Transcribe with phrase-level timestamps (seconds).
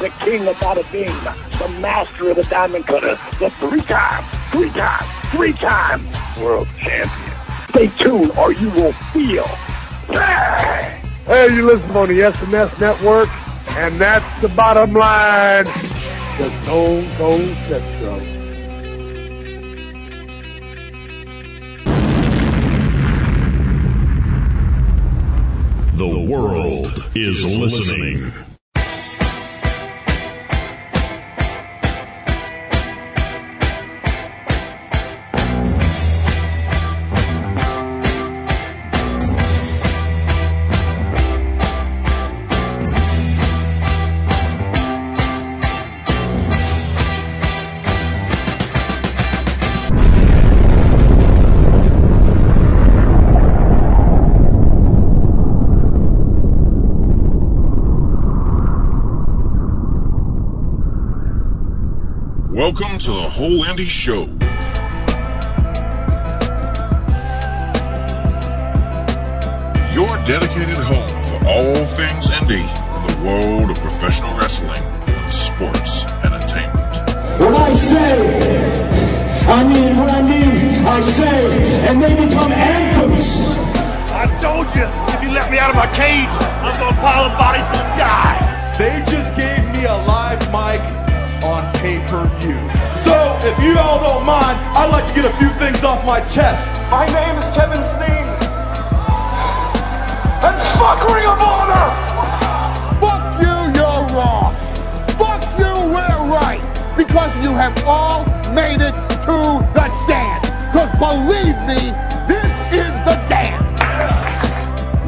[0.00, 1.12] the king of bada bing,
[1.58, 6.08] the master of the diamond cutter, the three-time, three-time, three-time
[6.42, 7.36] world champion.
[7.68, 9.44] Stay tuned or you will feel.
[10.08, 11.02] Bang!
[11.26, 13.28] Hey, you listen on the SNS Network,
[13.76, 15.66] and that's the bottom line.
[15.66, 18.20] The Stone Cold Central.
[25.94, 28.32] The world is listening.
[63.40, 64.28] Whole Indy Show.
[69.96, 76.04] Your dedicated home for all things indie in the world of professional wrestling and sports
[76.22, 76.76] entertainment.
[77.40, 78.76] When I say,
[79.48, 83.56] I mean what I mean, I say, and they become anthems.
[84.12, 84.84] I told you,
[85.16, 86.28] if you let me out of my cage,
[86.60, 88.50] I'm gonna pile the bodies to the sky.
[88.76, 90.99] They just gave me a live mic on
[91.80, 92.60] pay-per-view.
[93.00, 96.20] So, if you all don't mind, I'd like to get a few things off my
[96.28, 96.68] chest.
[96.90, 98.28] My name is Kevin Steen.
[100.44, 101.88] And fuck Ring of Honor!
[103.00, 104.52] Fuck you, you're wrong.
[105.16, 106.60] Fuck you, we're right.
[106.98, 108.92] Because you have all made it
[109.24, 109.36] to
[109.72, 110.48] the dance.
[110.72, 111.96] Because believe me,
[112.28, 113.80] this is the dance.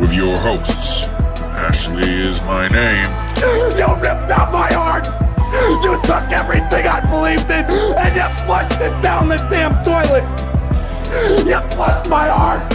[0.00, 1.06] With your hosts,
[1.52, 3.12] Ashley is my name.
[3.42, 5.01] You ripped out my heart!
[5.62, 7.64] You took everything I believed in
[7.96, 10.24] and you flushed it down the damn toilet!
[11.46, 12.72] You flushed my heart!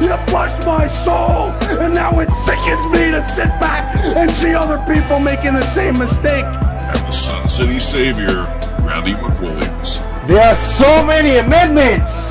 [0.00, 1.50] You flushed my soul!
[1.78, 5.98] And now it sickens me to sit back and see other people making the same
[5.98, 6.44] mistake!
[6.44, 8.46] And the Sun City Savior,
[8.80, 10.00] Randy McWilliams.
[10.26, 12.30] There are so many amendments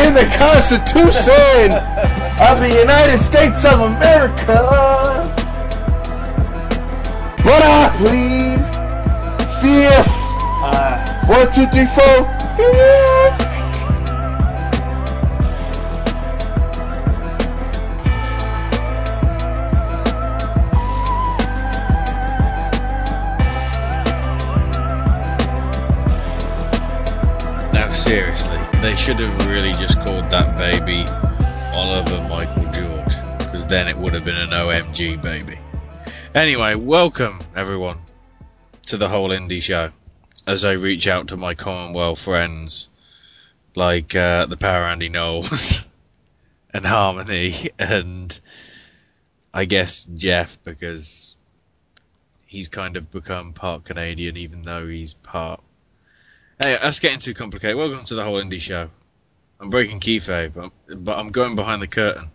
[0.00, 1.76] in the Constitution
[2.40, 5.03] of the United States of America.
[7.44, 8.58] But I plead
[9.60, 10.14] fifth.
[11.28, 12.24] One, two, three, four.
[12.56, 13.40] Fifth.
[27.72, 31.04] Now, seriously, they should have really just called that baby
[31.78, 35.58] Oliver Michael George, because then it would have been an OMG baby.
[36.34, 37.98] Anyway, welcome everyone
[38.86, 39.92] to the whole indie show.
[40.46, 42.90] As I reach out to my Commonwealth friends,
[43.76, 45.86] like uh, the Power Andy Knowles
[46.74, 48.40] and Harmony, and
[49.52, 51.36] I guess Jeff, because
[52.46, 55.60] he's kind of become part Canadian, even though he's part
[56.60, 57.76] Hey, that's getting too complicated.
[57.76, 58.90] Welcome to the whole indie show.
[59.58, 62.30] I'm breaking kayfabe, but I'm going behind the curtain.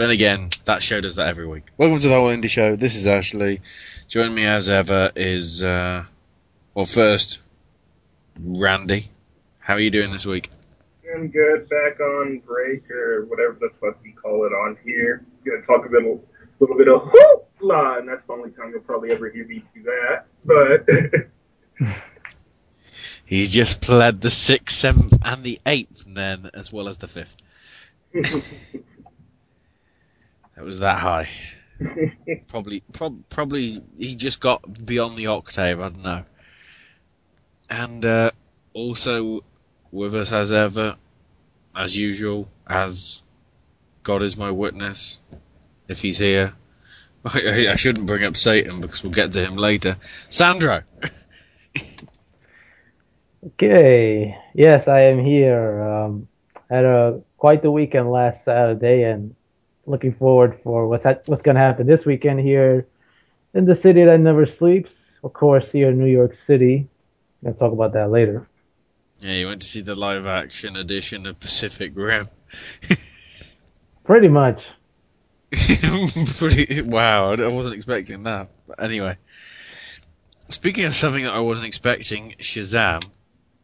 [0.00, 1.66] Then again, that show does that every week.
[1.76, 2.74] Welcome to the whole indie show.
[2.74, 3.60] This is Ashley.
[4.08, 6.06] Joining me as ever is, uh,
[6.72, 7.42] well, first,
[8.42, 9.10] Randy.
[9.58, 10.48] How are you doing this week?
[11.02, 11.68] Doing good.
[11.68, 15.22] Back on break or whatever the fuck you call it on here.
[15.44, 16.24] Gonna talk a little,
[16.60, 19.82] little bit of hoopla, and that's the only time you'll probably ever hear me do
[19.82, 20.24] that.
[20.46, 21.86] But
[23.26, 27.36] He's just pled the sixth, seventh, and the eighth, then as well as the fifth.
[30.60, 31.26] That was that high.
[32.48, 35.80] probably, prob- probably he just got beyond the octave.
[35.80, 36.24] I don't know.
[37.70, 38.32] And uh,
[38.74, 39.42] also
[39.90, 40.98] with us as ever,
[41.74, 43.22] as usual, as
[44.02, 45.20] God is my witness,
[45.88, 46.52] if he's here.
[47.24, 49.96] I, I shouldn't bring up Satan because we'll get to him later.
[50.28, 50.82] Sandro.
[53.46, 54.36] Okay.
[54.52, 55.80] Yes, I am here.
[55.80, 56.28] Um,
[56.68, 59.34] had a quite a weekend last Saturday, and
[59.90, 62.86] looking forward for what's ha- what's going to happen this weekend here
[63.54, 64.94] in the city that never sleeps.
[65.22, 66.88] of course, here in New York City.
[67.46, 68.48] I'll talk about that later.
[69.20, 72.28] Yeah, you went to see the live action edition of Pacific Rim.
[74.04, 74.62] Pretty much.
[75.50, 78.48] Pretty wow, I wasn't expecting that.
[78.66, 79.16] But anyway,
[80.48, 83.08] speaking of something that I wasn't expecting, Shazam.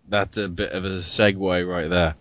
[0.08, 2.14] That's a bit of a segue right there.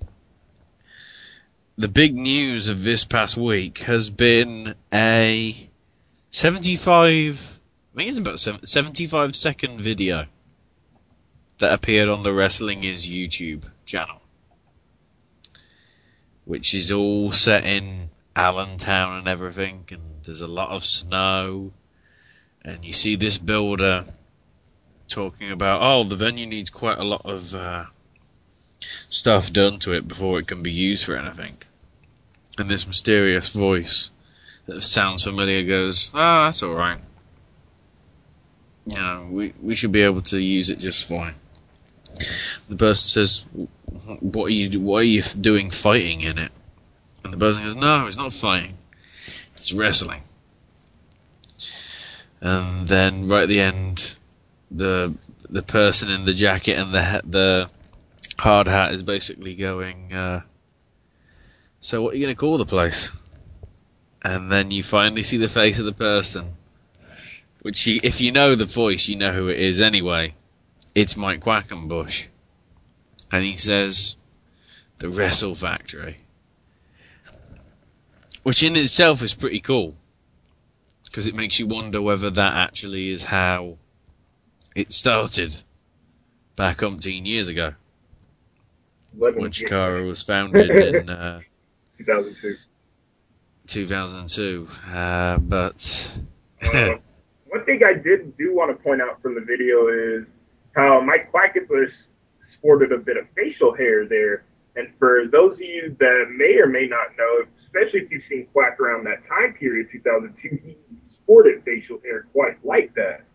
[1.77, 5.69] The big news of this past week has been a
[6.29, 7.59] 75,
[7.93, 10.27] I think it's about 75 second video
[11.57, 14.21] that appeared on the Wrestling is YouTube channel,
[16.45, 21.73] which is all set in Allentown and everything, and there's a lot of snow,
[22.61, 24.05] and you see this builder
[25.09, 27.83] talking about, oh, the venue needs quite a lot of uh,
[29.09, 31.57] stuff done to it before it can be used for anything.
[32.57, 34.11] And this mysterious voice
[34.65, 36.99] that sounds familiar goes, ah, oh, that's alright.
[38.87, 41.35] You know, we, we should be able to use it just fine.
[42.69, 43.45] The person says,
[44.19, 46.51] what are you, what are you doing fighting in it?
[47.23, 48.77] And the person goes, no, it's not fighting.
[49.53, 50.21] It's wrestling.
[52.41, 54.17] And then right at the end,
[54.69, 55.15] the
[55.49, 57.69] the person in the jacket and the the
[58.39, 60.13] hard hat is basically going.
[60.13, 60.41] Uh,
[61.79, 63.11] so what are you going to call the place?
[64.23, 66.53] And then you finally see the face of the person,
[67.61, 70.33] which you, if you know the voice, you know who it is anyway.
[70.95, 72.27] It's Mike Quackenbush,
[73.31, 74.15] and he says,
[74.97, 76.19] "The Wrestle Factory,"
[78.43, 79.95] which in itself is pretty cool
[81.03, 83.77] because it makes you wonder whether that actually is how
[84.75, 85.63] it started
[86.55, 87.75] back umpteen years ago.
[89.17, 91.41] When Chikara was founded in uh,
[91.97, 92.55] 2002.
[93.67, 94.67] 2002.
[94.91, 96.17] Uh, but.
[96.61, 96.95] uh,
[97.47, 100.25] one thing I did do want to point out from the video is
[100.75, 101.91] how Mike Quackenbush
[102.53, 104.43] sported a bit of facial hair there.
[104.75, 108.47] And for those of you that may or may not know, especially if you've seen
[108.51, 110.77] Quack around that time period, 2002, he
[111.13, 113.25] sported facial hair quite like that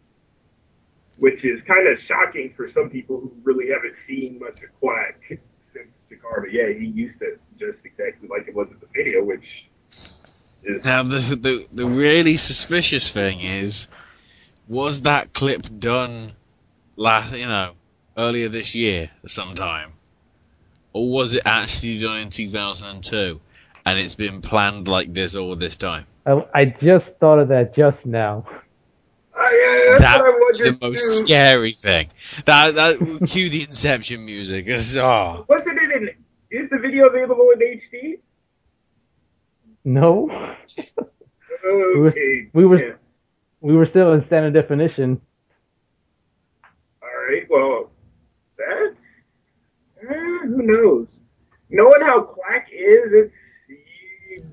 [1.21, 5.39] which is kind of shocking for some people who really haven't seen much of Quack
[6.11, 9.45] since But yeah, he used it just exactly like it was in the video, which
[10.65, 10.85] is.
[10.85, 13.89] Now, the, the, the really suspicious thing is,
[14.69, 16.33] was that clip done
[16.97, 17.73] last, you know,
[18.17, 19.93] earlier this year sometime?
[20.93, 23.41] Or was it actually done in 2002
[23.87, 26.07] and it's been planned like this all this time?
[26.27, 28.45] I, I just thought of that just now.
[29.35, 31.25] Uh, yeah, that was the most too.
[31.25, 32.11] scary thing.
[32.45, 34.67] That that cue the Inception music.
[34.69, 35.47] Oh.
[35.49, 35.80] Wasn't it in?
[36.51, 38.19] Is the video available in HD?
[39.85, 40.31] No.
[40.31, 40.91] okay.
[41.63, 42.15] We were
[42.55, 42.95] we were, yeah.
[43.61, 45.21] we were still in standard definition.
[47.03, 47.47] All right.
[47.51, 47.91] Well,
[48.57, 48.95] that
[50.03, 51.07] uh, who knows?
[51.69, 53.35] Knowing how Quack is, it's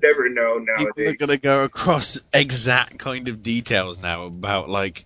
[0.02, 0.92] never know nowadays.
[0.96, 5.04] People are going to go across exact kind of details now about like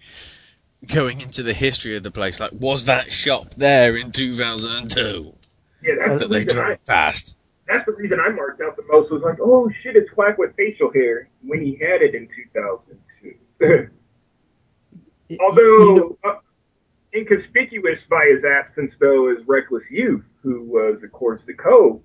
[0.86, 2.40] going into the history of the place.
[2.40, 5.34] Like, was that shop there in 2002?
[5.82, 7.38] Yeah, that's that the they reason I, past.
[7.68, 10.54] That's the reason I marked out the most was like, oh shit, it's Quack with
[10.56, 13.88] facial hair when he had it in 2002.
[15.40, 16.34] Although, uh,
[17.14, 22.02] inconspicuous by his absence, though, is Reckless Youth, who was, of course, the co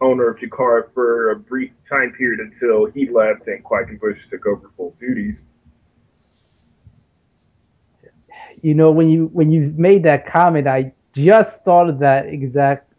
[0.00, 4.70] owner of Chikara for a brief time period until he left and Quackenbush took over
[4.76, 5.36] full duties.
[8.62, 12.91] You know, when you when you made that comment, I just thought of that exact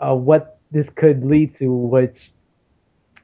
[0.00, 2.16] uh, what this could lead to, which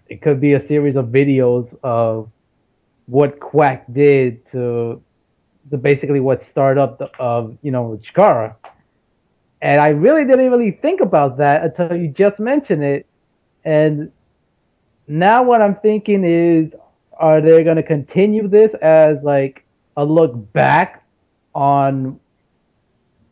[0.09, 2.31] it could be a series of videos of
[3.07, 5.03] what Quack did to,
[5.71, 8.55] to basically what started up the, of you know Chikara
[9.63, 13.07] and I really didn't really think about that until you just mentioned it.
[13.65, 14.13] And
[15.09, 16.73] now what I'm thinking is,
[17.19, 19.65] are they going to continue this as like
[19.97, 21.03] a look back
[21.55, 22.21] on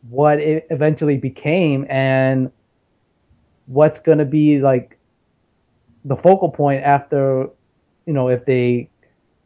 [0.09, 2.51] what it eventually became and
[3.67, 4.97] what's going to be like
[6.03, 7.49] the focal point after,
[8.05, 8.89] you know, if they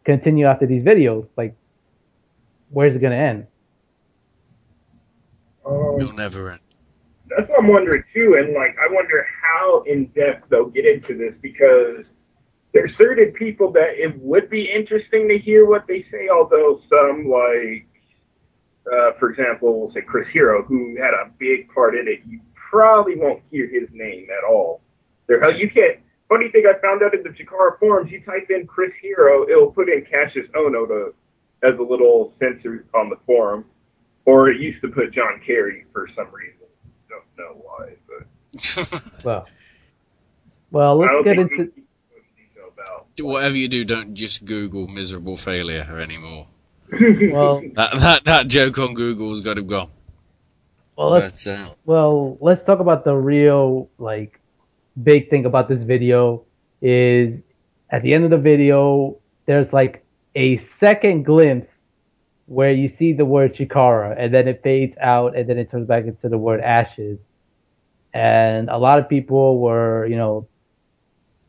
[0.05, 1.55] continue after these videos, like
[2.69, 3.47] where's it going to end?
[5.65, 6.59] Um, It'll never end
[7.29, 8.37] that's what I'm wondering too.
[8.39, 12.05] And like, I wonder how in depth they'll get into this because
[12.73, 17.27] there's certain people that it would be interesting to hear what they say, although some
[17.29, 17.87] like,
[18.91, 22.39] uh, for example, we'll say Chris Hero, who had a big part in it, you
[22.69, 24.81] probably won't hear his name at all.
[25.27, 25.99] There, you can't.
[26.27, 29.71] Funny thing I found out in the Chikara forums, you type in Chris Hero, it'll
[29.71, 31.13] put in Cassius Ohno to
[31.63, 33.65] as a little censor on the forum,
[34.25, 36.55] or it used to put John Kerry for some reason.
[37.09, 39.47] Don't know why, but Well,
[40.71, 41.63] well, let's don't get think into.
[41.63, 43.07] we can go into detail about.
[43.19, 46.47] Whatever you do, don't just Google miserable failure anymore.
[46.91, 49.89] Well, That that that joke on Google's got to go.
[50.99, 54.39] Well, let's But uh, well, let's talk about the real like
[55.01, 56.43] big thing about this video
[56.81, 57.39] is
[57.89, 61.71] at the end of the video there's like a second glimpse
[62.47, 65.87] where you see the word Chikara and then it fades out and then it turns
[65.87, 67.17] back into the word ashes.
[68.13, 70.47] And a lot of people were, you know,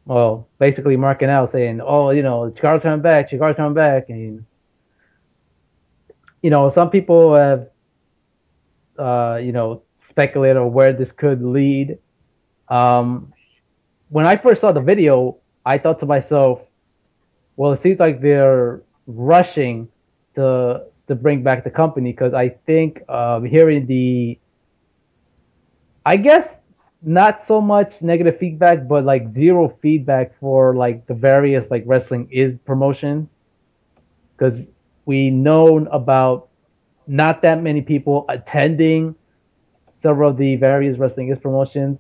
[0.04, 4.11] well, basically marking out saying, oh, you know, Chikara's coming back, Chikara's coming back.
[4.11, 4.45] And,
[6.42, 7.69] you know, some people have
[9.00, 11.99] uh, you know, speculate on where this could lead.
[12.69, 13.33] Um,
[14.11, 16.61] when I first saw the video, I thought to myself,
[17.57, 19.88] well, it seems like they're rushing
[20.35, 24.38] to to bring back the company because I think um, hearing the,
[26.07, 26.47] I guess
[27.02, 32.28] not so much negative feedback, but like zero feedback for like the various like wrestling
[32.30, 33.26] is promotions
[34.37, 34.57] because
[35.04, 36.50] we known about
[37.07, 39.14] not that many people attending
[40.02, 41.99] several of the various wrestling is promotions.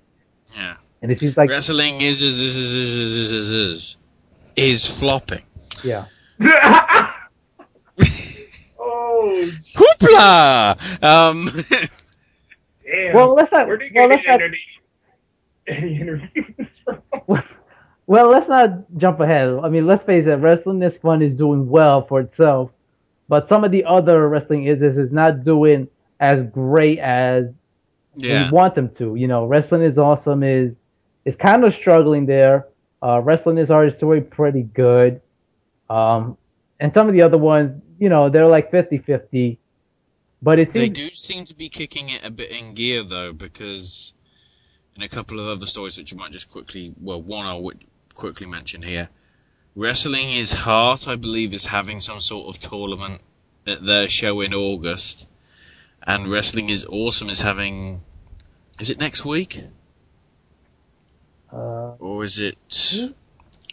[0.54, 0.76] Yeah.
[1.02, 3.96] And it seems like wrestling is is is is is is is, is, is,
[4.56, 5.42] is flopping.
[5.82, 6.06] yeah.
[8.78, 11.02] oh, Hoopla!
[11.02, 11.48] Um,
[12.84, 13.14] damn.
[13.14, 13.66] Well, let's not.
[13.66, 14.40] Where did you Well, get let's not.
[14.42, 14.58] any,
[15.66, 17.02] any interviews from?
[18.06, 19.48] Well, let's not jump ahead.
[19.62, 20.30] I mean, let's face it.
[20.34, 22.70] Wrestling is fun is doing well for itself,
[23.30, 25.86] but some of the other wrestling is is, is not doing
[26.18, 27.44] as great as
[28.16, 28.46] yeah.
[28.46, 29.14] we want them to.
[29.14, 30.72] You know, wrestling is awesome is
[31.24, 32.66] is kind of struggling there.
[33.00, 35.20] Uh, wrestling is already doing pretty good.
[35.88, 36.36] Um,
[36.80, 39.58] and some of the other ones, you know, they're like 50-50.
[40.42, 44.12] But it They do seem to be kicking it a bit in gear though, because
[44.96, 47.70] in a couple of other stories which you might just quickly, well, one I'll
[48.12, 49.08] quickly mention here.
[49.76, 53.20] Wrestling is Heart, I believe, is having some sort of tournament
[53.66, 55.26] at their show in August,
[56.02, 58.02] and Wrestling is Awesome is having.
[58.80, 59.62] Is it next week
[61.52, 62.56] uh, or is it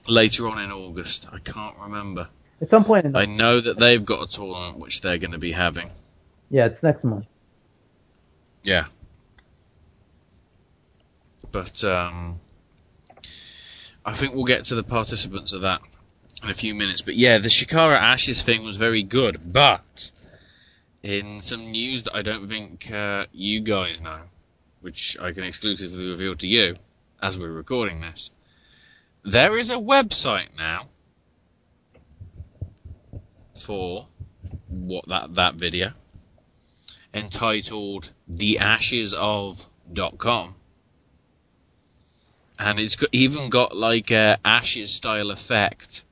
[0.07, 1.27] later on in August?
[1.31, 2.29] I can't remember.
[2.61, 3.05] at some point.
[3.05, 5.91] In I know that they've got a tournament which they're going to be having.
[6.49, 7.25] yeah, it's next month.
[8.63, 8.85] Yeah.
[11.51, 12.39] But um,
[14.07, 15.81] I think we'll get to the participants of that
[16.41, 17.01] in a few minutes.
[17.01, 19.51] But yeah, the Chikara Ashes thing was very good.
[19.51, 20.11] But
[21.03, 24.21] in some news that I don't think uh, you guys know,
[24.79, 26.77] which I can exclusively reveal to you
[27.21, 28.31] as we're recording this,
[29.25, 30.87] there is a website now
[33.59, 34.07] for
[34.69, 35.91] what that that video
[37.13, 40.55] entitled the ashes theashesof.com
[42.59, 46.03] and it's got, even got like a ashes style effect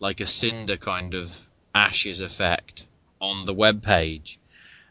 [0.00, 0.80] like a cinder mm.
[0.80, 2.86] kind of ashes effect
[3.20, 4.38] on the web page.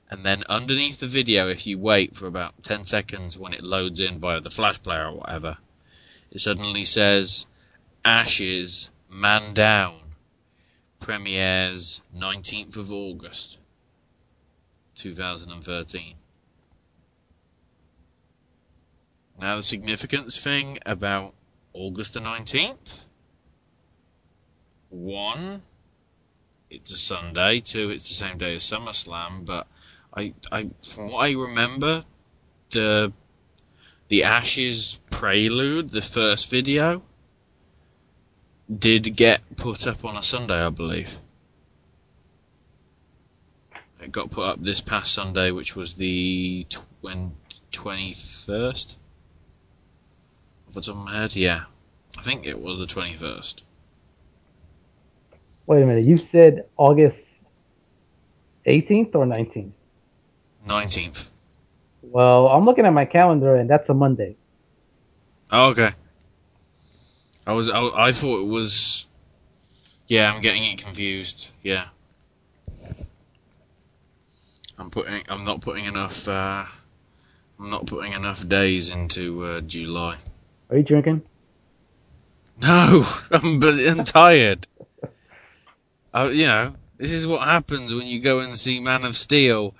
[0.09, 3.99] And then underneath the video if you wait for about 10 seconds when it loads
[3.99, 5.57] in via the flash player or whatever
[6.31, 7.45] it suddenly says
[8.05, 9.99] ashes man down.
[10.99, 13.57] Premieres 19th of august
[14.95, 16.15] 2013
[19.39, 21.33] Now, the significance thing about
[21.73, 23.07] August the 19th
[24.89, 25.61] one,
[26.69, 27.59] it's a Sunday.
[27.59, 29.45] Two, it's the same day as SummerSlam.
[29.45, 29.67] But
[30.13, 32.05] I, I, from what I remember,
[32.71, 33.13] the
[34.07, 37.03] the Ashes prelude, the first video,
[38.75, 41.19] did get put up on a Sunday, I believe.
[44.01, 46.65] It got put up this past Sunday, which was the
[47.71, 48.97] twenty first.
[50.69, 51.63] Off the top of my head, yeah,
[52.15, 53.63] I think it was the twenty first.
[55.65, 56.05] Wait a minute.
[56.05, 57.17] You said August
[58.67, 59.71] 18th or 19th?
[60.67, 61.31] Nineteenth.
[62.03, 64.35] Well, I'm looking at my calendar and that's a Monday.
[65.51, 65.93] Oh, okay.
[67.47, 69.07] I was I, I thought it was.
[70.07, 71.49] Yeah, I'm getting it confused.
[71.63, 71.87] Yeah.
[74.77, 75.23] I'm putting.
[75.29, 76.27] I'm not putting enough.
[76.27, 76.65] Uh,
[77.59, 80.17] I'm not putting enough days into uh, July.
[80.69, 81.23] Are you drinking?
[82.61, 84.67] No, I'm, I'm tired.
[86.13, 89.73] Uh, you know, this is what happens when you go and see Man of Steel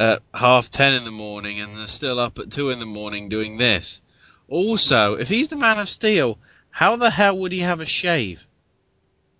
[0.00, 3.28] at half ten in the morning and they're still up at two in the morning
[3.28, 4.02] doing this.
[4.48, 6.38] Also, if he's the Man of Steel,
[6.70, 8.46] how the hell would he have a shave?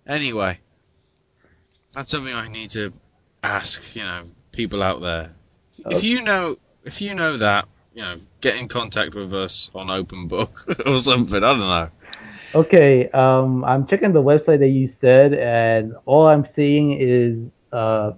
[0.05, 0.59] Anyway,
[1.93, 2.93] that's something I need to
[3.43, 5.33] ask, you know, people out there.
[5.89, 9.89] If you know, if you know that, you know, get in contact with us on
[9.89, 11.43] Open Book or something.
[11.43, 11.89] I don't know.
[12.55, 17.37] Okay, um, I'm checking the website that you said, and all I'm seeing is
[17.71, 18.11] uh,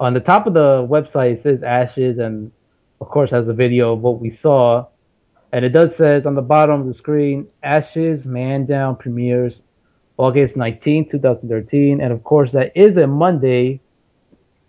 [0.00, 2.50] on the top of the website it says Ashes, and
[3.00, 4.86] of course has a video of what we saw,
[5.52, 9.52] and it does says on the bottom of the screen Ashes Man Down premieres
[10.16, 13.78] August 19, 2013, and of course that is a Monday,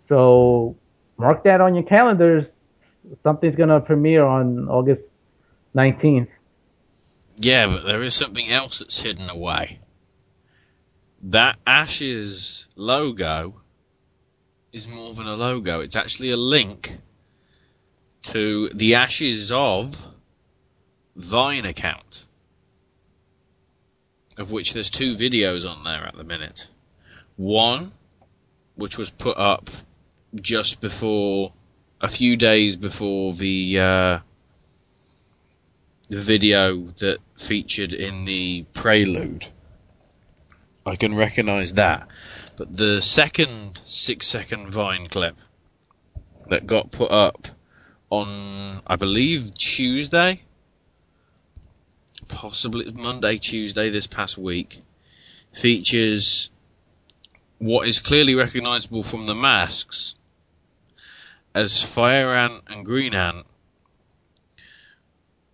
[0.06, 0.76] so
[1.16, 2.44] mark that on your calendars.
[3.22, 5.02] Something's gonna premiere on August
[5.74, 6.28] 19th.
[7.36, 9.80] Yeah, but there is something else that's hidden away.
[11.22, 13.60] That Ashes logo
[14.72, 15.80] is more than a logo.
[15.80, 16.98] It's actually a link
[18.22, 20.08] to the Ashes of
[21.14, 22.26] Vine account,
[24.36, 26.68] of which there's two videos on there at the minute.
[27.36, 27.92] One,
[28.74, 29.70] which was put up
[30.34, 31.52] just before,
[32.00, 34.18] a few days before the uh,
[36.08, 39.46] the video that featured in the prelude.
[40.84, 42.06] I can recognise that.
[42.56, 45.36] But the second six second Vine clip
[46.48, 47.48] that got put up
[48.08, 50.42] on, I believe, Tuesday,
[52.28, 54.82] possibly Monday, Tuesday this past week,
[55.52, 56.50] features
[57.58, 60.14] what is clearly recognisable from the masks
[61.56, 63.46] as Fire Ant and Green Ant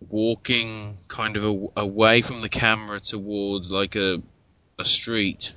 [0.09, 4.21] walking kind of a, away from the camera towards like a
[4.77, 5.55] a street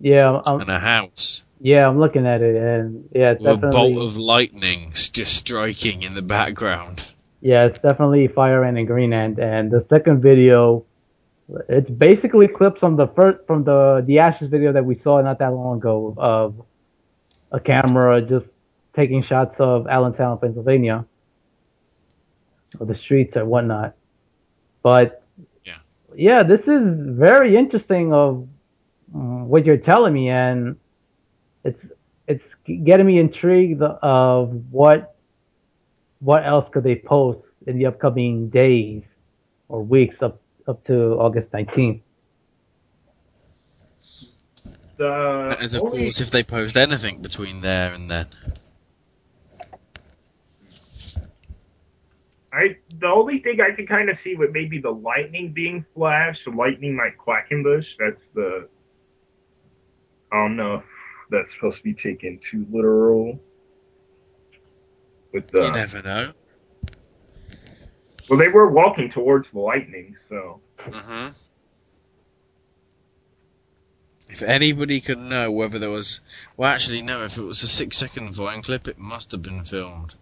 [0.00, 1.44] Yeah, I'm, and a house.
[1.60, 6.14] yeah, I'm looking at it, and yeah, it's a bolt of lightning just striking in
[6.14, 7.12] the background.
[7.40, 9.38] yeah, it's definitely Fire Ant and Green Ant.
[9.38, 10.84] And the second video,
[11.68, 15.38] it's basically clips from the first from the the Ashes video that we saw not
[15.38, 16.54] that long ago of
[17.52, 18.46] a camera just
[18.96, 21.04] taking shots of Allentown, Pennsylvania,
[22.78, 23.94] or the streets and whatnot.
[24.82, 25.22] But
[25.64, 25.78] Yeah.
[26.14, 26.82] yeah, this is
[27.18, 28.46] very interesting of
[29.14, 30.76] mm, what you're telling me, and
[31.64, 31.80] it's
[32.26, 35.16] it's getting me intrigued of what
[36.20, 39.02] what else could they post in the upcoming days
[39.68, 42.00] or weeks up up to August 19th.
[44.96, 48.26] The As of only- course, if they post anything between there and then.
[52.54, 56.44] I the only thing I can kind of see would maybe the lightning being flashed,
[56.44, 57.86] The lightning like Quackenbush.
[57.98, 58.68] That's the
[60.30, 60.84] I don't know if
[61.30, 63.40] that's supposed to be taken too literal.
[65.32, 66.32] With the You never know.
[68.28, 71.28] well, they were walking towards the lightning, so hmm
[74.28, 76.20] If anybody could know whether there was,
[76.56, 77.24] well, actually, no.
[77.24, 80.14] If it was a six-second Vine clip, it must have been filmed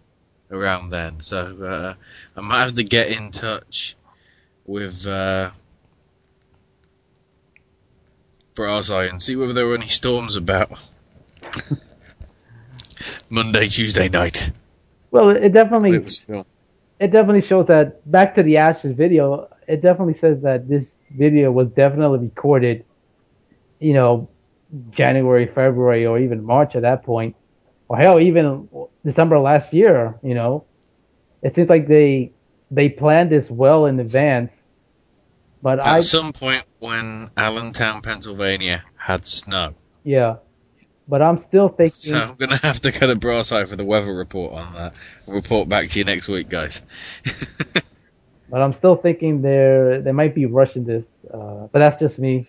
[0.53, 1.19] around then.
[1.19, 1.95] So uh,
[2.37, 3.95] I might have to get in touch
[4.65, 5.51] with uh,
[8.55, 10.79] Brass Eye and see whether there were any storms about.
[13.29, 14.51] Monday, Tuesday night.
[15.11, 16.45] Well, it definitely it, was filmed.
[16.99, 19.49] it definitely shows that back to the Ashes video.
[19.67, 22.85] It definitely says that this video was definitely recorded,
[23.79, 24.29] you know,
[24.91, 27.35] January, February, or even March at that point,
[27.93, 28.67] or hell, even
[29.05, 30.15] December last year.
[30.23, 30.65] You know,
[31.41, 32.31] it seems like they
[32.71, 34.51] they planned this well in advance.
[35.61, 39.75] But At I some point when Allentown, Pennsylvania had snow.
[40.03, 40.37] yeah,
[41.07, 41.93] but I'm still thinking.
[41.95, 44.73] So I'm going to have to go to Brass Eye for the weather report on
[44.73, 44.95] that.
[45.27, 46.81] I'll report back to you next week, guys.
[48.49, 51.03] But I'm still thinking they're they might be rushing this.
[51.33, 52.47] Uh, but that's just me.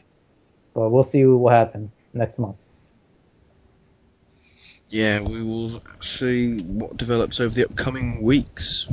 [0.75, 2.57] But we'll see what happens next month.
[4.95, 8.87] Yeah, we will see what develops over the upcoming weeks.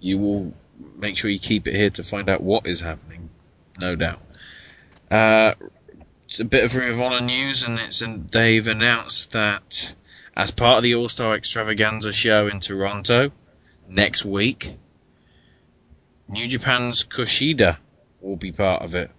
[0.00, 0.54] You will
[0.96, 3.30] make sure you keep it here to find out what is happening,
[3.78, 4.20] no doubt.
[5.08, 5.54] Uh,
[6.24, 9.94] it's a bit of Ring of Honor news, and it's in, they've announced that
[10.36, 13.30] as part of the All Star Extravaganza show in Toronto
[13.88, 14.78] next week,
[16.28, 17.76] New Japan's Kushida
[18.20, 19.10] will be part of it.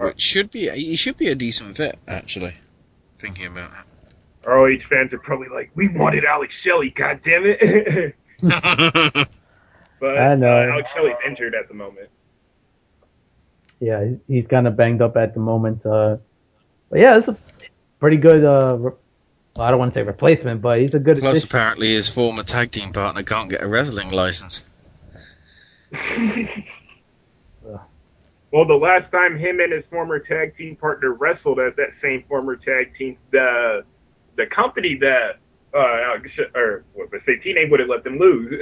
[0.00, 2.56] It should be he should be a decent fit, actually.
[3.20, 4.48] Thinking about it.
[4.48, 10.50] ROH fans are probably like, "We wanted Alex Shelley, God damn it!" but I know.
[10.52, 12.08] Uh, Alex Shelley's injured at the moment.
[13.80, 15.84] Yeah, he's kind of banged up at the moment.
[15.84, 16.16] Uh,
[16.90, 17.36] but yeah, it's a
[17.98, 18.44] pretty good.
[18.44, 18.92] Uh, re-
[19.56, 21.48] well, I don't want to say replacement, but he's a good Plus, addition.
[21.48, 24.62] apparently, his former tag team partner can't get a wrestling license.
[28.52, 32.24] Well, the last time him and his former tag team partner wrestled at that same
[32.28, 33.84] former tag team, the
[34.36, 35.40] the company that
[35.74, 36.18] uh,
[36.56, 38.52] or what I say, TNA wouldn't let them lose,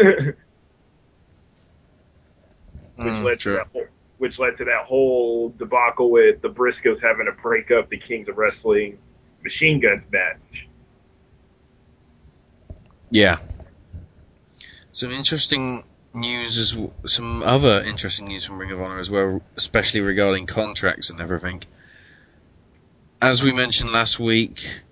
[3.00, 3.54] which Mm, led true.
[3.54, 3.86] to that whole,
[4.18, 8.28] which led to that whole debacle with the Briscoes having to break up the Kings
[8.28, 8.98] of Wrestling
[9.44, 10.36] Machine Guns match.
[13.10, 13.38] Yeah.
[14.92, 15.84] Some interesting
[16.20, 16.76] news as
[17.12, 21.62] some other interesting news from Ring of Honor as well, especially regarding contracts and everything.
[23.20, 24.82] As we mentioned last week,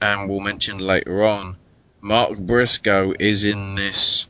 [0.00, 1.56] and we'll mention later on,
[2.00, 4.26] Mark Briscoe is in this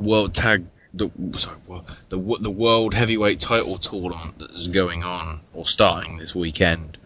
[0.00, 1.56] World Tag the sorry,
[2.08, 6.98] the the World Heavyweight Title tournament that is going on or starting this weekend.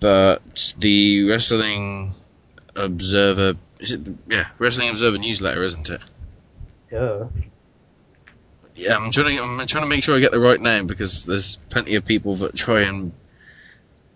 [0.00, 2.14] But the Wrestling
[2.76, 6.00] Observer is it yeah Wrestling Observer newsletter isn't it?
[6.90, 7.24] Yeah.
[8.74, 11.26] Yeah, I'm trying to I'm trying to make sure I get the right name because
[11.26, 13.12] there's plenty of people that try and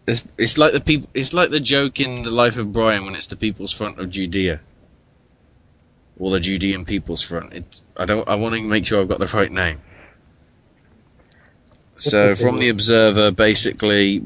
[0.06, 3.14] it's it's like the people it's like the joke in the life of Brian when
[3.14, 4.60] it's the People's Front of Judea.
[6.18, 7.52] Or the Judean People's Front.
[7.52, 9.80] It's I don't I want to make sure I've got the right name.
[11.96, 14.22] So from the Observer, basically,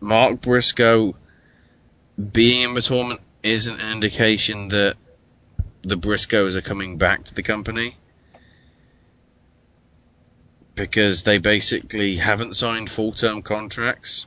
[0.00, 1.14] Mark Briscoe
[2.32, 4.96] being in the tournament isn't an indication that
[5.82, 7.96] the Briscoes are coming back to the company
[10.74, 14.26] because they basically haven't signed full term contracts.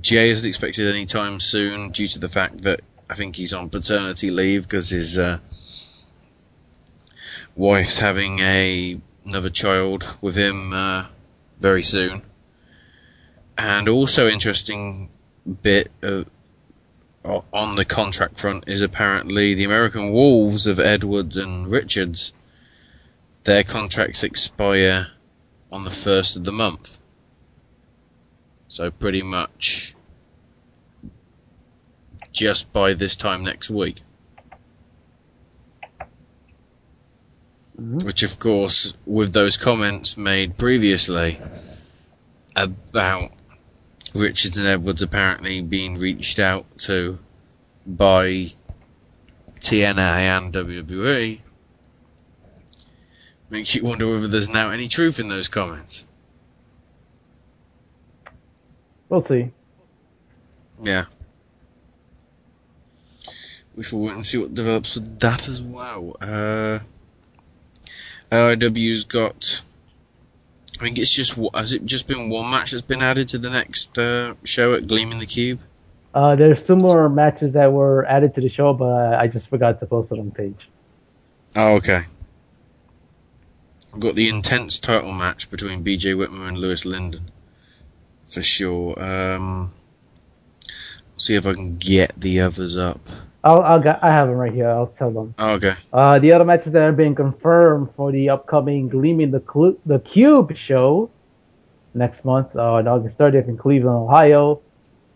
[0.00, 4.30] Jay isn't expected anytime soon due to the fact that I think he's on paternity
[4.30, 5.38] leave because his uh,
[7.56, 11.06] wife's having a another child with him uh,
[11.58, 12.22] very soon.
[13.58, 15.10] And also interesting
[15.62, 16.30] bit of,
[17.24, 22.32] on the contract front is apparently the American Wolves of Edwards and Richards.
[23.44, 25.08] Their contracts expire
[25.70, 26.98] on the first of the month.
[28.68, 29.94] So pretty much
[32.32, 34.02] just by this time next week.
[37.80, 38.06] Mm-hmm.
[38.06, 41.40] Which, of course, with those comments made previously
[42.54, 43.32] about
[44.14, 47.18] Richards and Edwards apparently being reached out to
[47.86, 48.52] by
[49.60, 51.40] TNA and WWE,
[53.50, 56.04] makes you wonder whether there's now any truth in those comments.
[59.08, 59.50] We'll see.
[60.82, 61.06] Yeah.
[63.74, 66.16] We shall wait and see what develops with that as well.
[66.20, 66.80] Uh,
[68.30, 69.62] AIW's got.
[70.80, 71.38] I think it's just.
[71.54, 74.86] Has it just been one match that's been added to the next uh, show at
[74.86, 75.60] Gleaming the Cube?
[76.14, 79.78] Uh, there's two more matches that were added to the show, but I just forgot
[79.80, 80.68] to post it on the page.
[81.54, 82.06] Oh, okay.
[83.92, 87.30] I've got the intense title match between BJ Whitmer and Louis Lyndon.
[88.26, 88.94] For sure.
[89.02, 89.72] Um,
[91.18, 93.00] see if I can get the others up.
[93.42, 94.68] I'll, I'll got, I have them right here.
[94.68, 95.34] I'll tell them.
[95.38, 95.74] Oh, okay.
[95.92, 99.98] Uh, the other matches that have been confirmed for the upcoming Gleaming the Clu- the
[100.00, 101.10] Cube show
[101.94, 104.60] next month uh, on August 30th in Cleveland, Ohio.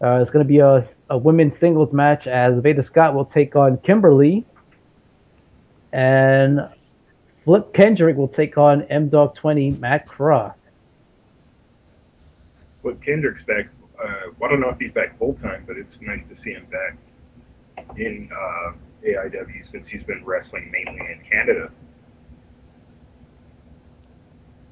[0.02, 3.56] Uh, it's going to be a, a women's singles match as Veda Scott will take
[3.56, 4.44] on Kimberly,
[5.92, 6.60] and
[7.44, 10.56] Flip Kendrick will take on M Dog 20 Matt Cross.
[12.82, 13.66] With Kendrick's back,
[14.02, 16.66] uh, I don't know if he's back full time, but it's nice to see him
[16.70, 16.96] back
[17.96, 18.72] in uh,
[19.06, 21.70] AIW since he's been wrestling mainly in Canada.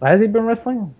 [0.02, 0.94] Has he been wrestling?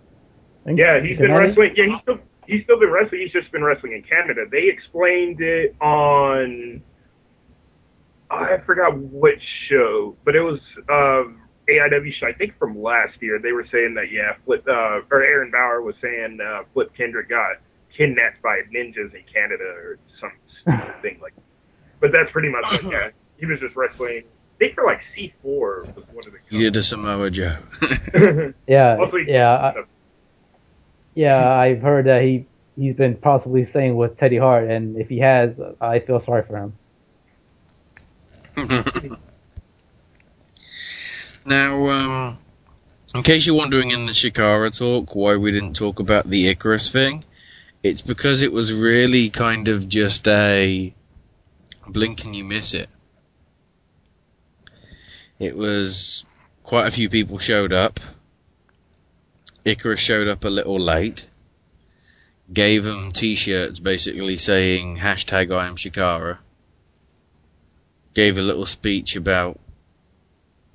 [0.66, 1.72] Yeah, he's been wrestling.
[1.74, 3.22] Yeah, he's still he's still been wrestling.
[3.22, 4.42] He's just been wrestling in Canada.
[4.50, 6.82] They explained it on
[8.32, 10.58] I forgot which show, but it was
[10.88, 12.26] um, AIW show.
[12.26, 13.38] I think from last year.
[13.38, 17.28] They were saying that yeah, Flip uh, or Aaron Bauer was saying uh, Flip Kendrick
[17.28, 17.56] got
[17.94, 20.32] kidnapped by ninjas in Canada or some
[20.62, 21.34] stupid thing like.
[22.02, 22.82] But that's pretty much it.
[22.90, 24.24] Yeah, he was just wrestling.
[24.24, 26.38] I think for like C four was one of the.
[26.50, 27.56] You did a Samoa Joe.
[28.66, 29.74] Yeah, Mostly- yeah, I,
[31.14, 31.48] yeah.
[31.48, 32.44] I've heard that he
[32.76, 36.56] he's been possibly staying with Teddy Hart, and if he has, I feel sorry for
[36.58, 36.72] him.
[41.46, 42.38] now, um,
[43.14, 46.90] in case you're wondering in the Chikara talk why we didn't talk about the Icarus
[46.90, 47.24] thing,
[47.84, 50.92] it's because it was really kind of just a
[51.92, 52.88] blink and you miss it.
[55.38, 56.24] It was
[56.62, 58.00] quite a few people showed up.
[59.64, 61.26] Icarus showed up a little late.
[62.52, 66.38] Gave them t-shirts basically saying hashtag I am Chikara.
[68.14, 69.58] Gave a little speech about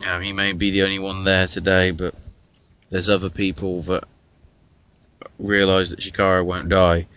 [0.06, 2.13] um, he may be the only one there today, but
[2.89, 4.06] there's other people that
[5.39, 7.08] realise that Chikara won't die,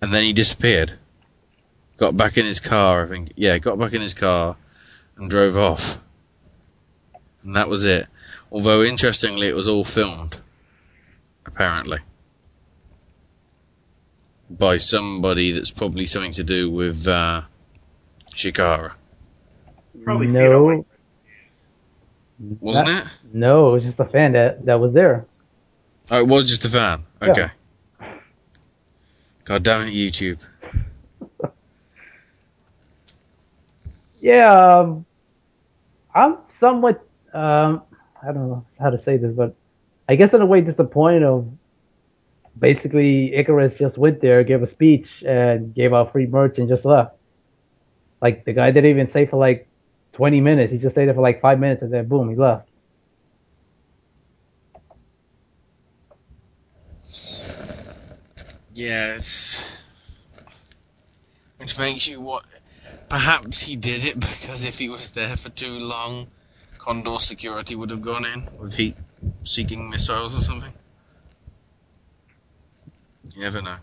[0.00, 0.94] and then he disappeared.
[1.98, 3.32] Got back in his car, I think.
[3.36, 4.56] Yeah, got back in his car
[5.16, 5.98] and drove off.
[7.44, 8.06] And that was it.
[8.50, 10.40] Although, interestingly, it was all filmed.
[11.44, 11.98] Apparently.
[14.48, 17.42] By somebody that's probably something to do with uh,
[18.34, 18.92] Chikara.
[20.04, 20.84] Probably no.
[22.60, 23.12] Wasn't That- it?
[23.32, 25.26] No, it was just a fan that, that was there.
[26.10, 27.04] Oh, it was just a fan.
[27.20, 27.30] Yeah.
[27.30, 27.50] Okay.
[29.44, 30.38] God damn it, YouTube.
[34.28, 35.06] Yeah, um,
[36.14, 37.00] I'm somewhat,
[37.32, 37.80] um,
[38.22, 39.56] I don't know how to say this, but
[40.06, 41.48] I guess in a way disappointed of
[42.58, 46.84] basically Icarus just went there, gave a speech, and gave out free merch and just
[46.84, 47.16] left.
[48.20, 49.66] Like the guy didn't even stay for like
[50.12, 50.72] 20 minutes.
[50.74, 52.68] He just stayed there for like five minutes and then boom, he left.
[58.74, 59.78] Yes.
[61.56, 62.44] Which makes you what?
[63.08, 66.28] Perhaps he did it because if he was there for too long,
[66.78, 68.96] Condor security would have gone in with heat
[69.42, 70.72] seeking missiles or something.
[73.34, 73.76] You never know.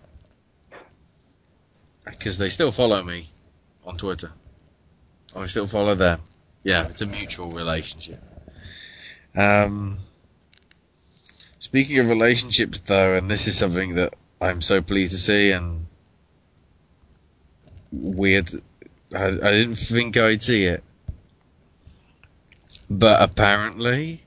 [2.05, 3.29] Because they still follow me
[3.85, 4.31] on Twitter.
[5.35, 6.21] I still follow them.
[6.63, 8.21] Yeah, it's a mutual relationship.
[9.35, 9.99] Um,
[11.59, 15.87] speaking of relationships, though, and this is something that I'm so pleased to see, and
[17.91, 18.49] weird.
[19.13, 20.83] I, I didn't think I'd see it,
[22.89, 24.23] but apparently,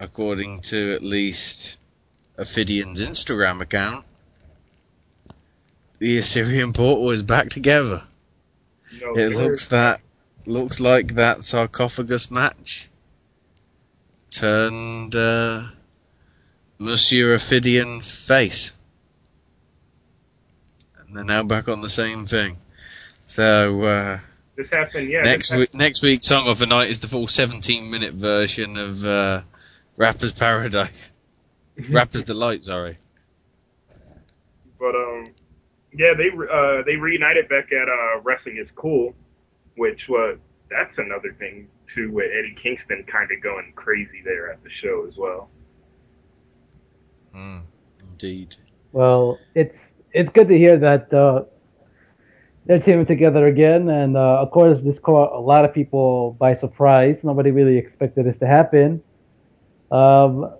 [0.00, 1.78] according to at least
[2.38, 4.04] Ophidian's Instagram account,
[5.98, 8.02] the Osirian Portal is back together.
[9.00, 10.00] No, It looks that
[10.46, 12.88] looks like that sarcophagus match
[14.30, 15.68] turned uh,
[16.78, 18.78] Monsieur Ophidian face,
[20.98, 22.56] and they're now back on the same thing.
[23.28, 24.18] So uh,
[24.56, 25.20] This happened, yeah.
[25.22, 28.78] next this week, next week's song of the night is the full 17 minute version
[28.78, 29.42] of uh,
[29.98, 31.12] Rapper's Paradise,
[31.90, 32.62] Rapper's Delight.
[32.62, 32.96] Sorry.
[34.80, 35.34] But um,
[35.92, 39.14] yeah, they uh they reunited back at uh Wrestling is Cool,
[39.76, 40.38] which was
[40.70, 45.06] that's another thing too with Eddie Kingston kind of going crazy there at the show
[45.06, 45.50] as well.
[47.36, 47.60] Mm,
[48.00, 48.56] indeed.
[48.92, 49.76] Well, it's
[50.12, 51.44] it's good to hear that uh,
[52.68, 56.54] they're teaming together again, and uh, of course, this caught a lot of people by
[56.58, 57.16] surprise.
[57.22, 59.02] Nobody really expected this to happen.
[59.90, 60.52] Um,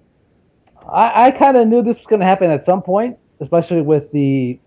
[0.90, 4.11] I, I kind of knew this was going to happen at some point, especially with
[4.12, 4.59] the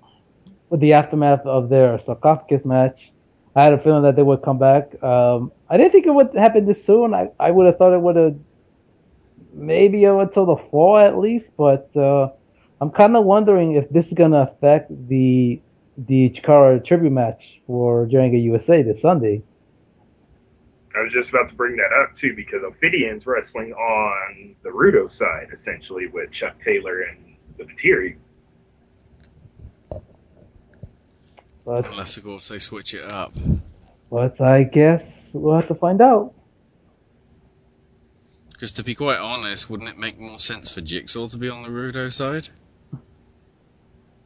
[0.69, 3.11] with the aftermath of their sarcophagus match.
[3.55, 5.03] I had a feeling that they would come back.
[5.03, 7.15] Um, I didn't think it would happen this soon.
[7.15, 8.35] I, I would have thought it would have
[9.51, 12.29] maybe until the fall at least, but uh,
[12.79, 15.59] I'm kind of wondering if this is going to affect the
[16.07, 19.43] the Chikara tribute match for Jenga USA this Sunday.
[20.95, 25.09] I was just about to bring that up too because Ophidian's wrestling on the Rudo
[25.17, 28.17] side essentially with Chuck Taylor and the Batiri.
[31.63, 33.33] But, Unless of course they switch it up.
[34.09, 36.33] but I guess we'll have to find out.
[38.51, 41.63] Because to be quite honest, wouldn't it make more sense for Jigsaw to be on
[41.63, 42.49] the Rudo side?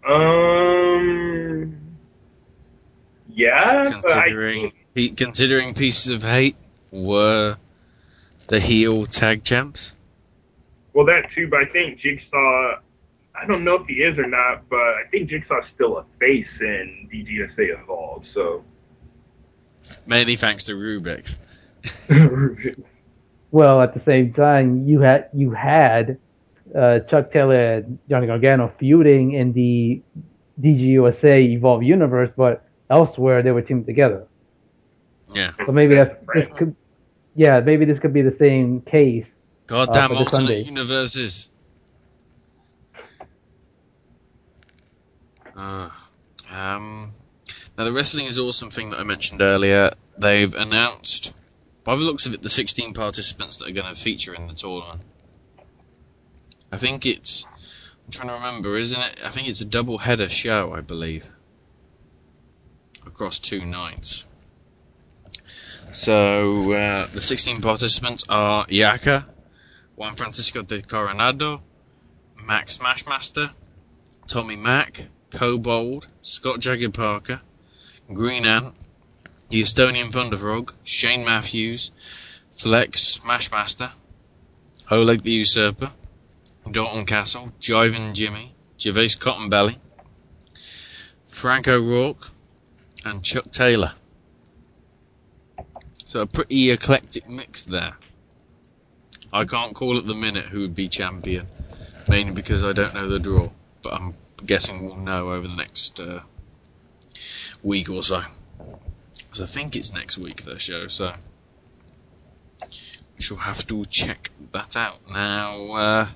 [0.08, 1.76] Um,
[3.30, 6.56] yeah, but I Considering he, considering Pieces of Hate
[6.92, 7.58] were
[8.48, 9.96] the heel tag champs.
[10.94, 12.80] Well, that too, but I think Jigsaw.
[13.38, 16.48] I don't know if he is or not, but I think Jigsaw's still a face
[16.62, 18.28] in DGSA Evolved.
[18.34, 18.64] So
[20.06, 21.36] Mainly thanks to Rubik.
[23.56, 26.18] Well, at the same time, you had you had
[26.76, 30.02] uh, Chuck Taylor and Johnny Gargano feuding in the
[30.62, 34.28] DGUSA Evolve universe, but elsewhere they were teamed together.
[35.34, 35.52] Yeah.
[35.66, 36.76] So maybe that's this could,
[37.36, 39.26] yeah, maybe this could be the same case.
[39.68, 40.62] Goddamn uh, for this alternate Sunday.
[40.62, 41.50] universes.
[45.56, 45.90] Uh,
[46.52, 47.14] um,
[47.78, 49.92] now the wrestling is awesome thing that I mentioned earlier.
[50.18, 51.34] They've announced,
[51.84, 54.54] by the looks of it, the 16 participants that are going to feature in the
[54.54, 55.02] tournament.
[56.76, 57.48] I think it's.
[58.06, 59.20] I'm trying to remember, isn't it?
[59.24, 61.32] I think it's a double header show, I believe,
[63.08, 64.26] across two nights.
[65.94, 69.26] So uh, the 16 participants are Yaka,
[69.96, 71.64] Juan Francisco de Coronado,
[72.36, 73.52] Max Smashmaster,
[74.28, 77.40] Tommy Mack, Kobald, Scott Jagger Parker,
[78.14, 78.76] Green Ant,
[79.48, 81.94] the Estonian Thunderfrog, Shane Matthews,
[82.52, 83.92] Flex Smashmaster,
[84.92, 85.94] Oleg the Usurper,
[86.72, 89.78] Dalton Castle, Jiving Jimmy, Gervais Cottonbelly,
[91.28, 92.32] Frank O'Rourke,
[93.04, 93.94] and Chuck Taylor.
[96.08, 97.98] So a pretty eclectic mix there.
[99.32, 101.48] I can't call at the minute who would be champion,
[102.08, 103.50] mainly because I don't know the draw,
[103.82, 106.22] but I'm guessing we'll know over the next uh,
[107.62, 108.24] week or so.
[109.18, 111.14] Because I think it's next week, the show, so
[112.62, 115.00] we shall have to check that out.
[115.10, 116.08] Now, uh,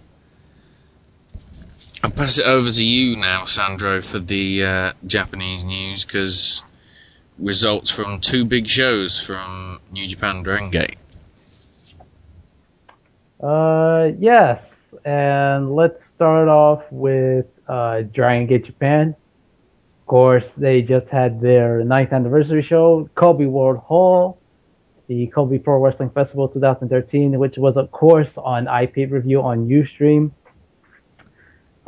[2.01, 6.63] I'll pass it over to you now, Sandro, for the uh, Japanese news, because
[7.37, 10.97] results from two big shows from New Japan Dragon Gate.
[13.41, 14.61] Uh, yes,
[15.03, 19.15] and let's start off with uh, Dragon Gate Japan.
[20.01, 24.39] Of course, they just had their ninth anniversary show, Kobe World Hall,
[25.07, 30.31] the Kobe Pro Wrestling Festival 2013, which was, of course, on IP review on Ustream.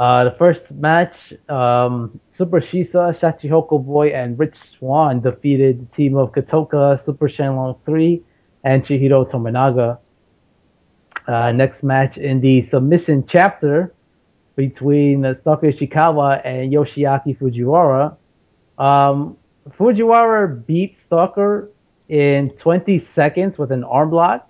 [0.01, 1.13] Uh, the first match,
[1.47, 7.77] um, Super Shisa, Shachihoko Boy, and Rich Swann defeated the team of Kotoka, Super Shenlong
[7.85, 8.19] 3,
[8.63, 9.99] and Chihiro Tominaga.
[11.27, 13.93] Uh, next match in the submission chapter
[14.55, 18.17] between uh, Stalker Ishikawa and Yoshiaki Fujiwara.
[18.83, 19.37] Um,
[19.77, 21.69] Fujiwara beat Stalker
[22.09, 24.49] in 20 seconds with an arm lock,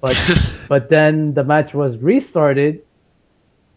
[0.00, 0.16] but
[0.70, 2.80] but then the match was restarted,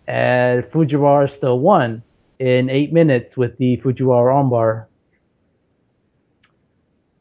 [0.08, 2.04] and Fujiwara still won
[2.40, 4.86] in eight minutes with the Fujiwara armbar.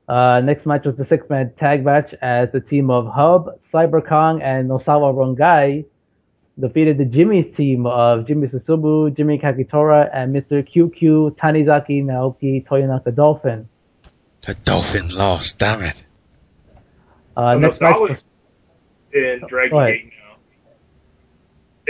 [0.08, 4.42] Uh, next match was the six-man tag match as the team of Hub, Cyber Kong,
[4.42, 5.84] and Nosawa Rongai
[6.58, 10.66] defeated the Jimmy's team of Jimmy Susumu, Jimmy Kakitora, and Mr.
[10.68, 13.68] QQ, Tanizaki, Naoki, Toyonaka Dolphin.
[14.40, 16.04] The Dolphin lost, damn it.
[17.36, 18.16] Uh, So next match was,
[19.12, 19.86] in Dragon Go.
[19.86, 20.19] Gate now.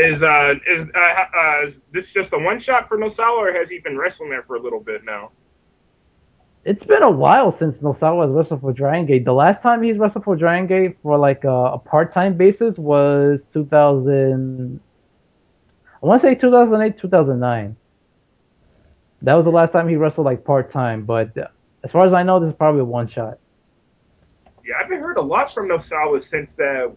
[0.01, 3.69] Is uh is uh, uh is this just a one shot for Nosawa, or has
[3.69, 5.31] he been wrestling there for a little bit now?
[6.65, 9.25] it's been a while since Nosawa has wrestled for Dragon Gate.
[9.25, 13.41] The last time he's wrestled for Dragon Gate for like a, a part-time basis was
[13.55, 14.81] 2000.
[16.03, 17.77] I want to say 2008, 2009.
[19.23, 21.05] That was the last time he wrestled like part-time.
[21.05, 21.49] But uh,
[21.83, 23.39] as far as I know, this is probably a one-shot.
[24.65, 26.89] Yeah, I've been heard a lot from Nosawa since uh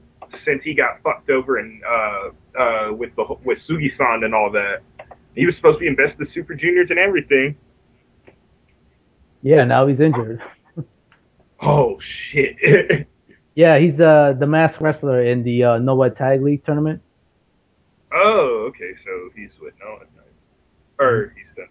[0.45, 4.81] since he got fucked over and uh uh with the with Sugi-san and all that.
[5.35, 7.57] He was supposed to be in Best of the Super Juniors and everything.
[9.41, 10.41] Yeah, now he's injured.
[11.65, 13.07] Oh shit.
[13.55, 17.03] Yeah, he's uh, the masked wrestler in the uh, Noah Tag League tournament.
[18.11, 19.99] oh, okay, so he's with no
[20.97, 21.67] or he's done.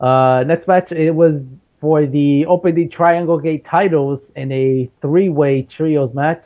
[0.00, 1.40] Uh, next match, it was
[1.80, 6.44] for the Open the Triangle Gate titles in a three-way trios match.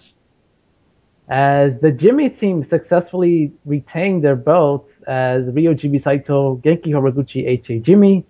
[1.31, 7.79] As the Jimmy team successfully retained their belts as Ryo Jimmy Saito, Genki Horiguchi, H.A.
[7.79, 8.27] Jimmy,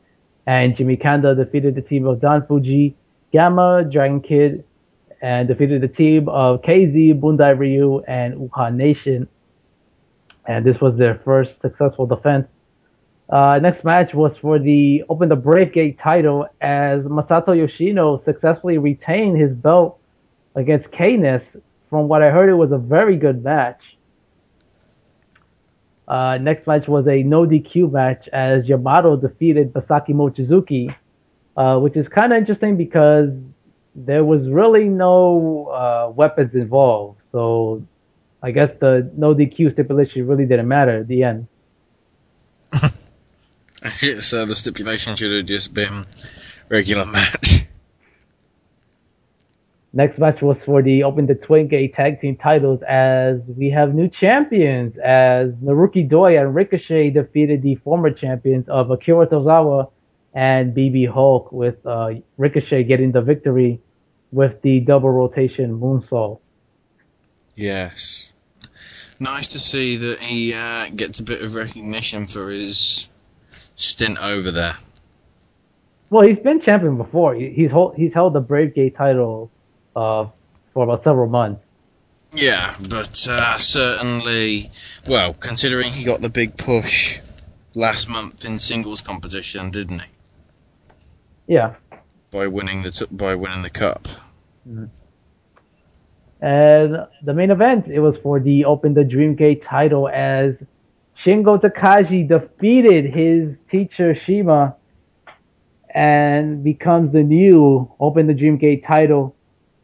[0.47, 2.95] and Jimmy Kanda defeated the team of Don Fuji,
[3.33, 4.65] Gamma, Dragon Kid,
[5.23, 9.27] and defeated the team of KZ, Mondai Ryu, and Uhaa Nation.
[10.47, 12.49] And this was their first successful defense.
[13.31, 18.77] Uh, next match was for the Open the Brave Gate title as Masato Yoshino successfully
[18.77, 20.01] retained his belt
[20.55, 21.43] against K-Ness.
[21.91, 23.81] From what I heard, it was a very good match.
[26.07, 30.95] Uh, next match was a no DQ match as Yamato defeated Masaaki Mochizuki,
[31.57, 33.31] uh, which is kind of interesting because
[33.95, 37.21] there was really no uh, weapons involved.
[37.33, 37.85] So
[38.43, 41.47] I guess the no DQ stipulation really didn't matter at the end.
[44.21, 46.07] so the stipulation should have just been
[46.69, 47.60] regular match.
[49.93, 53.93] Next match was for the Open the Twin Gate Tag Team titles as we have
[53.93, 59.91] new champions as Naruki Doi and Ricochet defeated the former champions of Akira Tozawa
[60.33, 63.81] and BB Hulk with uh, Ricochet getting the victory
[64.31, 66.39] with the double rotation moonsault.
[67.57, 68.35] Yes.
[69.19, 73.11] Nice to see that he uh, gets a bit of recognition for his
[73.75, 74.77] stint over there.
[76.11, 77.35] Well, he's been champion before.
[77.35, 79.51] He's hold, he's held the Brave Gate title
[79.97, 80.27] uh,
[80.73, 81.63] for about several months.
[82.33, 84.71] Yeah, but uh, certainly,
[85.07, 87.21] well, considering he got the big push
[87.75, 90.09] last month in singles competition, didn't he?
[91.49, 91.75] Yeah.
[92.31, 94.07] By winning the t- by winning the cup.
[96.41, 100.55] And the main event, it was for the Open the Dream Gate title as
[101.25, 104.77] Shingo Takagi defeated his teacher CIMA
[105.93, 109.35] and becomes the new Open the Dream Gate title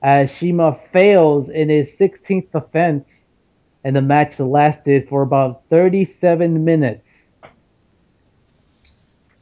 [0.06, 3.04] as CIMA fails in his 16th defense
[3.82, 7.02] and the match lasted for about 37 minutes.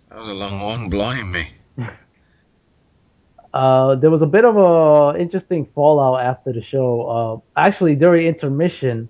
[0.08, 1.48] That was a long one, blimey.
[3.52, 7.44] Uh, there was a bit of a interesting fallout after the show.
[7.56, 9.08] Uh, actually, during intermission,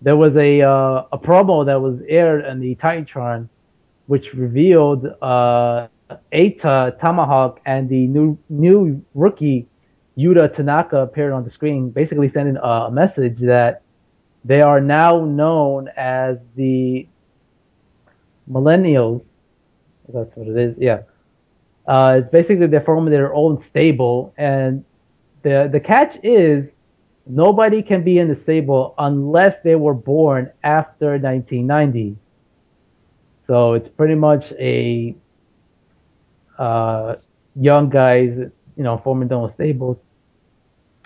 [0.00, 3.48] there was a uh, a promo that was aired on the Titantron,
[4.06, 5.88] which revealed uh,
[6.32, 9.66] Eita Tomahawk and the new new rookie
[10.16, 13.82] Yuta Tanaka appeared on the screen, basically sending a message that
[14.44, 17.06] they are now known as the
[18.50, 19.24] Millennials.
[20.12, 20.74] That's what it is.
[20.78, 21.02] Yeah.
[21.86, 24.84] Uh, it's basically they're forming their own stable, and
[25.42, 26.66] the the catch is
[27.26, 32.16] nobody can be in the stable unless they were born after 1990.
[33.46, 35.14] So it's pretty much a
[36.58, 37.16] uh,
[37.56, 39.96] young guys, you know, own stables,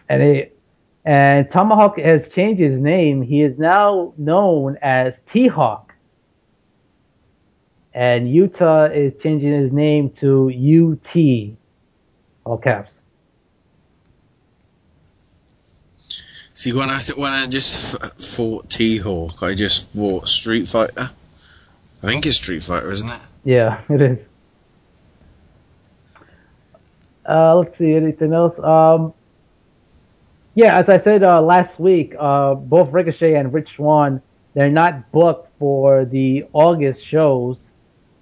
[0.09, 0.59] and it
[1.05, 3.23] and Tomahawk has changed his name.
[3.23, 5.87] He is now known as T-Hawk
[7.97, 11.57] and Yuta is changing his name to UT,
[12.45, 12.91] all caps.
[16.53, 21.11] See, when I when I just f- fought T Hawk, I just fought Street Fighter.
[22.03, 23.21] I think it's Street Fighter, isn't it?
[23.45, 24.19] Yeah, it is.
[27.29, 28.59] Uh, let's see, anything else?
[28.63, 29.13] Um,
[30.55, 34.23] yeah, as I said uh, last week, uh, both Ricochet and Rich Swann,
[34.55, 37.57] they're not booked for the August shows.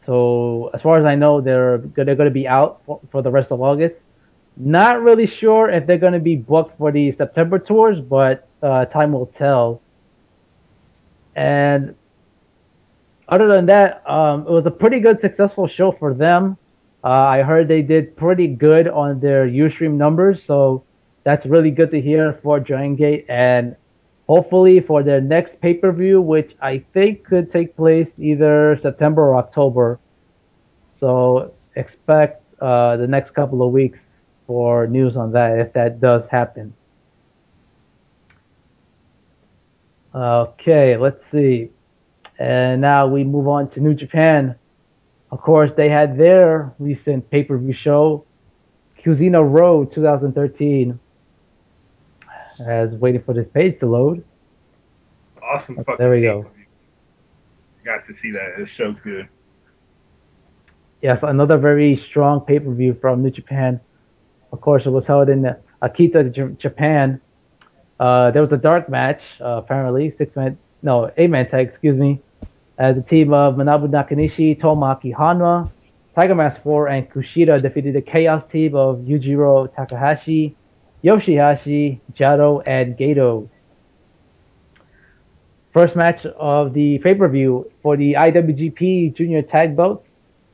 [0.06, 3.30] So as far as I know, they're they're going to be out for, for the
[3.30, 3.94] rest of August.
[4.56, 8.84] Not really sure if they're going to be booked for the September tours, but uh,
[8.86, 9.80] time will tell.
[11.34, 11.94] And
[13.28, 16.56] other than that, um, it was a pretty good, successful show for them.
[17.04, 20.84] Uh, I heard they did pretty good on their Ustream numbers, so
[21.22, 23.26] that's really good to hear for Giant Gate.
[23.28, 23.76] And
[24.26, 29.22] hopefully for their next pay per view, which I think could take place either September
[29.22, 30.00] or October.
[30.98, 33.98] So expect uh, the next couple of weeks
[34.46, 36.74] for news on that if that does happen.
[40.14, 41.70] Okay, let's see.
[42.38, 44.54] And now we move on to New Japan.
[45.34, 48.24] Of course, they had their recent pay per view show,
[49.04, 51.00] Kizuna Road 2013
[52.64, 54.24] as waiting for this page to load.
[55.42, 55.84] Awesome.
[55.88, 56.46] Oh, there we go.
[57.84, 58.54] Got to see that.
[58.56, 59.28] This show's good.
[61.02, 63.80] Yes, another very strong pay per view from New Japan.
[64.52, 67.20] Of course, it was held in Akita, J- Japan.
[67.98, 71.98] Uh, there was a dark match, uh, apparently six man, no, eight man tag, excuse
[71.98, 72.22] me,
[72.78, 75.70] as the team of Manabu Nakanishi, Tomoaki Honma,
[76.14, 80.56] Tiger Mask 4, and Kushida defeated the Chaos team of Yujiro Takahashi,
[81.04, 83.50] Yoshihashi, Jado, and Gato.
[85.72, 90.06] First match of the pay-per-view for the IWGP Junior Tag Belts.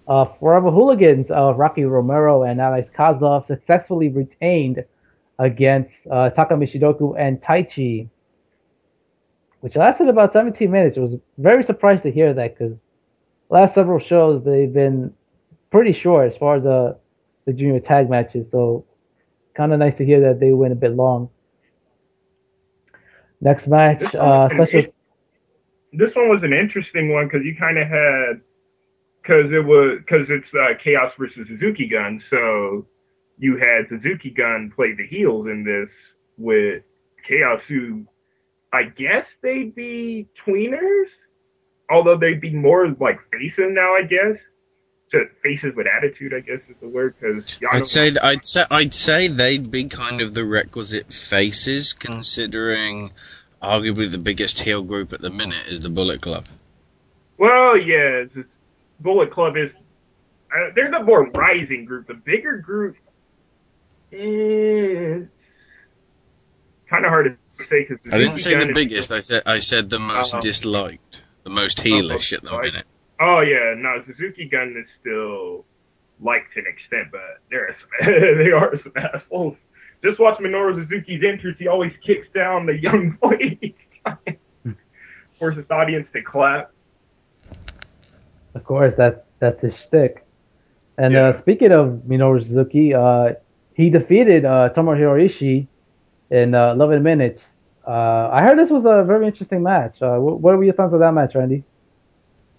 [0.09, 4.83] Uh, Forever Hooligans of Rocky Romero and Alex Kozlov successfully retained
[5.39, 8.09] against uh, Taka Michinoku and Taichi,
[9.61, 10.97] which lasted about 17 minutes.
[10.97, 12.77] I was very surprised to hear that because
[13.49, 15.13] last several shows they've been
[15.71, 16.99] pretty short as far as the
[17.47, 18.47] the junior tag matches.
[18.51, 18.85] So
[19.55, 21.31] kind of nice to hear that they went a bit long.
[23.41, 24.93] Next match, uh, special.
[25.93, 28.41] This one was an interesting one because you kind of had
[29.23, 32.87] because it was because it's uh, Chaos versus Suzuki Gun, so
[33.39, 35.89] you had Suzuki Gun play the heels in this
[36.37, 36.83] with
[37.27, 38.05] Chaos, who
[38.73, 41.07] I guess they'd be tweeners,
[41.91, 44.37] although they'd be more like facing now, I guess
[45.13, 47.15] to faces with attitude, I guess is the word.
[47.21, 53.11] Because I'd say I'd say I'd say they'd be kind of the requisite faces, considering
[53.63, 56.47] arguably the biggest heel group at the minute is the Bullet Club.
[57.39, 58.25] Well, yeah,
[59.01, 59.71] Bullet Club is
[60.55, 62.07] uh, they're the more rising group.
[62.07, 62.97] The bigger group
[64.13, 65.27] is
[66.89, 67.37] kind of hard to
[67.69, 69.13] say because I didn't say the biggest.
[69.13, 72.87] I said I said the most uh, disliked, the most heelish uh, at the minute.
[73.21, 75.65] Oh yeah, no, Suzuki Gun is still
[76.21, 77.77] liked to an extent, but they're
[78.45, 79.57] they are some assholes.
[80.03, 83.59] Just watch Minoru Suzuki's entrance; he always kicks down the young boy,
[85.39, 86.73] forces his audience to clap.
[88.55, 90.25] Of course, that's that's his shtick.
[90.99, 91.29] And yeah.
[91.29, 93.35] uh, speaking of Minoru Suzuki, uh,
[93.75, 95.67] he defeated uh, Tomohiro Ishii
[96.31, 97.41] in uh, 11 minutes.
[97.87, 100.01] Uh, I heard this was a very interesting match.
[100.03, 101.65] Uh, what were your thoughts of that match, Randy?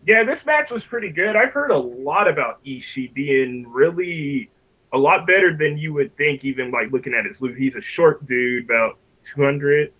[0.06, 1.36] Yeah, this match was pretty good.
[1.36, 4.50] I've heard a lot about Ishii being really
[4.94, 7.56] a lot better than you would think, even like looking at his look.
[7.56, 8.98] He's a short dude, about
[9.36, 9.94] 200,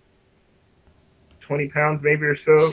[1.46, 2.72] 120 pounds maybe or so.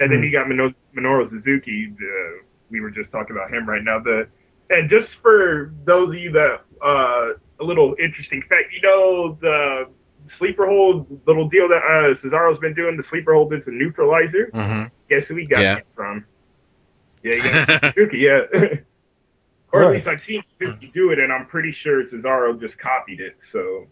[0.00, 0.24] And then Hmm.
[0.24, 1.86] you got Mino- Minoru Suzuki.
[1.98, 2.40] The,
[2.70, 3.98] we were just talking about him right now.
[3.98, 4.28] The
[4.70, 9.88] and just for those of you that uh, a little interesting fact, you know the
[10.38, 12.96] sleeper hold little deal that uh, Cesaro's been doing.
[12.96, 14.50] The sleeper hold is a neutralizer.
[14.52, 14.84] Mm-hmm.
[15.08, 15.76] Guess who he got Yeah.
[15.78, 16.24] it from?
[17.22, 18.18] Yeah, you got Suzuki.
[18.18, 18.40] Yeah.
[19.72, 19.96] Or at Right.
[19.96, 23.36] least I've seen Suzuki do it, and I'm pretty sure Cesaro just copied it.
[23.50, 23.88] So,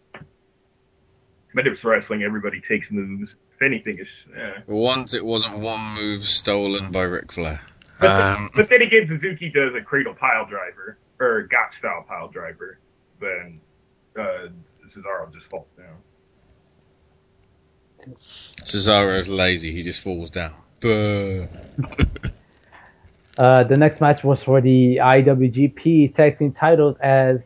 [1.53, 2.23] but it's wrestling.
[2.23, 3.29] Everybody takes moves.
[3.55, 4.09] If anything, it's.
[4.33, 4.61] Eh.
[4.65, 7.59] Once it wasn't one move stolen by Ric Flair.
[7.99, 12.29] But, Um, but then again, Suzuki does a cradle pile driver or got style pile
[12.29, 12.79] driver.
[13.19, 13.59] Then
[14.17, 14.47] uh,
[14.95, 15.97] Cesaro just falls down.
[18.19, 19.71] Cesaro's lazy.
[19.71, 20.53] He just falls down.
[23.35, 27.37] Uh, the next match was for the IWGP Tag Team titles as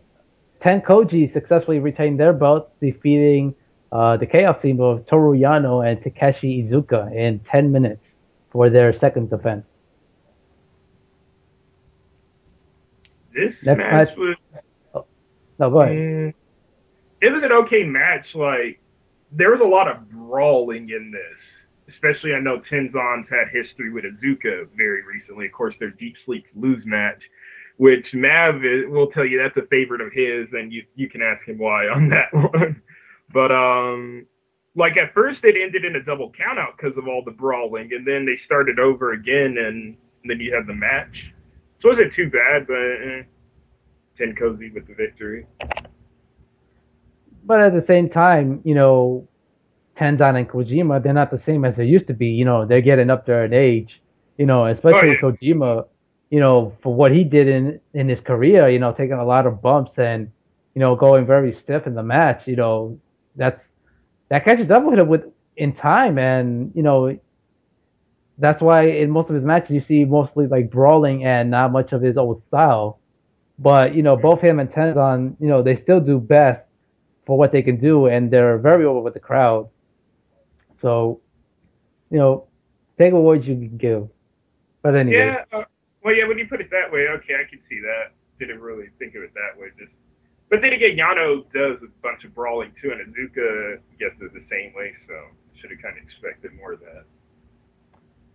[0.61, 3.55] Tenkoji successfully retained their belts, defeating
[3.93, 8.01] uh, the Chaos Team of Toru Yano and Takeshi Iizuka in 10 minutes
[8.51, 9.65] for their second defense.
[13.33, 14.17] This Next match match-
[14.93, 15.05] was.
[15.59, 15.95] No, go ahead.
[15.95, 16.33] Mm,
[17.21, 18.25] it was an okay match.
[18.35, 18.81] Like
[19.31, 21.93] there was a lot of brawling in this.
[21.93, 25.45] Especially, I know Tenzan's had history with Iizuka very recently.
[25.45, 27.21] Of course, their Deep Sleep lose match,
[27.77, 28.55] which Mav
[28.89, 31.87] will tell you that's a favorite of his, and you you can ask him why
[31.87, 32.81] on that one.
[33.33, 34.25] But um,
[34.75, 38.05] like at first it ended in a double countout because of all the brawling, and
[38.05, 41.33] then they started over again, and then you had the match.
[41.81, 43.23] So it wasn't too bad, but eh,
[44.19, 45.45] Tenkoji with the victory.
[47.47, 49.25] But at the same time, you know,
[49.97, 52.27] Tenzan and Kojima, they're not the same as they used to be.
[52.27, 54.01] You know, they're getting up there in age.
[54.37, 55.87] You know, especially Oh, Kojima,
[56.29, 59.47] you know, for what he did in in his career, you know, taking a lot
[59.47, 60.29] of bumps and,
[60.75, 62.99] you know, going very stiff in the match, you know,
[63.37, 63.61] that's
[64.27, 65.23] that catches up with him with
[65.55, 67.17] in time and, you know,
[68.39, 71.93] that's why in most of his matches you see mostly like brawling and not much
[71.93, 72.99] of his old style.
[73.57, 76.66] But, you know, both him and Tenzan, you know, they still do best
[77.27, 79.69] for what they can do, and they're very over with the crowd.
[80.81, 81.19] So,
[82.09, 82.47] you know,
[82.97, 84.07] take a word you can give.
[84.81, 85.43] But anyway, Yeah.
[85.59, 85.65] Uh,
[86.03, 86.25] well, yeah.
[86.25, 88.13] When you put it that way, okay, I can see that.
[88.39, 89.67] Didn't really think of it that way.
[89.77, 89.91] Just,
[90.49, 94.45] but then again, Yano does a bunch of brawling too, and Iizuka gets it the
[94.49, 94.93] same way.
[95.07, 95.13] So
[95.59, 97.03] should have kind of expected more of that.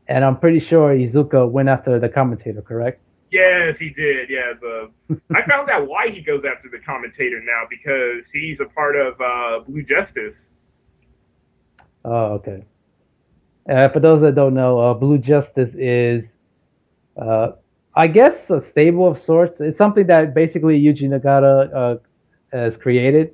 [0.08, 3.00] and I'm pretty sure Iizuka went after the commentator, correct?
[3.32, 4.28] Yes, he did.
[4.28, 4.90] Yeah, the
[5.34, 9.18] I found out why he goes after the commentator now because he's a part of
[9.20, 10.34] uh, Blue Justice.
[12.04, 12.62] Oh, okay.
[13.70, 16.24] Uh, for those that don't know, uh, Blue Justice is,
[17.16, 17.52] uh,
[17.94, 19.54] I guess, a stable of sorts.
[19.60, 21.96] It's something that basically Yuji Nagata uh,
[22.52, 23.32] has created.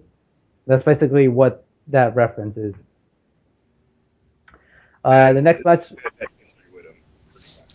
[0.69, 2.75] That's basically what that reference is.
[5.05, 5.83] Uh, the next match,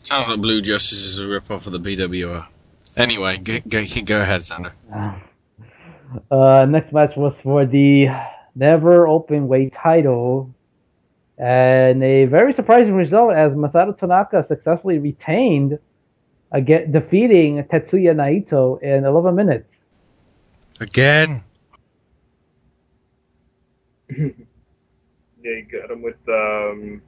[0.04, 2.46] Sounds like Blue Justice is a rip-off of the BWR.
[2.98, 4.72] Anyway, go, go, go ahead, Sandro.
[6.30, 8.08] uh, next match was for the
[8.54, 10.54] never open weight title,
[11.38, 15.80] and a very surprising result as Masato Tanaka successfully retained,
[16.52, 19.70] again defeating Tetsuya Naito in 11 minutes.
[20.80, 21.44] Again.
[25.44, 27.02] Yeah, you got him with um,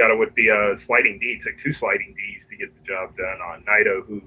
[0.00, 1.38] got him with the uh, sliding D.
[1.38, 4.22] It took two sliding Ds to get the job done on Naito, who,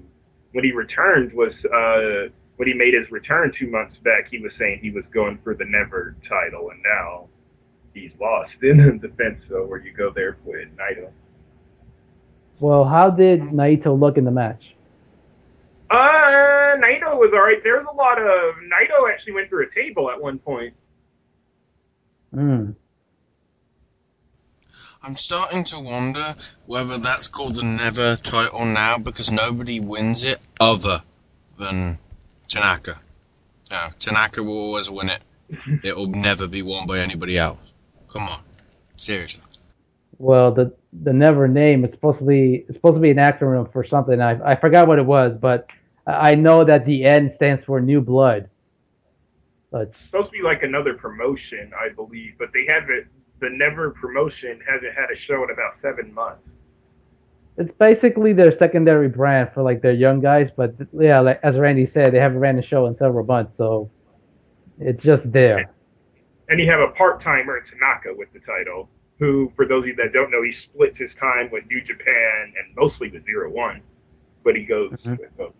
[0.52, 4.52] when he returned, was uh, when he made his return two months back, he was
[4.56, 7.26] saying he was going for the never title, and now
[7.92, 9.42] he's lost in the defense.
[9.48, 11.10] So where you go there with Naito.
[12.60, 14.62] Well, how did Naito look in the match?
[15.90, 17.62] Uh, Naito was alright.
[17.64, 20.72] There was a lot of Naito actually went through a table at one point.
[22.32, 22.70] Hmm.
[25.04, 26.34] I'm starting to wonder
[26.64, 31.02] whether that's called the Never title now because nobody wins it other
[31.58, 31.98] than
[32.48, 33.00] Tanaka.
[33.70, 35.20] No, Tanaka will always win it.
[35.84, 37.58] It'll never be won by anybody else.
[38.08, 38.40] Come on,
[38.96, 39.44] seriously.
[40.16, 43.70] Well, the the never name is supposed to be it's supposed to be an acronym
[43.74, 44.22] for something.
[44.22, 45.66] I I forgot what it was, but
[46.06, 48.48] I I know that the N stands for New Blood.
[49.70, 53.08] But It's supposed to be like another promotion, I believe, but they haven't.
[53.40, 56.42] The Never promotion hasn't had a show in about seven months.
[57.56, 60.48] it's basically their secondary brand for like their young guys.
[60.56, 63.90] But yeah, like, as Randy said, they haven't ran a show in several months, so
[64.80, 65.70] it's just there.
[66.48, 69.88] And you have a part timer in Tanaka with the title, who, for those of
[69.88, 73.50] you that don't know, he splits his time with New Japan and mostly with Zero
[73.50, 73.80] One,
[74.42, 75.18] but he goes Mhm.
[75.20, 75.54] with both.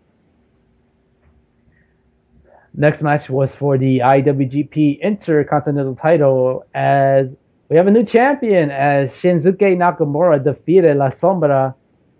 [2.73, 7.27] Next match was for the IWGP Intercontinental title as
[7.67, 11.73] We have a new champion as Shinsuke Nakamura defeated La Sombra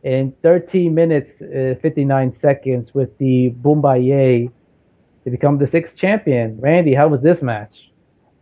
[0.03, 4.49] in 13 minutes uh, 59 seconds with the Boma Ye
[5.23, 6.59] to become the sixth champion.
[6.59, 7.73] Randy, how was this match?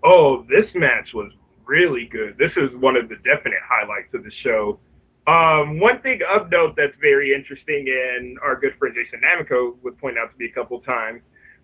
[0.02, 1.34] Oh, this match was
[1.66, 2.38] really good.
[2.38, 4.80] This is one of the definite highlights of the show.
[5.28, 9.98] Um, one thing of note that's very interesting, and our good friend Jason Namiko would
[9.98, 11.22] point out to me a couple times,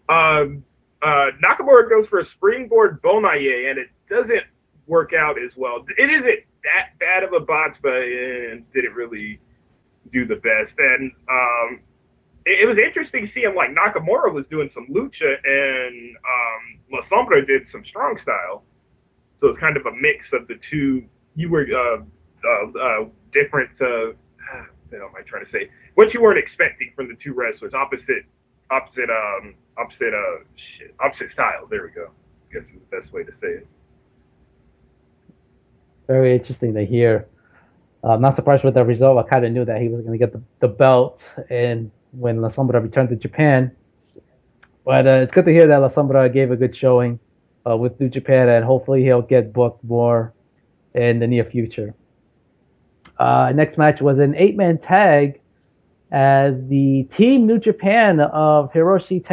[0.09, 0.65] um,
[1.01, 4.43] uh, Nakamura goes for a springboard Boma Ye, and it doesn't
[4.89, 5.85] work out as well.
[5.97, 6.25] It isn't
[6.63, 9.39] that bad of a botch, but it didn't really
[10.11, 10.73] do the best.
[10.77, 11.79] And um,
[12.45, 17.45] it, it was interesting seeing like Nakamura was doing some lucha, and um, La Sombra
[17.45, 18.63] did some strong style.
[19.39, 21.05] So it's kind of a mix of the two.
[21.35, 22.01] You were uh,
[22.43, 23.69] uh, uh, different.
[23.79, 24.17] Uh,
[24.89, 25.69] what am I trying to say?
[25.95, 28.25] What you weren't expecting from the two wrestlers, opposite,
[28.71, 30.43] opposite, um, opposite, uh,
[30.77, 31.69] shit, opposite styles.
[31.69, 32.09] There we go.
[32.49, 33.67] I guess is the best way to say it.
[36.09, 37.27] Very interesting to hear.
[38.03, 39.23] Uh, I'm not surprised with the result.
[39.23, 41.19] I kind of knew that he was going to get the, the belt,
[41.51, 43.71] and when La Sombra returned to Japan.
[44.83, 47.19] But uh, it's good to hear that La Sombra gave a good showing
[47.69, 50.33] uh, with New Japan, and hopefully he'll get booked more
[50.95, 51.93] in the near future.
[53.19, 55.39] Uh, next match was an eight-man tag
[56.11, 59.23] as the Team New Japan of Hiroshi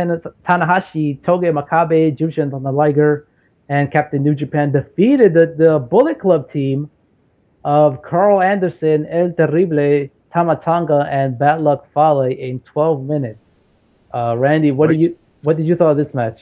[0.46, 3.26] Tanahashi, Togi Makabe, Jushin Liger,
[3.68, 6.90] and Captain New Japan defeated the, the Bullet Club team
[7.64, 13.40] of Carl Anderson, El Terrible, Tama Tonga, and Bad Luck Fale in 12 minutes.
[14.14, 16.40] Uh, Randy, what did you what did you thought of this match?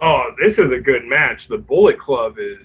[0.00, 1.40] Oh, this is a good match.
[1.48, 2.58] The Bullet Club is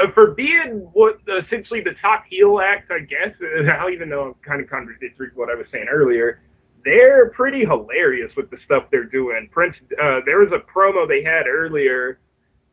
[0.00, 3.34] uh, for being what essentially the top heel act, I guess.
[3.42, 6.42] Uh, even though I'm kind of contradictory to what I was saying earlier,
[6.84, 9.48] they're pretty hilarious with the stuff they're doing.
[9.52, 12.18] Prince, uh, there was a promo they had earlier,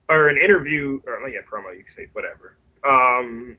[0.09, 2.57] or an interview, or yeah, promo, you can say whatever.
[2.83, 3.55] Um,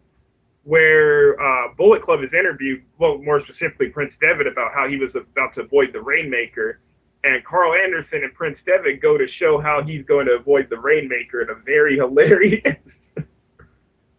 [0.65, 5.11] where uh, Bullet Club is interviewed, well, more specifically Prince Devitt, about how he was
[5.15, 6.81] about to avoid the Rainmaker.
[7.23, 10.79] And Carl Anderson and Prince Devitt go to show how he's going to avoid the
[10.79, 12.77] Rainmaker in a very hilarious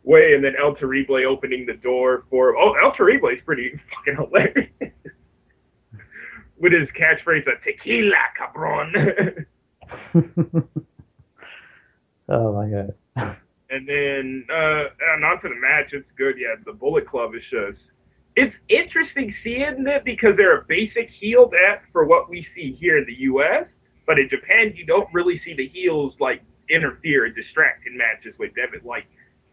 [0.03, 0.34] way.
[0.34, 4.69] And then El Terrible opening the door for oh, El Terrible is pretty fucking hilarious
[6.57, 9.45] with his catchphrase of "Tequila, cabron."
[12.32, 13.38] oh my god.
[13.69, 15.93] And then uh, on to the match.
[15.93, 16.36] It's good.
[16.38, 17.79] Yeah, the Bullet Club is just.
[18.36, 22.97] It's interesting seeing it because they're a basic heel that for what we see here
[22.97, 23.65] in the U.S.
[24.07, 28.34] But in Japan, you don't really see the heels like interfere and distract in matches
[28.39, 29.05] with Devitt like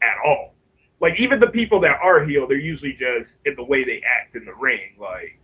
[0.02, 0.54] at all.
[1.00, 4.34] Like even the people that are heel, they're usually just in the way they act
[4.34, 5.38] in the ring, like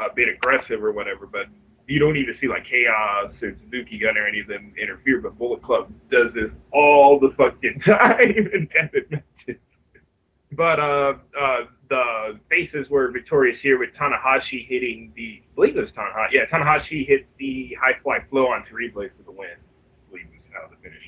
[0.00, 1.26] a bit aggressive or whatever.
[1.26, 1.46] But
[1.86, 5.38] you don't even see like Chaos or Suzuki Gun or any of them interfere, but
[5.38, 9.60] Bullet Club does this all the fucking time in Devitt matches.
[10.52, 15.80] But uh, uh, the faces were victorious here with Tanahashi hitting the, I believe it
[15.80, 16.32] was Tanahashi.
[16.32, 19.48] Yeah, Tanahashi hit the high fly flow on Terrible for the win.
[19.50, 21.02] I believe was how the finish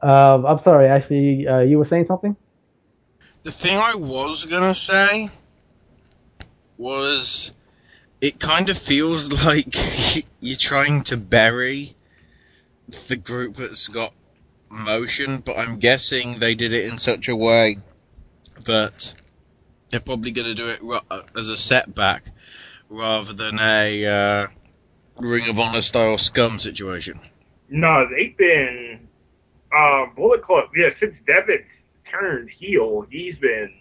[0.00, 0.10] went.
[0.10, 2.36] Uh, I'm sorry, actually, uh, you were saying something?
[3.42, 5.30] The thing I was gonna say
[6.76, 7.52] was
[8.20, 9.74] it kind of feels like
[10.40, 11.94] you're trying to bury
[13.08, 14.12] the group that's got
[14.68, 17.78] motion, but I'm guessing they did it in such a way
[18.64, 19.14] that
[19.90, 20.80] they're probably going to do it
[21.36, 22.24] as a setback
[22.88, 24.46] rather than a uh,
[25.18, 27.20] Ring of Honor style scum situation.
[27.68, 29.08] No, they've been
[29.72, 30.70] uh, Bullet Club.
[30.76, 31.64] Yeah, since Devitt
[32.10, 33.72] turned heel, he's been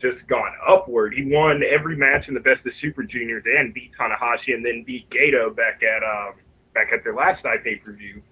[0.00, 1.14] just gone upward.
[1.14, 4.84] He won every match in the Best of Super Juniors and beat Tanahashi, and then
[4.84, 6.34] beat Gato back at um,
[6.74, 8.22] back at their last night pay per view.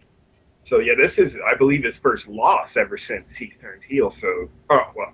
[0.69, 4.15] So yeah, this is I believe his first loss ever since he turned heel.
[4.21, 5.13] So oh well,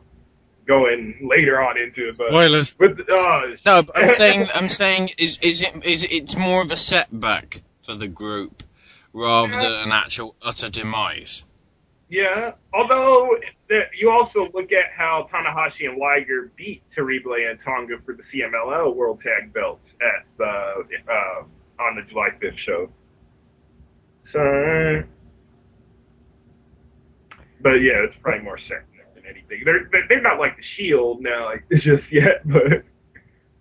[0.67, 2.77] going later on into it, but spoilers.
[2.79, 6.63] With, uh, no, but I'm saying I'm saying is is it is it, it's more
[6.63, 8.63] of a setback for the group
[9.13, 11.45] rather than an actual utter demise.
[12.11, 13.37] Yeah, although
[13.97, 18.97] you also look at how Tanahashi and Liger beat Terrible and Tonga for the CMLL
[18.97, 21.45] World Tag Belts at the uh,
[21.81, 22.91] on the July 5th show.
[24.33, 25.03] So,
[27.63, 29.63] but yeah, it's probably more second than anything.
[29.65, 32.83] They're they're not like the Shield now, like just yet, but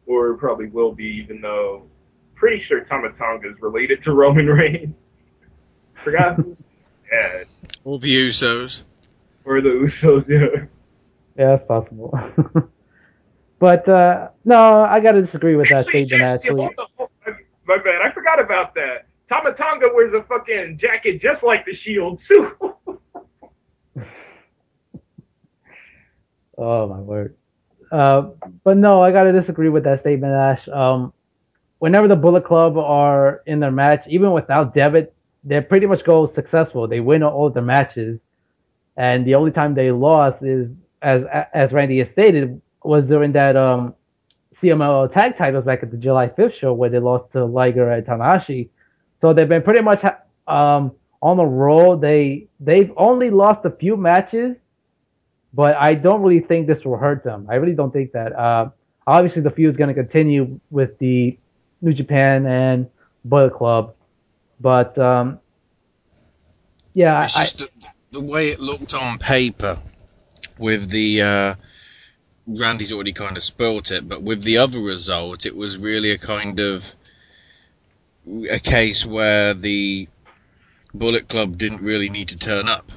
[0.08, 1.84] or probably will be, even though
[2.34, 4.96] pretty sure Tama Tonga is related to Roman Reigns.
[6.04, 6.40] Forgot
[7.10, 7.78] who's dad.
[7.84, 8.84] Or the Usos.
[9.46, 10.66] Or the Usos, yeah.
[11.38, 12.18] Yeah, that's possible.
[13.60, 16.70] but uh no, I gotta disagree with that statement actually.
[17.66, 19.08] My bad, I forgot about that.
[19.30, 22.52] Tama Tonga wears a fucking jacket just like the Shield too.
[26.60, 27.38] Oh my word.
[27.90, 28.32] Uh,
[28.66, 30.68] but no, I gotta disagree with that statement, Ash.
[30.68, 31.14] Um,
[31.80, 36.32] whenever the Bullet Club are in their match, even without Devitt, they pretty much go
[36.36, 36.88] successful.
[36.88, 38.20] They win all their matches,
[38.98, 40.70] and the only time they lost is,
[41.02, 41.24] as
[41.54, 43.96] as Randy has stated, was during that um
[44.62, 48.06] CMLL tag titles back at the July 5th show where they lost to Liger and
[48.06, 48.70] Tanahashi.
[49.22, 50.04] So they've been pretty much
[50.48, 51.98] um on the roll.
[51.98, 54.56] They they've only lost a few matches,
[55.54, 57.48] but I don't really think this will hurt them.
[57.50, 58.34] I really don't think that.
[58.34, 58.70] Uh,
[59.08, 61.38] obviously, the feud is going to continue with the
[61.82, 62.88] New Japan and
[63.26, 63.96] Bullet Club,
[64.60, 65.40] but um,
[66.94, 67.70] yeah, it's just the,
[68.12, 69.80] the, way it looked on paper
[70.58, 71.22] with the.
[71.22, 71.56] Uh,
[72.48, 76.18] Randy's already kind of spoilt it, but with the other result, it was really a
[76.18, 76.96] kind of
[78.50, 80.08] a case where the
[80.94, 82.92] Bullet Club didn't really need to turn up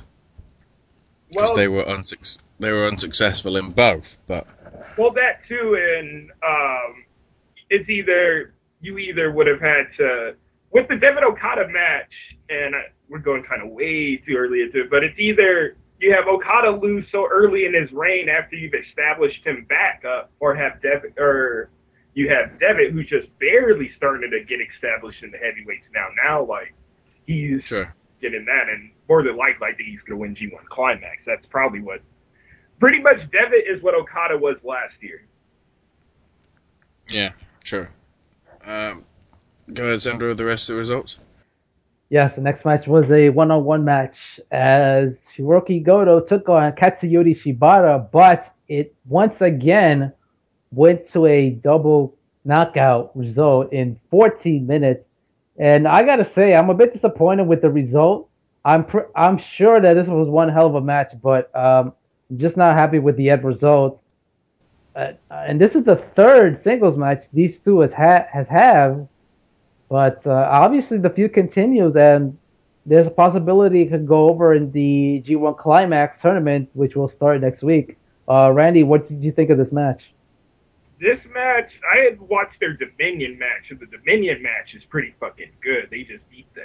[1.29, 4.19] because well, they were unsuc- they were unsuccessful in both.
[4.27, 4.47] But
[4.97, 7.05] well, that too, and um,
[7.71, 10.35] it's either you either would have had to
[10.73, 12.13] with the Devitt Okada match,
[12.49, 12.75] and
[13.09, 16.71] we're going kind of way too early into it, but it's either you have Okada
[16.71, 21.15] lose so early in his reign after you've established him back up, or have Devitt
[21.19, 21.71] or
[22.15, 26.09] you have Devitt who's just barely starting to get established in the heavyweights now.
[26.25, 26.75] Now, like
[27.27, 27.95] he's sure.
[28.21, 31.19] getting that, and more than likely, I think he's going to win G1 Climax.
[31.27, 32.01] That's probably what.
[32.81, 35.25] Pretty much, Devitt is what Okada was last year.
[37.09, 37.31] Yeah,
[37.63, 37.91] sure.
[38.65, 39.05] Um,
[39.73, 41.19] go ahead, Sandro, with the rest of the results.
[42.09, 44.15] Yes, the next match was a one-on-one match
[44.51, 50.13] as Hirooki Goto took on Katsuyori Shibata, but it once again
[50.73, 55.05] went to a double knockout result in 14 minutes.
[55.59, 58.29] And I gotta say, I'm a bit disappointed with the result.
[58.65, 61.93] I'm pr- I'm sure that this was one hell of a match, but um,
[62.31, 64.03] I'm just not happy with the end result.
[64.95, 69.07] Uh, and this is the third singles match these two has ha- has have,
[69.93, 72.39] but uh, obviously the feud continues, and
[72.87, 77.43] there's a possibility it could go over in the G1 Climax tournament, which will start
[77.43, 77.99] next week.
[78.27, 80.03] Uh, Randy, what did you think of this match?
[80.99, 85.51] This match, I had watched their Dominion match, and the Dominion match is pretty fucking
[85.63, 85.89] good.
[85.91, 86.63] They just beat the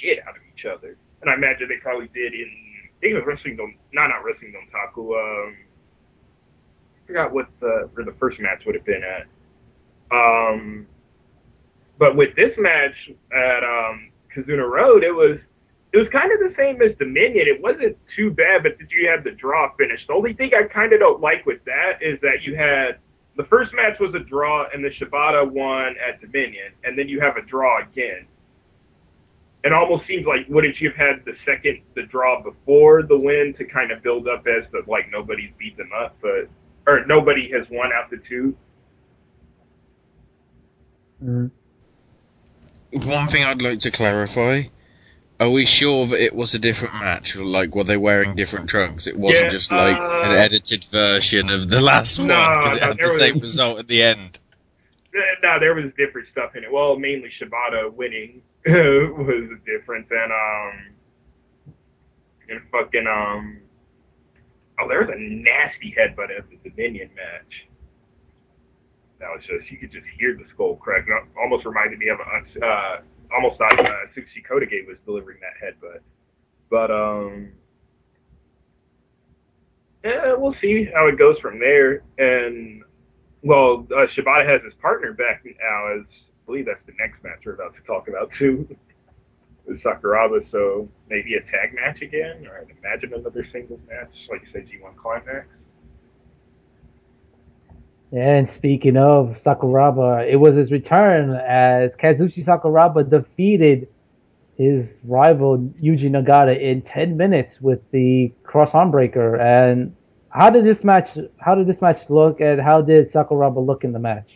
[0.00, 3.14] shit out of each other and I imagine they probably did in I think it
[3.14, 5.14] was Wrestling Dom, not not Wrestling Dontaku.
[5.14, 5.56] Um,
[6.96, 9.26] I forgot what the or the first match would have been at.
[10.10, 10.86] Um,
[11.98, 15.38] but with this match at um, Kizuna Road, it was
[15.92, 17.46] it was kind of the same as Dominion.
[17.46, 20.06] It wasn't too bad, but did you have the draw finish?
[20.06, 22.98] The only thing I kind of don't like with that is that you had
[23.36, 27.20] the first match was a draw, and the Shibata won at Dominion, and then you
[27.20, 28.26] have a draw again
[29.64, 33.54] it almost seems like wouldn't you have had the second the draw before the win
[33.58, 36.48] to kind of build up as the like nobody's beat them up, but
[36.86, 38.56] or nobody has won out the 2
[41.24, 41.50] mm
[42.92, 44.64] One thing I'd like to clarify:
[45.40, 47.36] Are we sure that it was a different match?
[47.36, 49.06] Like, were they wearing different trunks?
[49.06, 52.76] It wasn't yeah, just like uh, an edited version of the last no, one because
[52.76, 54.38] it no, had the was, same result at the end.
[55.42, 56.72] No, there was different stuff in it.
[56.72, 61.74] Well, mainly Shibata winning was different than um
[62.48, 63.58] and fucking um
[64.80, 67.67] oh there was a nasty headbutt at the Dominion match.
[69.20, 71.06] That was just you could just hear the skull crack.
[71.08, 72.98] It almost reminded me of uh
[73.34, 76.00] almost thought uh, Sushi Kotage was delivering that headbutt.
[76.70, 77.52] But um
[80.04, 82.02] yeah, we'll see how it goes from there.
[82.18, 82.82] And
[83.42, 87.40] well, uh, Shibata has his partner back now as I believe that's the next match
[87.44, 88.68] we're about to talk about too.
[89.84, 94.48] Sakuraba, so maybe a tag match again, or I'd imagine another singles match, like you
[94.52, 95.46] said, G1 Climax.
[98.12, 103.88] And speaking of Sakuraba, it was his return as Kazushi Sakuraba defeated
[104.56, 109.36] his rival Yuji Nagata in 10 minutes with the cross arm breaker.
[109.36, 109.94] And
[110.30, 111.08] how did this match?
[111.38, 112.40] How did this match look?
[112.40, 114.28] And how did Sakuraba look in the match?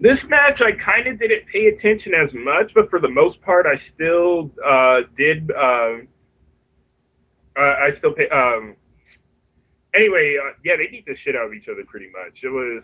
[0.00, 3.66] This match, I kind of didn't pay attention as much, but for the most part,
[3.66, 5.50] I still uh, did.
[5.50, 5.98] Uh,
[7.56, 8.28] I still pay.
[8.30, 8.76] Um,
[9.94, 12.38] anyway, uh, yeah, they beat the shit out of each other pretty much.
[12.42, 12.82] It was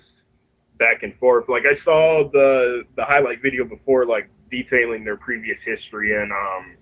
[0.79, 1.49] back and forth.
[1.49, 6.77] Like I saw the the highlight video before, like detailing their previous history, and um,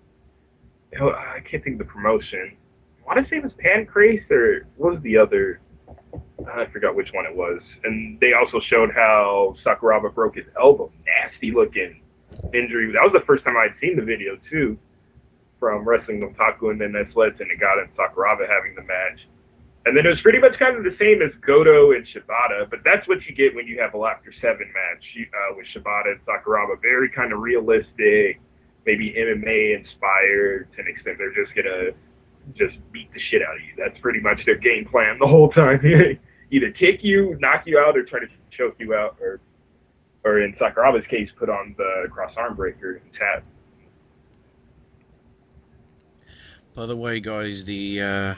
[1.00, 2.56] I can't think of the promotion.
[3.02, 5.60] I want to say it was Pancrase or what was the other?
[6.52, 7.60] I forgot which one it was.
[7.84, 10.90] And they also showed how Sakuraba broke his elbow.
[11.06, 12.00] Nasty looking
[12.52, 12.92] injury.
[12.92, 14.78] That was the first time I'd seen the video too,
[15.58, 19.26] from Wrestling Dontaku, and then that's led to Nagata and Sakuraba having the match.
[19.86, 22.80] And then it was pretty much kind of the same as Goto and Shibata, but
[22.84, 26.20] that's what you get when you have a Laughter 7 match uh, with Shibata and
[26.24, 26.80] Sakuraba.
[26.80, 28.40] Very kind of realistic,
[28.86, 31.18] maybe MMA inspired to an extent.
[31.18, 31.94] They're just going to
[32.54, 33.74] just beat the shit out of you.
[33.76, 35.80] That's pretty much their game plan the whole time.
[36.50, 39.40] Either kick you, knock you out, or try to choke you out, or
[40.24, 43.44] or in Sakuraba's case, put on the cross arm breaker and tap.
[46.74, 48.34] By the way, guys, the uh,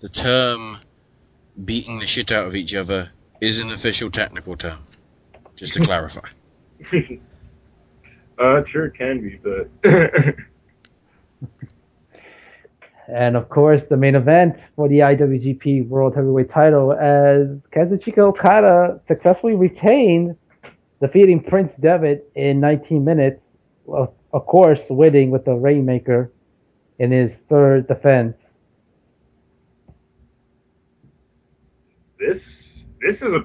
[0.00, 0.78] the term
[1.64, 4.78] beating the shit out of each other is an official technical term.
[5.56, 6.28] Just to clarify.
[8.38, 9.68] uh, sure it can be, but.
[13.08, 19.00] and of course, the main event for the IWGP World Heavyweight Title, as Kazuchika Okada
[19.08, 20.36] successfully retained,
[21.00, 23.40] defeating Prince Devitt in 19 minutes.
[23.88, 26.30] Of course, winning with the Rainmaker
[26.98, 28.34] in his third defense.
[32.18, 32.40] This
[33.00, 33.44] this is a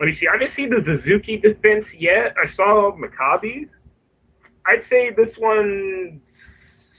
[0.00, 0.28] let me see.
[0.28, 2.34] I haven't seen the Suzuki defense yet.
[2.36, 3.68] I saw Makabe's.
[4.64, 6.20] I'd say this one's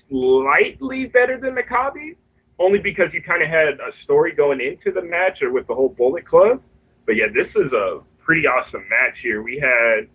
[0.10, 2.18] slightly better than Makabe's,
[2.58, 5.76] only because you kind of had a story going into the match or with the
[5.76, 6.62] whole Bullet Club.
[7.06, 9.41] But yeah, this is a pretty awesome match here.
[9.41, 10.10] We had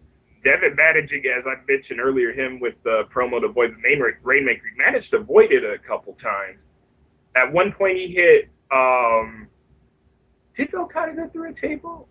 [0.44, 4.62] Devitt managing, as I mentioned earlier, him with the promo to avoid the main Rainmaker.
[4.72, 6.58] He managed to avoid it a couple times.
[7.34, 9.48] At one point, he hit um,
[10.56, 12.08] did Okada go through a table?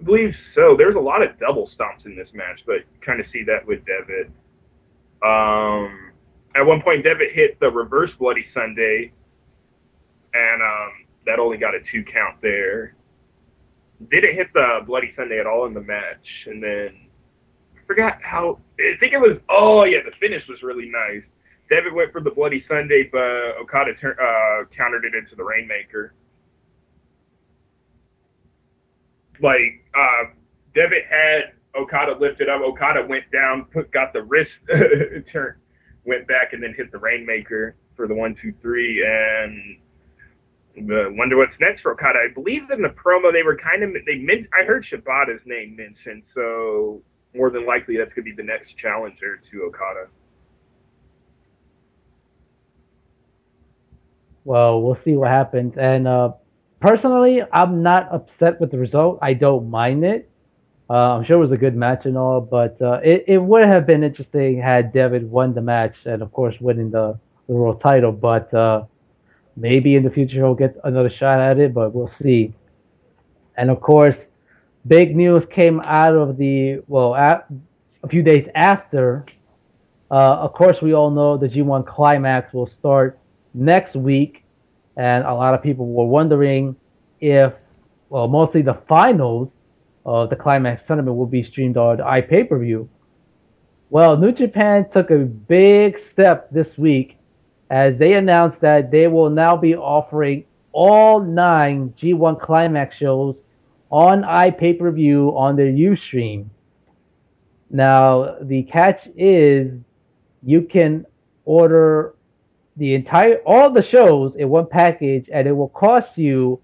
[0.00, 0.76] I believe so.
[0.76, 3.80] There's a lot of double stomps in this match, but kind of see that with
[3.86, 4.30] Devitt.
[5.24, 6.12] Um,
[6.56, 9.12] at one point, Devitt hit the reverse Bloody Sunday,
[10.34, 12.94] and um, that only got a two count there.
[14.10, 17.08] Didn't hit the Bloody Sunday at all in the match, and then
[17.76, 18.58] I forgot how.
[18.78, 19.38] I think it was.
[19.48, 21.22] Oh yeah, the finish was really nice.
[21.70, 26.12] Devitt went for the Bloody Sunday, but Okada tur- uh, countered it into the Rainmaker
[29.40, 30.30] like uh,
[30.74, 32.62] Devitt had Okada lifted up.
[32.62, 34.50] Okada went down, put got the wrist
[36.04, 39.78] went back, and then hit the Rainmaker for the one, two, three, and
[40.88, 42.18] the wonder what's next for Okada.
[42.18, 44.46] I believe in the promo they were kind of they meant.
[44.58, 47.02] I heard Shibata's name mentioned, so
[47.34, 50.08] more than likely that's gonna be the next challenger to Okada.
[54.44, 56.32] Well, we'll see what happens, and uh,
[56.84, 59.18] personally, I'm not upset with the result.
[59.22, 60.28] I don't mind it.
[60.90, 63.66] Uh, I'm sure it was a good match and all, but uh, it, it would
[63.66, 67.80] have been interesting had Devitt won the match and, of course, winning the, the world
[67.80, 68.12] title.
[68.12, 68.84] But uh,
[69.56, 72.52] maybe in the future he'll get another shot at it, but we'll see.
[73.56, 74.16] And, of course,
[74.86, 79.24] big news came out of the, well, a few days after.
[80.10, 83.18] Uh, of course, we all know the G1 Climax will start
[83.54, 84.43] next week
[84.96, 86.76] and a lot of people were wondering
[87.20, 87.52] if,
[88.08, 89.48] well, mostly the finals
[90.06, 92.88] of the Climax Tournament will be streamed on iPay-per-view.
[93.90, 97.16] Well, New Japan took a big step this week
[97.70, 103.36] as they announced that they will now be offering all nine G1 Climax shows
[103.90, 106.46] on iPay-per-view on their Ustream.
[107.70, 109.72] Now, the catch is
[110.42, 111.06] you can
[111.44, 112.13] order
[112.76, 116.60] the entire all the shows in one package and it will cost you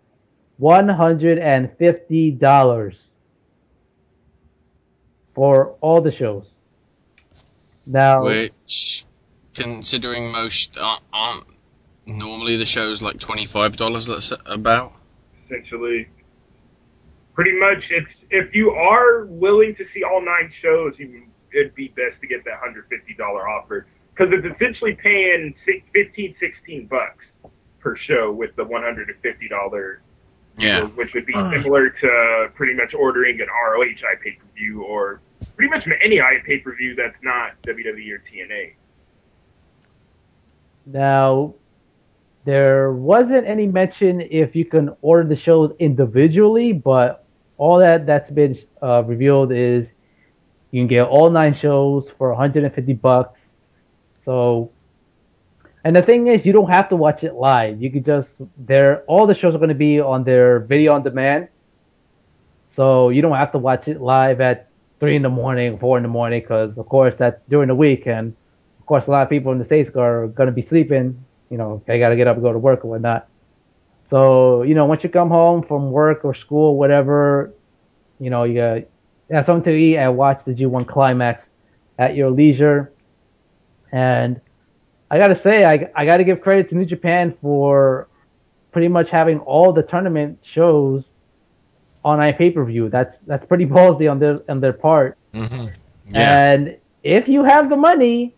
[0.59, 2.95] one hundred and fifty dollars
[5.35, 6.45] for all the shows.
[7.87, 9.05] Now, which,
[9.55, 11.47] considering most aren't, aren't
[12.07, 14.09] normally the shows like twenty five dollars.
[14.09, 14.93] Let's about
[15.47, 16.09] essentially.
[17.35, 21.23] Pretty much, it's if you are willing to see all nine shows, you,
[21.55, 23.87] it'd be best to get that hundred fifty dollar offer
[24.21, 25.55] because it's essentially paying
[25.95, 27.25] 15, 16 bucks
[27.79, 30.03] per show with the one hundred and fifty dollar.
[30.59, 30.85] Yeah.
[30.85, 35.23] Which would be similar to pretty much ordering an ROH i pay per view or
[35.57, 38.75] pretty much any i pay per view that's not WWE or TNA.
[40.85, 41.55] Now,
[42.45, 47.25] there wasn't any mention if you can order the shows individually, but
[47.57, 49.87] all that that's been uh, revealed is
[50.73, 53.40] you can get all nine shows for 150 bucks
[54.25, 54.71] so,
[55.85, 57.81] and the thing is, you don't have to watch it live.
[57.81, 59.03] You could just there.
[59.03, 61.49] All the shows are going to be on their video on demand,
[62.77, 64.69] so you don't have to watch it live at
[64.99, 68.07] three in the morning, four in the morning, because of course that's during the week,
[68.07, 68.35] and
[68.79, 71.25] of course a lot of people in the states are going to be sleeping.
[71.51, 73.27] You know, they got to get up and go to work or whatnot.
[74.11, 77.53] So, you know, once you come home from work or school, whatever,
[78.19, 78.83] you know, you got
[79.31, 81.45] have something to eat and watch the G1 Climax
[81.99, 82.93] at your leisure.
[83.93, 84.41] And
[85.11, 88.09] I gotta say, I, I gotta give credit to New Japan for
[88.73, 91.03] pretty much having all the tournament shows
[92.05, 92.89] on a pay per view.
[92.89, 95.19] That's that's pretty ballsy on their on their part.
[95.35, 95.67] Mm-hmm.
[96.13, 96.53] Yeah.
[96.53, 98.35] And if you have the money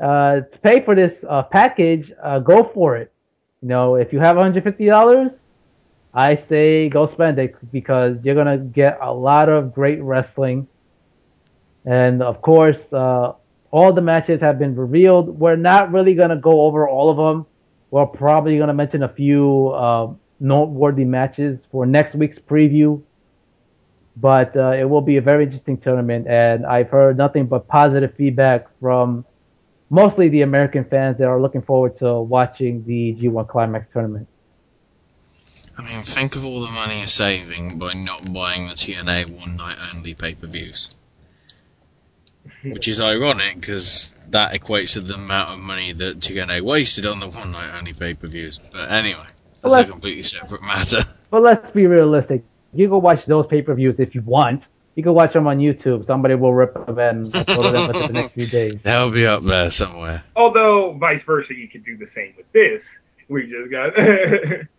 [0.00, 3.12] uh, to pay for this uh, package, uh, go for it.
[3.62, 5.34] You know, if you have $150,
[6.14, 10.68] I say go spend it because you're gonna get a lot of great wrestling.
[11.84, 13.32] And of course, uh,
[13.70, 15.38] all the matches have been revealed.
[15.38, 17.46] We're not really gonna go over all of them.
[17.90, 23.02] We're probably gonna mention a few uh, noteworthy matches for next week's preview.
[24.16, 28.14] But uh, it will be a very interesting tournament, and I've heard nothing but positive
[28.16, 29.24] feedback from
[29.90, 34.26] mostly the American fans that are looking forward to watching the G1 Climax tournament.
[35.76, 39.56] I mean, think of all the money you're saving by not buying the TNA one
[39.56, 40.96] night only pay per views.
[42.62, 47.20] Which is ironic because that equates to the amount of money that TNA wasted on
[47.20, 48.60] the one night only pay per views.
[48.70, 49.26] But anyway,
[49.62, 51.04] that's Well, a completely separate matter.
[51.30, 52.42] But let's be realistic.
[52.72, 54.62] You go watch those pay per views if you want.
[54.94, 56.06] You can watch them on YouTube.
[56.06, 58.80] Somebody will rip them and upload them within the next few days.
[58.82, 60.24] They'll be up there somewhere.
[60.34, 62.82] Although vice versa, you could do the same with this.
[63.28, 63.92] We just got.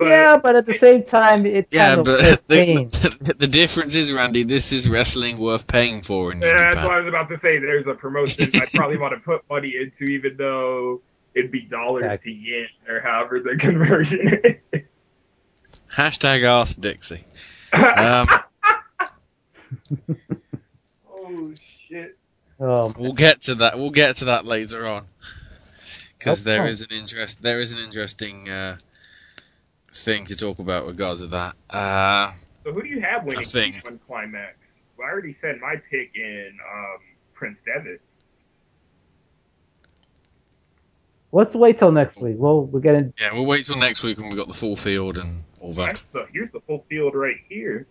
[0.00, 2.92] yeah, but at the same time, it's Yeah, kind of but insane.
[3.20, 6.82] the, the difference is, Randy, this is wrestling worth paying for in New Yeah, that's
[6.84, 7.58] what I was about to say.
[7.58, 11.02] There's a promotion I probably want to put money into, even though
[11.34, 14.82] it'd be dollars to yen or however the conversion is.
[15.96, 17.24] Hashtag Ask Dixie.
[17.96, 18.28] Um,
[21.10, 21.52] oh
[21.88, 22.18] shit!
[22.96, 23.78] We'll get to that.
[23.78, 25.06] We'll get to that later on
[26.18, 26.68] because there Okay.
[26.68, 27.42] is an interest.
[27.42, 28.78] There is an interesting uh,
[30.04, 31.54] thing to talk about regards of that.
[31.70, 32.32] Uh,
[32.64, 34.56] So who do you have winning I think- one climax?
[34.96, 36.98] Well, I already said my pick in um,
[37.34, 38.00] Prince Devitt.
[41.30, 42.36] Let's wait till next week.
[42.38, 43.12] We'll we'll get in.
[43.20, 46.02] yeah, we'll wait till next week when we've got the full field and all that.
[46.12, 47.86] So here's the full field right here.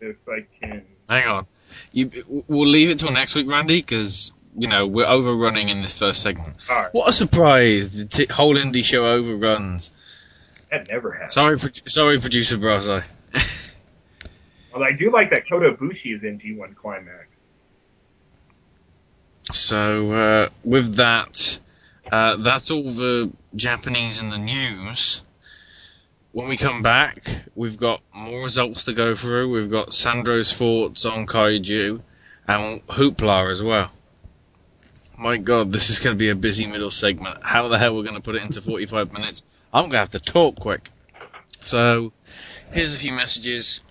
[0.00, 0.84] If I can.
[1.08, 1.46] Hang on.
[1.92, 2.10] You,
[2.48, 6.22] we'll leave it till next week, Randy, because you know we're overrunning in this first
[6.22, 6.56] segment.
[6.70, 6.94] All right.
[6.94, 7.96] What a surprise!
[7.98, 9.92] The t- Whole Indy Show overruns.
[10.70, 11.34] That never happens.
[11.34, 13.04] Sorry, pro- sorry, producer Brazo.
[14.78, 17.26] Well, I do like that Kota Ibushi is in G1 Climax.
[19.50, 21.58] So uh, with that,
[22.12, 25.22] uh, that's all the Japanese in the news.
[26.30, 29.50] When we come back, we've got more results to go through.
[29.50, 32.00] We've got Sandro's thoughts on Kaiju
[32.46, 33.90] and Hoopla as well.
[35.18, 37.38] My God, this is going to be a busy middle segment.
[37.42, 39.42] How the hell we're going to put it into 45 minutes?
[39.72, 40.90] I'm going to have to talk quick.
[41.62, 42.12] So,
[42.72, 43.82] here's a few messages,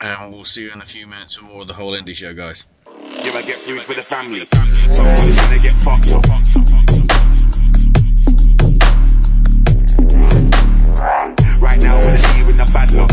[0.00, 2.32] and we'll see you in a few minutes for more of the Whole Indy Show,
[2.34, 2.66] guys.
[3.44, 4.46] Get food for the family.
[4.90, 6.24] Somebody's gonna get fucked up.
[11.60, 13.10] Right now, the bad luck.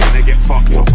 [0.00, 0.93] Gonna get fucked up.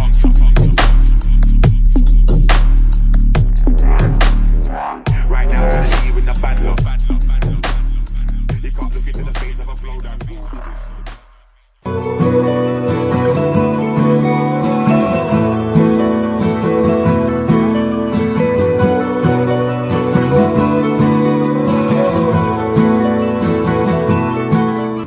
[9.70, 10.20] A flow down.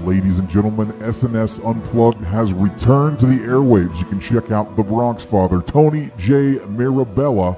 [0.06, 3.98] Ladies and gentlemen, SNS Unplugged has returned to the airwaves.
[3.98, 6.60] You can check out the Bronx Father, Tony J.
[6.68, 7.56] Mirabella,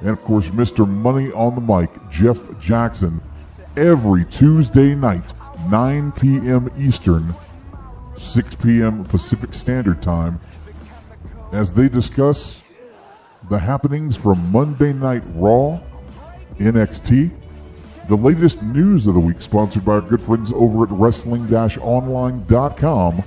[0.00, 0.88] and of course, Mr.
[0.88, 3.20] Money on the Mic, Jeff Jackson,
[3.76, 5.32] every Tuesday night,
[5.72, 6.70] 9 p.m.
[6.78, 7.34] Eastern,
[8.18, 9.04] 6 p.m.
[9.04, 10.38] Pacific Standard Time,
[11.50, 12.60] as they discuss
[13.48, 15.80] the happenings from Monday Night Raw,
[16.58, 17.30] NXT,
[18.06, 23.24] the latest news of the week, sponsored by our good friends over at Wrestling-Online.com.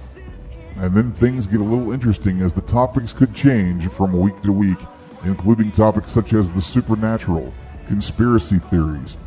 [0.76, 4.52] And then things get a little interesting as the topics could change from week to
[4.52, 4.78] week,
[5.24, 7.52] including topics such as the supernatural,
[7.88, 9.18] conspiracy theories.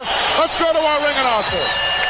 [0.00, 2.07] Let's go to our ring announcer.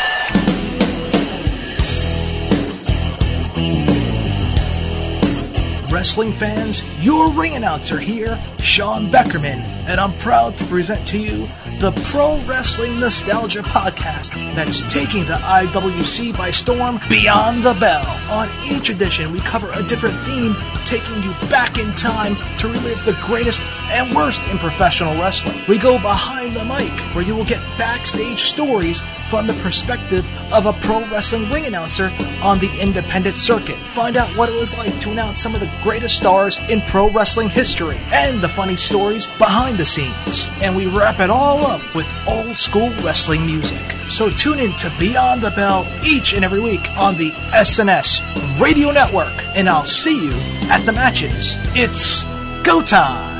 [5.90, 11.48] Wrestling fans, your ring announcer here, Sean Beckerman, and I'm proud to present to you
[11.78, 18.04] the Pro Wrestling Nostalgia Podcast that's taking the IWC by storm beyond the bell.
[18.32, 20.56] On each edition, we cover a different theme,
[20.86, 23.62] taking you back in time to relive the greatest
[23.92, 25.60] and worst in professional wrestling.
[25.68, 29.00] We go behind the mic, where you will get backstage stories
[29.30, 32.10] from the perspective of a pro wrestling ring announcer
[32.42, 33.76] on the independent circuit.
[33.76, 37.08] Find out what it was like to announce some of the greatest stars in pro
[37.10, 40.46] wrestling history and the funny stories behind the scenes.
[40.60, 43.80] And we wrap it all up with old school wrestling music.
[44.08, 48.90] So tune in to Beyond the Bell each and every week on the SNS Radio
[48.90, 50.32] Network, and I'll see you
[50.70, 51.54] at the matches.
[51.76, 52.24] It's
[52.64, 53.37] go time!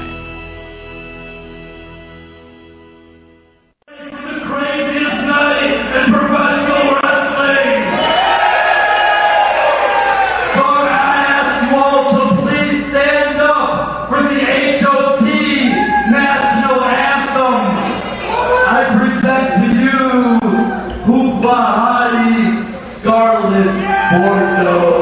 [24.19, 24.98] Scarlet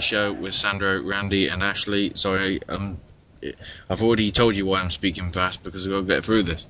[0.00, 2.12] Show with Sandro, Randy, and Ashley.
[2.14, 2.98] Sorry, um,
[3.88, 6.66] I've already told you why I'm speaking fast because I've got to get through this.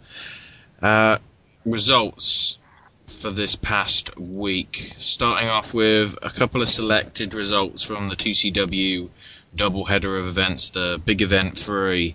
[0.82, 1.18] Uh,
[1.64, 2.58] results
[3.06, 4.92] for this past week.
[4.98, 9.08] Starting off with a couple of selected results from the 2CW
[9.56, 12.14] doubleheader of events, the Big Event 3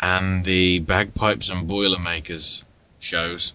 [0.00, 2.64] and the Bagpipes and Boilermakers
[2.98, 3.52] shows.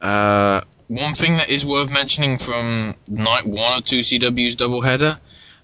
[0.00, 5.20] Uh, one thing that is worth mentioning from night one of 2CW's doubleheader,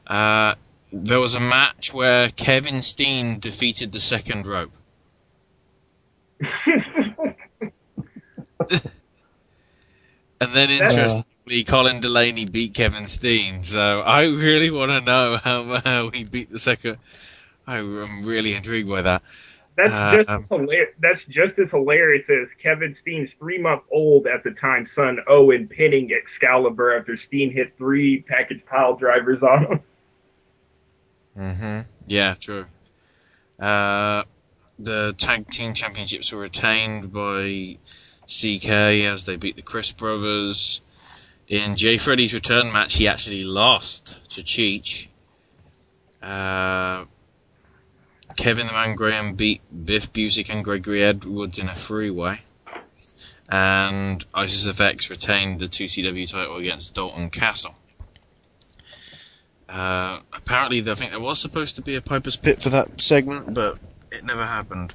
[0.06, 0.54] uh,
[0.92, 4.70] there was a match where Kevin Steen defeated the second rope.
[6.40, 7.34] and
[10.54, 13.64] then interestingly, Colin Delaney beat Kevin Steen.
[13.64, 16.98] So I really want to know how, how he beat the second.
[17.66, 19.22] I'm really intrigued by that.
[19.76, 20.68] That's Uh, just um,
[21.00, 25.68] That's just as hilarious as Kevin Steen's three month old at the time son Owen
[25.68, 29.80] pinning Excalibur after Steen hit three package pile drivers on him.
[31.36, 31.80] Mm-hmm.
[32.06, 32.64] Yeah, true.
[33.60, 34.24] Uh,
[34.78, 37.76] the tag team championships were retained by
[38.26, 40.80] CK as they beat the Chris brothers.
[41.48, 45.06] In Jay Freddy's return match, he actually lost to Cheech.
[46.22, 47.04] Uh,
[48.36, 52.42] Kevin the Man Graham beat Biff Busick and Gregory Edwards in a three-way.
[53.48, 57.74] And Isys Ephex retained the 2CW title against Dalton Castle.
[59.68, 63.54] Uh, apparently, I think there was supposed to be a Piper's Pit for that segment,
[63.54, 63.78] but
[64.12, 64.94] it never happened.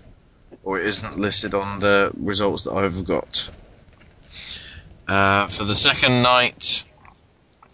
[0.64, 3.50] Or it isn't listed on the results that I've got.
[5.08, 6.84] Uh, for the second night,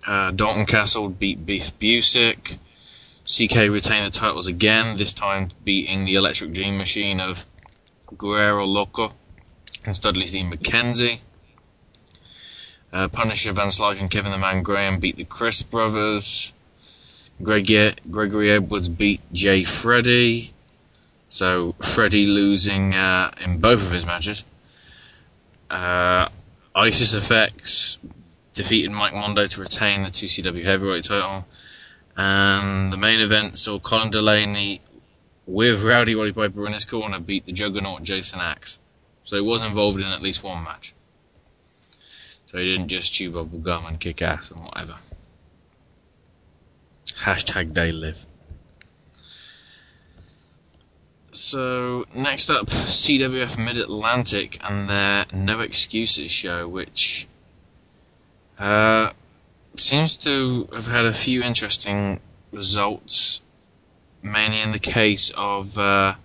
[0.05, 2.57] uh, Dalton Castle beat Biff Busick.
[3.27, 7.45] CK retained the titles again, this time beating the Electric Dream Machine of
[8.17, 9.13] Guerrero Loco
[9.83, 11.19] and Studley Steve McKenzie.
[12.93, 16.53] Uh, Punisher, Van Slyke, and Kevin the Man Graham beat the Chris brothers.
[17.41, 20.53] Greg- Gregory Edwards beat Jay Freddy.
[21.27, 24.45] So Freddy losing uh, in both of his matches.
[25.69, 26.29] Uh,
[26.73, 27.97] Isys Ephex
[28.53, 31.45] defeated Mike Mondo to retain the 2CW Heavyweight title.
[32.17, 34.81] And the main event saw Colin Delaney
[35.45, 38.79] with Rowdy Roddy Piper in his corner beat the Juggernaut Jason Axe.
[39.23, 40.95] So he was involved in at least one match.
[42.47, 44.95] So he didn't just chew bubble gum and kick ass and whatever.
[47.19, 48.25] Hashtag they live.
[51.31, 57.27] So next up, CWF Mid Atlantic and their No Excuses show, which
[58.57, 59.11] uh,
[59.79, 62.19] seems to have had a few interesting
[62.51, 63.41] results,
[64.21, 66.15] mainly in the case of uh,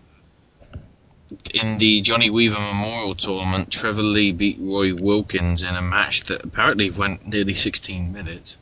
[1.54, 3.70] in the Johnny Weaver Memorial Tournament.
[3.70, 8.58] Trevor Lee beat Roy Wilkins in a match that apparently went nearly 16 minutes.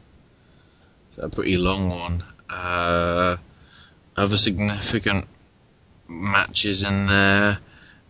[1.11, 2.25] So a pretty long one.
[2.49, 3.37] Uh,
[4.17, 5.27] other significant
[6.09, 7.59] matches in there.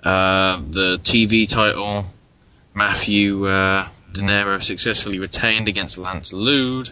[0.02, 2.06] Uh, the TV title,
[2.74, 6.90] Matthew uh, De Niro successfully retained against Lance Lude.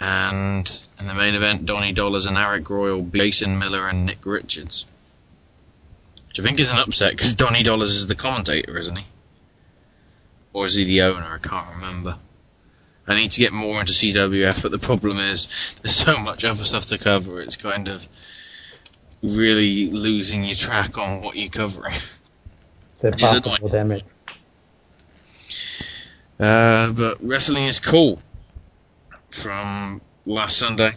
[0.00, 4.86] And in the main event, Donnie Dollars and Arik Royal, Jason Miller and Nick Richards.
[6.28, 9.06] Which I think is an upset because Donnie Dollars is the commentator, isn't he?
[10.52, 11.26] Or is he the owner?
[11.26, 12.18] I can't remember.
[13.06, 16.64] I need to get more into CWF, but the problem is there's so much other
[16.64, 17.40] stuff to cover.
[17.40, 18.08] It's kind of
[19.22, 21.94] really losing your track on what you're covering.
[22.92, 24.04] It's impossible, damn it.
[26.38, 28.20] Uh, but wrestling is cool.
[29.30, 30.92] From last Sunday,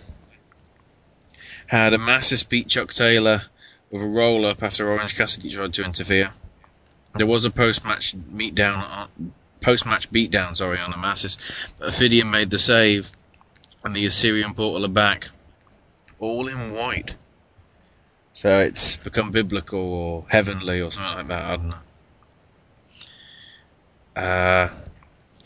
[1.68, 3.44] had a massive beat Chuck Taylor
[3.92, 6.32] with a roll up after Orange Cassidy tried to interfere.
[7.16, 9.10] There was a post match meet down,
[9.62, 11.38] post match beatdown, sorry, on Amasis,
[11.78, 13.12] but Ophidian made the save,
[13.84, 15.30] and the Osirian Portal are back,
[16.20, 17.16] all in white.
[18.34, 21.44] So it's become biblical or heavenly or something like that.
[21.44, 21.78] I don't know.
[24.16, 24.70] Uh,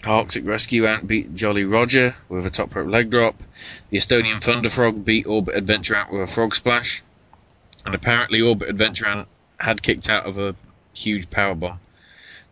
[0.03, 3.35] Arctic Rescue Ant beat Jolly Roger with a top rope leg drop.
[3.91, 7.03] The Estonian Thunder Frog beat Orbit Adventure Ant with a frog splash.
[7.85, 9.27] And apparently Orbit Adventure Ant
[9.59, 10.55] had kicked out of a
[10.93, 11.79] huge power bomb.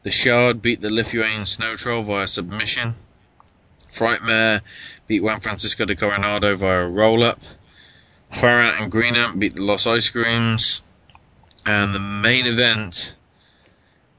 [0.03, 2.93] The Shard beat the Lithuanian Snow Troll via submission.
[3.89, 4.61] Frightmare
[5.07, 7.41] beat Juan Francisco de Coronado via a roll up.
[8.29, 10.83] Fire Ant and Green Ant beat the Los Ice Creams.
[11.65, 13.15] And the main event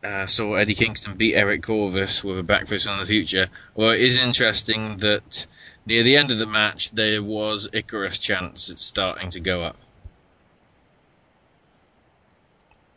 [0.02, 3.48] uh, saw Eddie Kingston beat Eric Corvis with a backfist on the future.
[3.74, 5.46] Well, it is interesting that
[5.84, 9.76] near the end of the match there was Icarus Chance it's starting to go up.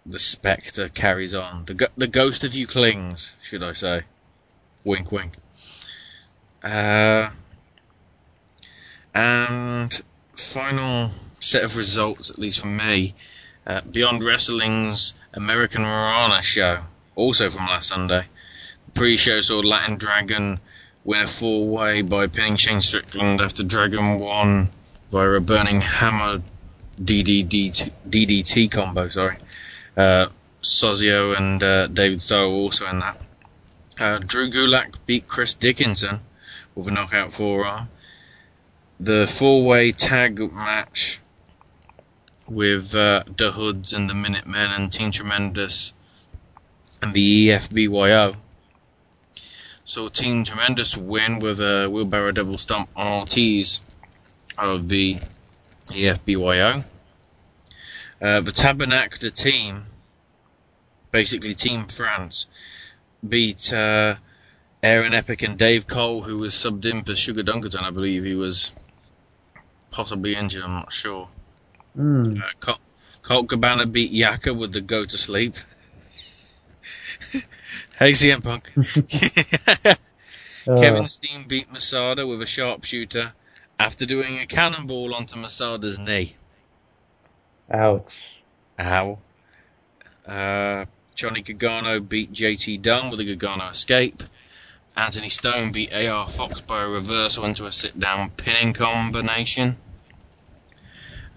[0.06, 1.66] The spectre carries on.
[1.66, 4.04] The go- the ghost of you clings, should I say?
[4.84, 5.34] Wink, wink.
[6.62, 7.30] Uh,
[9.14, 10.02] and
[10.34, 13.16] final set of results, at least for me.
[13.66, 16.84] Uh, Beyond Wrestling's Americanrana show,
[17.16, 18.26] also from last Sunday.
[18.88, 20.60] The pre-show saw Latin Dragon
[21.04, 24.72] win a four-way by pinning Shane Strickland after Dragon won
[25.12, 26.42] via a burning hammer
[27.02, 29.10] DDT, combo.
[29.10, 29.38] Sorry,
[29.98, 30.28] uh,
[30.62, 33.22] Sozio and uh, David Starr were also in that.
[34.00, 36.22] Uh, Drew Gulak beat Chris Dickinson
[36.74, 37.90] with a knockout forearm.
[39.00, 41.20] The four-way tag match
[42.48, 45.94] with uh, the Hoods and the Minutemen and Team Tremendous
[47.04, 48.38] and the EYFBO.
[49.84, 53.82] So Team Tremendous win with a wheelbarrow double stomp on Ortiz
[54.58, 55.20] of the
[55.88, 56.86] EYFBO.
[58.22, 59.84] Uh, the Tabernacle team,
[61.12, 62.46] basically Team France,
[63.28, 64.16] beat uh,
[64.82, 67.84] Aaron Epic and Dave Cole, who was subbed in for Sugar Dunkerton.
[67.84, 68.72] I believe he was
[69.92, 70.64] possibly injured.
[70.64, 71.28] I'm not sure.
[71.98, 72.42] Mm.
[72.42, 72.80] Uh, Col-
[73.22, 75.56] Colt Cabana beat Jaka with the go to sleep.
[78.00, 78.72] Hey, CM Punk.
[80.66, 83.34] Kevin Steen beat Masada with a sharpshooter
[83.80, 86.36] after doing a cannonball onto Masada's knee.
[87.70, 88.14] Ouch.
[88.80, 89.20] Ow.
[90.26, 90.86] Uh,
[91.16, 94.24] Johnny Gargano beat JT Dunn with a Gargano escape.
[94.96, 99.78] Anthony Stone beat AR Fox by a reversal into a sit down pinning combination.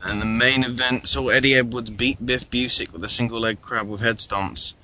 [0.02, 3.88] And the main event saw Eddie Edwards beat Biff Busick with a single leg crab
[3.88, 4.74] with head stomps.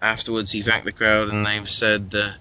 [0.00, 2.36] Afterwards, he thanked the crowd and they said the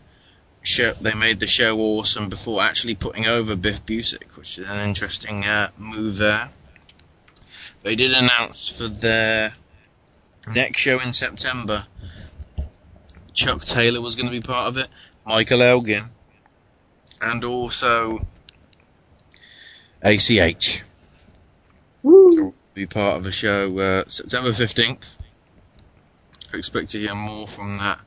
[0.62, 4.88] show, they made the show awesome before actually putting over Biff Busick, which is an
[4.88, 6.50] interesting uh, move there.
[7.82, 9.54] They did announce for their
[10.54, 11.88] Next show in September,
[13.34, 14.88] Chuck Taylor was going to be part of it,
[15.26, 16.12] Michael Elgin,
[17.20, 18.28] and also
[20.04, 20.84] ACH
[22.04, 25.18] will be part of a show uh, September 15th.
[26.58, 28.00] Expect to hear more from that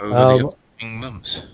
[0.00, 1.46] over Um, the upcoming months.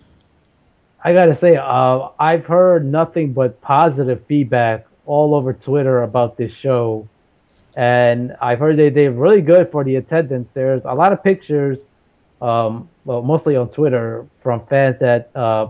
[1.02, 6.52] I gotta say, uh, I've heard nothing but positive feedback all over Twitter about this
[6.52, 7.08] show,
[7.76, 10.48] and I've heard they they're really good for the attendance.
[10.52, 11.78] There's a lot of pictures,
[12.42, 15.68] um, well, mostly on Twitter from fans that uh,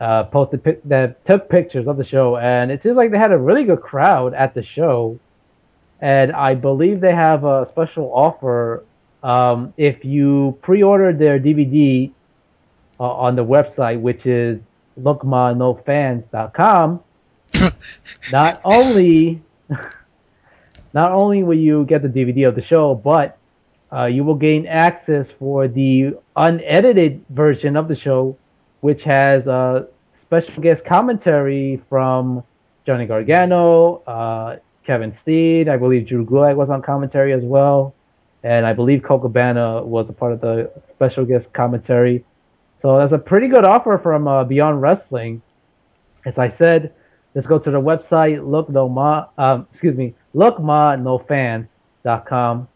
[0.00, 3.32] uh, posted pic- that took pictures of the show, and it seems like they had
[3.32, 5.18] a really good crowd at the show.
[6.00, 8.84] And I believe they have a special offer
[9.22, 12.10] um, if you pre-order their DVD
[12.98, 14.58] uh, on the website, which is
[14.98, 17.00] lookmanofans.com.
[18.32, 19.42] not only
[20.92, 23.38] not only will you get the DVD of the show, but
[23.92, 28.36] uh, you will gain access for the unedited version of the show,
[28.80, 29.84] which has uh,
[30.26, 32.42] special guest commentary from
[32.86, 34.56] Johnny Gargano, uh,
[34.90, 37.94] Kevin Steen, I believe Drew Gulak was on commentary as well,
[38.42, 42.24] and I believe Coco Cabana was a part of the special guest commentary.
[42.82, 45.42] So that's a pretty good offer from uh, Beyond Wrestling.
[46.26, 46.92] As I said,
[47.36, 52.68] let's go to the website, look no ma, um, excuse me, lookmanofans.com,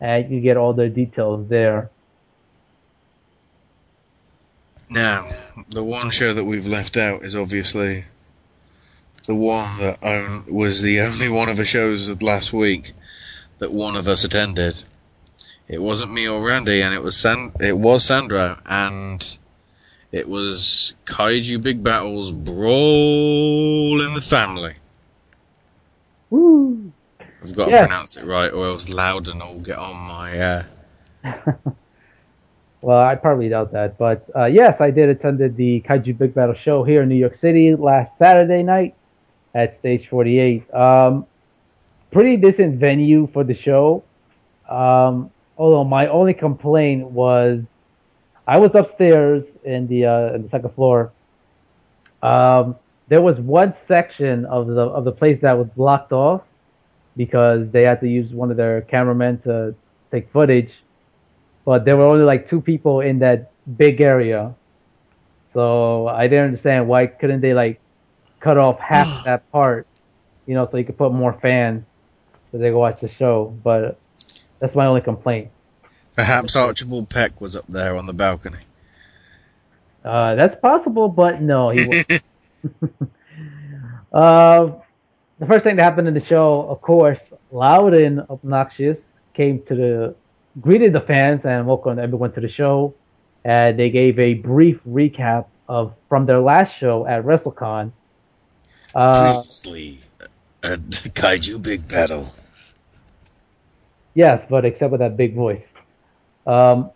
[0.00, 1.90] and you get all the details there.
[4.88, 5.28] Now,
[5.68, 8.06] the one show that we've left out is obviously
[9.28, 12.92] the one that own, was the only one of the shows of last week
[13.58, 14.82] that one of us attended.
[15.68, 19.38] It wasn't me or Randy, and it was San, it was Sandro, and
[20.12, 24.76] it was Kaiju Big Battel's Brawl in the Family.
[26.30, 26.90] Woo!
[27.42, 27.86] I've got to Yeah.
[27.86, 30.40] pronounce it right, or else Loudon will get on my.
[30.40, 30.62] Uh,
[32.80, 36.56] Well, I probably doubt that, but uh, yes, I did attended the Kaiju Big Battel
[36.56, 38.94] show here in New York City last Saturday night
[39.54, 40.72] at Stage 48.
[40.74, 41.26] Um,
[42.10, 44.04] pretty decent venue for the show.
[44.68, 47.60] Um, although my only complaint was
[48.46, 51.12] I was upstairs in the uh, in the second floor.
[52.22, 52.76] Um,
[53.08, 56.42] there was one section of the of the place that was blocked off
[57.16, 59.74] because they had to use one of their cameramen to
[60.10, 60.70] take footage
[61.68, 64.54] but there were only like two people in that big area.
[65.52, 67.78] So I didn't understand why couldn't they like
[68.40, 69.86] cut off half that part,
[70.46, 71.84] you know, so you could put more fans
[72.50, 73.54] so they could watch the show.
[73.62, 73.98] But
[74.58, 75.50] that's my only complaint.
[76.14, 78.58] perhaps Archibald Peck was up there on the balcony.
[80.04, 82.22] Uh, that's possible, but no, he wasn't.
[84.12, 84.70] uh,
[85.38, 87.18] the first thing that happened in the show, of course,
[87.52, 88.96] loud and obnoxious
[89.34, 90.14] came to the
[90.60, 92.94] greeted the fans and welcomed everyone to the show.
[93.44, 97.92] And they gave a brief recap of from their last show at WrestleCon.
[98.94, 100.00] Uh, Previously,
[100.62, 102.34] at Kaiju Big Battel.
[104.14, 105.62] Yes, but except with that big voice.
[106.46, 106.90] Um,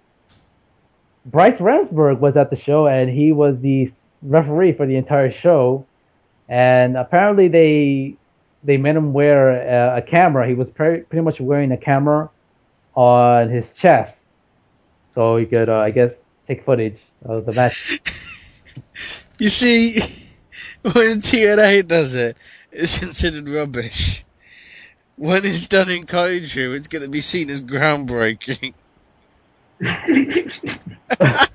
[1.26, 3.92] Bryce Remsburg was at the show, and he was the
[4.22, 5.86] referee for the entire show.
[6.48, 8.16] And apparently, they
[8.64, 10.48] they made him wear a, a camera.
[10.48, 12.30] He was pre- pretty much wearing a camera
[12.94, 14.14] on his chest,
[15.14, 16.12] so he could, uh, I guess,
[16.46, 18.00] take footage of the match.
[19.38, 19.98] You see,
[20.82, 22.36] when TNA does it,
[22.70, 24.24] it's considered rubbish.
[25.16, 28.74] When it's done in Kaiju, it's going to be seen as groundbreaking.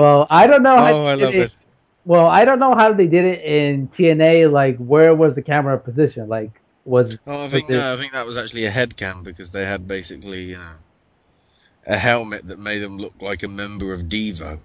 [0.00, 0.76] Well, I don't know.
[0.76, 1.56] how Oh, I they love did it.
[2.06, 4.50] Well, I don't know how they did it in TNA.
[4.50, 6.26] Like, where was the camera position?
[6.26, 6.52] Like,
[6.86, 9.50] was Oh, I think was no, I think that was actually a head cam because
[9.50, 10.76] they had basically, you know,
[11.86, 14.60] a helmet that made them look like a member of Devo.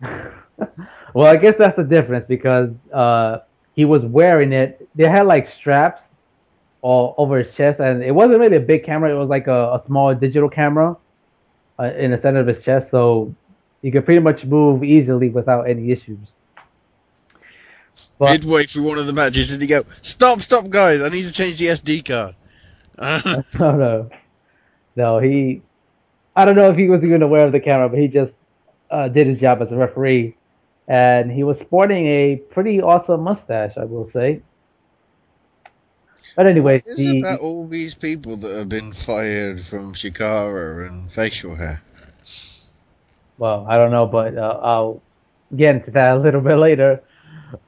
[1.14, 3.38] Well, I guess that's the difference because uh,
[3.74, 4.88] he was wearing it.
[4.94, 6.02] They had like straps
[6.82, 9.10] all over his chest, and it wasn't really a big camera.
[9.14, 10.96] It was like a, a small digital camera
[11.78, 13.34] uh, in the center of his chest, so
[13.82, 16.18] he could pretty much move easily without any issues.
[18.18, 21.02] But- Midway through one of the matches, did he go, "Stop, stop, guys!
[21.02, 22.34] I need to change the SD card."
[23.58, 24.10] No, no,
[24.96, 25.18] no.
[25.18, 25.62] He,
[26.36, 28.32] I don't know if he was even aware of the camera, but he just
[28.90, 30.36] uh, did his job as a referee,
[30.90, 34.42] and he was sporting a pretty awesome mustache, I will say.
[36.36, 40.86] But anyway, What is the about all these people that have been fired from Chikara
[40.88, 41.82] and facial hair?
[43.38, 45.02] well, I don't know, but uh, I'll
[45.56, 47.02] get into that a little bit later.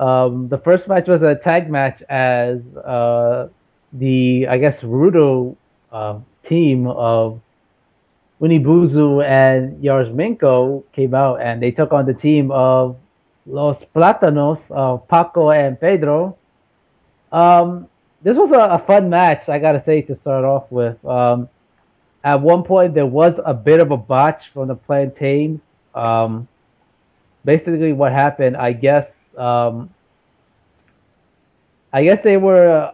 [0.00, 3.48] Um, the first match was a tag match as uh,
[3.92, 5.56] the I guess Rudo
[5.92, 6.18] uh,
[6.48, 7.40] team of
[8.40, 12.96] Unibuzu and Yarzmenko came out and they took on the team of
[13.46, 16.36] Los Platanos of Paco and Pedro.
[17.30, 17.88] Um,
[18.22, 21.02] this was a, a fun match, I gotta say, to start off with.
[21.04, 21.48] Um,
[22.24, 25.60] at one point, there was a bit of a botch from the plantain.
[25.94, 26.46] Um,
[27.44, 29.90] basically, what happened, I guess, um,
[31.92, 32.92] I guess they were, uh,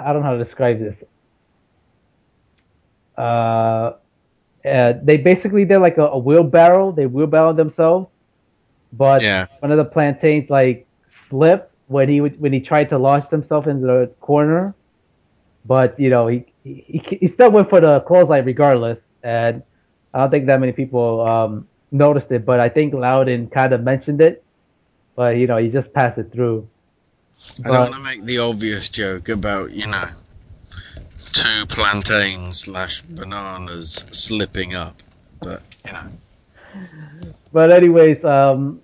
[0.00, 0.96] I don't know how to describe this.
[3.16, 3.92] Uh,
[4.64, 6.92] uh, they basically did like a, a wheelbarrow.
[6.92, 8.08] They wheelbarrowed themselves,
[8.92, 9.46] but Yeah.
[9.60, 10.86] one of the plantains like
[11.28, 14.74] slipped when he would- when he tried to launch himself into the corner.
[15.64, 19.62] But you know he he, he still went for the clothesline regardless, and
[20.14, 22.44] I don't think that many people um, noticed it.
[22.44, 24.44] But I think Loudon kind of mentioned it,
[25.16, 26.68] but you know he just passed it through.
[27.64, 30.08] I don't want to make the obvious joke about, you know,
[31.32, 35.02] two plantains slash bananas slipping up,
[35.40, 36.06] but, you know.
[37.52, 38.81] But anyways, um,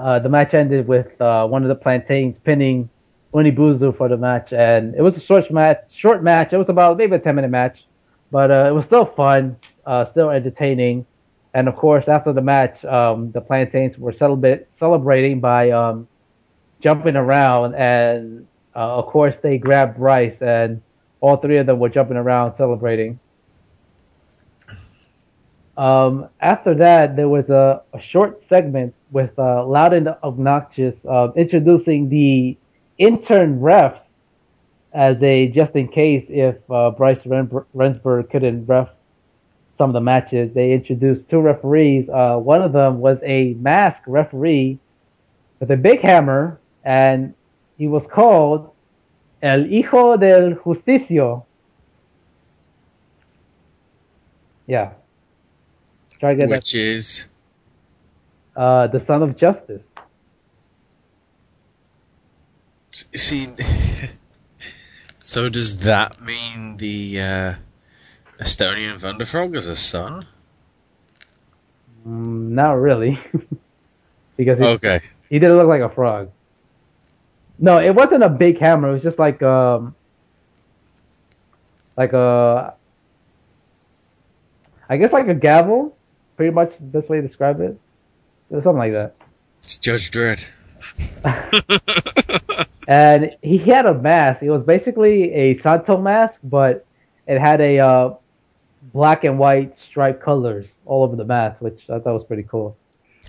[0.00, 2.88] uh, the match ended with uh, one of the plantains pinning
[3.34, 5.78] Unibuzu for the match, and it was a short match.
[5.96, 6.52] Short match.
[6.52, 7.84] It was about maybe a ten minute match,
[8.30, 9.56] but uh, it was still fun,
[9.86, 11.06] uh, still entertaining.
[11.54, 16.08] And of course, after the match, um, the plantains were celebra- celebrating by um,
[16.80, 20.80] jumping around, and uh, of course they grabbed Bryce, and
[21.20, 23.18] all three of them were jumping around celebrating.
[25.76, 31.28] Um, after that, there was a, a short segment with uh, Loud and Obnoxious uh,
[31.36, 32.56] introducing the
[32.98, 33.96] intern ref
[34.92, 38.88] as a just in case if uh, Bryce Ren- Remsburg couldn't ref
[39.78, 40.52] some of the matches.
[40.54, 42.08] They introduced two referees.
[42.08, 44.78] Uh, one of them was a masked referee
[45.58, 47.34] with a big hammer, and
[47.78, 48.70] he was called
[49.42, 51.44] El Hijo del Justicio.
[54.66, 54.92] Yeah.
[56.50, 57.26] Which is.
[58.56, 59.82] Uh, the son of justice.
[62.92, 63.48] See,
[65.16, 67.54] so does that mean the uh,
[68.40, 70.26] Estonian Thunderfrog is a son?
[72.06, 73.18] Mm, not really,
[74.36, 75.00] because he, Okay.
[75.28, 76.30] he didn't look like a frog.
[77.58, 78.88] No, it wasn't a big hammer.
[78.90, 79.94] It was just like um,
[81.96, 82.74] like a,
[84.88, 85.96] I guess like a gavel.
[86.36, 87.78] Pretty much the best way to describe it.
[88.50, 89.14] It was something like that.
[89.62, 90.46] It's Judge Dredd.
[92.88, 94.42] and he had a mask.
[94.42, 96.84] It was basically a Santo mask, but
[97.26, 98.14] it had a uh,
[98.92, 102.76] black and white striped colors all over the mask, which I thought was pretty cool.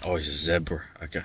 [0.06, 0.81] Oh, he's a zebra.
[1.03, 1.22] Okay.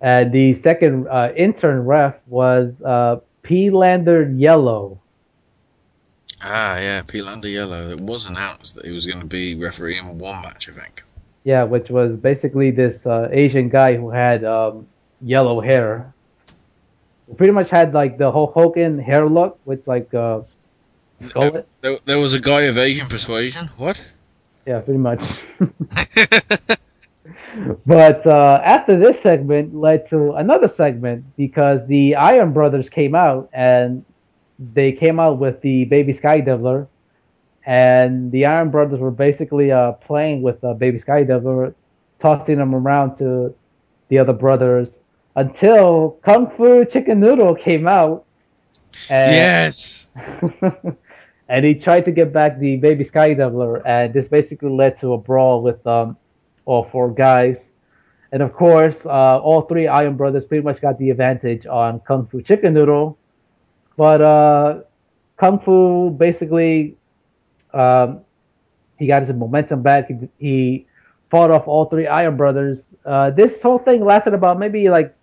[0.00, 3.70] And the second uh, intern ref was uh, P.
[3.70, 5.00] Lander Yellow.
[6.42, 7.88] Ah, yeah, Pilander Yellow.
[7.88, 11.02] It was announced that he was going to be refereeing one match, I think.
[11.44, 14.86] Yeah, which was basically this uh, Asian guy who had um,
[15.20, 16.12] yellow hair.
[17.36, 20.40] Pretty much had like the Hulk Hogan hair look with like uh,
[21.32, 21.68] gullet.
[21.80, 23.68] There, there was a guy of Asian persuasion.
[23.76, 24.02] What?
[24.66, 25.20] Yeah, pretty much.
[27.86, 33.50] but uh, after this segment led to another segment because the Iron Brothers came out
[33.52, 34.04] and
[34.58, 36.88] they came out with the Baby Sky Devil,
[37.66, 41.74] and the Iron Brothers were basically uh, playing with uh, Baby Sky Devil,
[42.20, 43.54] tossing them around to
[44.08, 44.88] the other brothers
[45.36, 48.24] until Kung Fu Chicken Noodle came out.
[49.10, 50.06] And Yes.
[51.48, 55.14] and he tried to get back the baby sky Devil, and this basically led to
[55.14, 56.16] a brawl with um,
[56.64, 57.56] all four guys.
[58.32, 62.26] And of course, uh, all three Iron Brothers pretty much got the advantage on Kung
[62.26, 63.18] Fu Chicken Noodle.
[63.96, 64.80] But uh,
[65.36, 66.96] Kung Fu basically,
[67.74, 68.20] um,
[68.98, 70.08] he got his momentum back.
[70.08, 70.86] He, he
[71.30, 72.78] fought off all three Iron Brothers.
[73.04, 75.14] Uh, this whole thing lasted about maybe like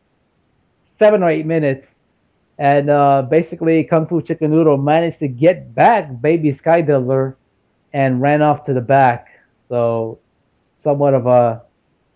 [0.99, 1.86] seven or eight minutes.
[2.57, 6.86] And uh, basically, Kung Fu Chicken Noodle managed to get back Baby Sky
[7.94, 9.28] and ran off to the back.
[9.68, 10.19] So,
[10.84, 11.64] somewhat of a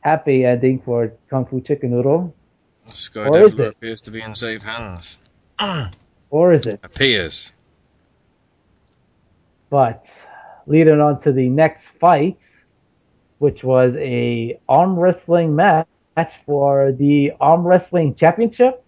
[0.02, 2.36] happy ending for Kung Fu Chicken Noodle.
[2.86, 5.18] Sky Or appears to be in safe hands.
[6.30, 6.80] Or is it?
[6.84, 7.54] Appears.
[9.70, 10.05] But
[10.68, 12.38] leading on to the next fight,
[13.40, 15.88] which was a arm wrestling match
[16.46, 18.84] for the arm wrestling championship,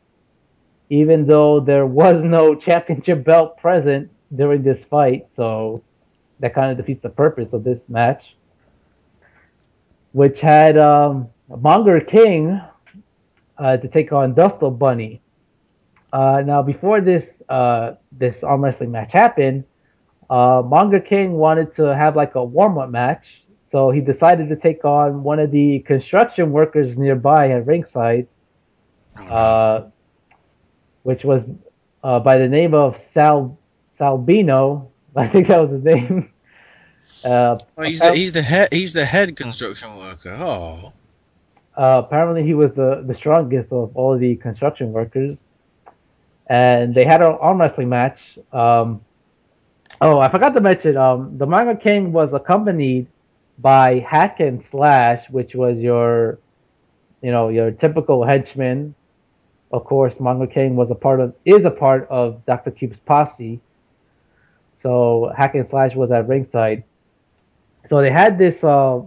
[0.89, 5.81] even though there was no championship belt present during this fight, so
[6.39, 8.35] that kind of defeats the purpose of this match,
[10.11, 12.61] which had um, Monger King
[13.57, 15.21] uh, to take on Dustle Bunny.
[16.13, 19.63] Uh, now, before this uh, this arm wrestling match happened,
[20.29, 23.23] uh, Manga King wanted to have like a warm up match,
[23.71, 28.27] so he decided to take on one of the construction workers nearby at ringside,
[29.17, 29.83] uh,
[31.03, 31.43] which was
[32.03, 33.57] uh, by the name of Sal
[33.99, 34.87] Salbino.
[35.15, 36.29] I think that was his name.
[37.25, 40.33] Uh, Oh, he's the he's the head he's the head construction worker.
[40.33, 40.93] Oh,
[41.77, 45.37] uh, apparently he was the, the strongest of all the construction workers.
[46.47, 48.17] And they had an arm wrestling match.
[48.51, 49.01] Um,
[50.01, 53.07] oh, I forgot to mention, um, the Manga King was accompanied
[53.59, 56.39] by Hack and Slash, which was your,
[57.21, 58.93] you know, your typical henchman.
[59.71, 62.71] Of course, Manga King was a part of, is a part of Dr.
[62.71, 63.59] Cube's posse.
[64.83, 66.83] So Hack and Slash was at ringside.
[67.89, 69.01] So they had this, uh,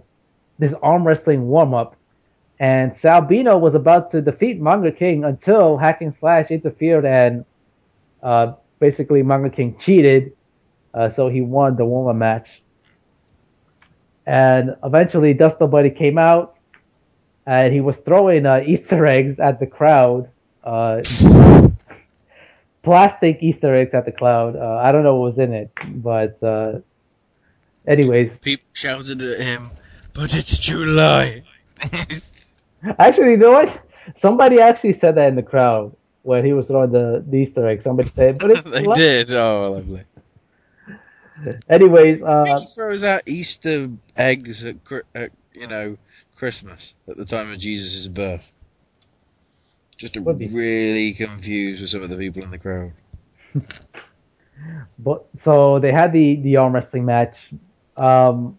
[0.59, 1.95] this arm wrestling warm up
[2.61, 7.43] and Salbino was about to defeat Manga King until Hack and Slash interfered and
[8.21, 10.33] uh, basically Manga King cheated,
[10.93, 12.47] uh, so he won the warm-up match.
[14.25, 16.57] And eventually, Dustin Buddy came out,
[17.45, 20.29] and he was throwing uh, Easter eggs at the crowd,
[20.63, 21.01] uh,
[22.83, 24.55] plastic Easter eggs at the crowd.
[24.55, 26.79] Uh, I don't know what was in it, but uh,
[27.87, 29.71] anyways, people shouted at him,
[30.13, 31.43] but it's July.
[32.99, 33.85] Actually, you know what?
[34.21, 37.81] Somebody actually said that in the crowd when he was throwing the, the Easter egg.
[37.83, 39.33] Somebody said, but it's they did.
[39.33, 40.03] Oh, lovely.
[41.69, 44.77] Anyways, uh, He throws out Easter eggs at,
[45.15, 45.97] at you know
[46.35, 48.51] Christmas at the time of Jesus' birth,
[49.97, 52.93] just to really confuse with some of the people in the crowd.
[54.99, 57.35] but so they had the the arm wrestling match.
[57.97, 58.57] Um,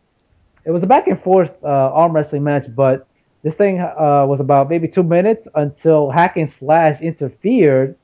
[0.65, 3.09] it was a back and forth uh, arm wrestling match, but
[3.43, 7.97] this thing uh, was about maybe two minutes until Hack and Slash interfered.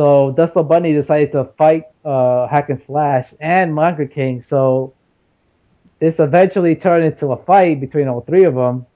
[0.00, 4.42] So Dustin Bunny decided to fight uh, Hack and Slash and Manga King.
[4.48, 4.94] So
[5.98, 8.86] this eventually turned into a fight between all three of them.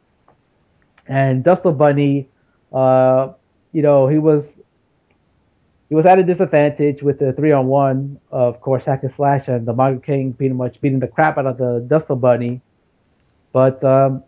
[1.06, 2.30] And Dustin Bunny,
[2.72, 3.34] uh,
[3.72, 4.44] you know, he was
[5.90, 8.18] he was at a disadvantage with the three on one.
[8.30, 11.44] Of course, Hack and Slash and the Manga King pretty much beating the crap out
[11.44, 12.62] of the Dustin Bunny.
[13.52, 14.24] But um,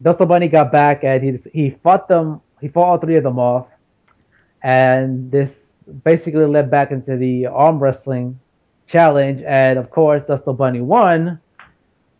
[0.00, 2.42] Bunny got back and he he fought them.
[2.60, 3.66] He fought all three of them off,
[4.62, 5.50] and this
[6.04, 8.38] basically led back into the arm wrestling
[8.88, 9.42] challenge.
[9.46, 11.40] And of course, Dustin Bunny won.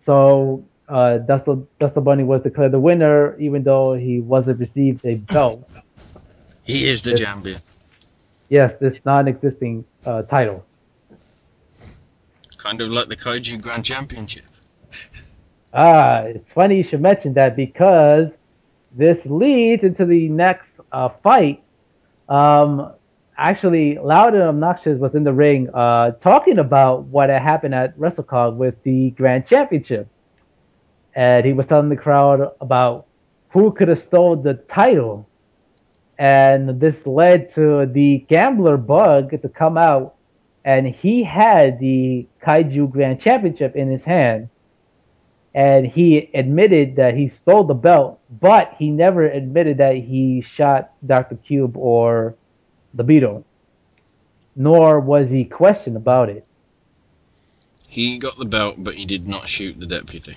[0.07, 5.17] So uh, Dustin Dustin Bunny was declared the winner, even though he wasn't received a
[5.17, 5.69] belt.
[6.63, 7.61] He is the champion.
[8.49, 10.67] Yes, this non-existing uh, title.
[12.57, 14.45] Kind of like the Kaiju Grand Championship.
[15.73, 18.29] Ah, it's funny you should mention that because
[18.93, 21.63] this leads into the next uh, fight.
[22.29, 22.93] Um,
[23.41, 27.99] actually, Loud and Obnoxious was in the ring uh, talking about what had happened at
[27.99, 30.09] WrestleCon with the Grand Championship.
[31.15, 33.07] And he was telling the crowd about
[33.49, 35.29] who could have stole the title.
[36.19, 40.17] And this led to the Gambler Bug to come out,
[40.65, 44.51] and he had the Kaiju Grand Championship in his hand
[45.55, 50.93] and he admitted that he stole the belt, but he never admitted that he shot
[51.05, 51.37] Dr.
[51.37, 52.37] Cube or
[52.95, 53.45] the Beetle.
[54.57, 56.47] Nor was he questioned about it.
[57.89, 60.37] He got the belt, but he did not shoot the deputy.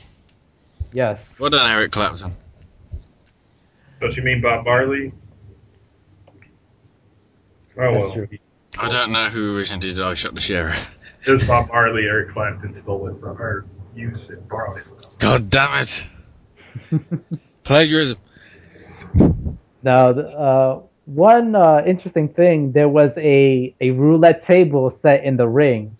[0.92, 1.22] Yes.
[1.40, 2.34] Well done, Eric Clapton.
[4.00, 5.14] Don't you mean Bob Marley?
[7.78, 8.28] Oh well, true.
[8.80, 10.96] I don't know who originally did I shot the sheriff.
[11.28, 12.06] it was Bob Marley.
[12.06, 13.66] Eric Clapton stole it from her.
[13.96, 14.88] Used it, borrowed it.
[15.20, 16.08] God damn it!
[17.64, 18.18] Plagiarism.
[19.84, 25.38] Now, the, uh, one uh, interesting thing, there was a, a roulette table set in
[25.38, 25.98] the ring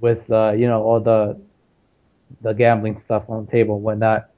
[0.00, 1.40] with, uh, you know, all the
[2.42, 4.30] the gambling stuff on the table and whatnot.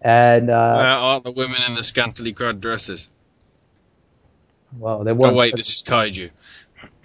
[0.00, 3.08] And, Where uh, are the women in the scantily clad dresses?
[4.78, 5.36] well, they Oh weren't.
[5.36, 6.30] wait, this is Kaiju.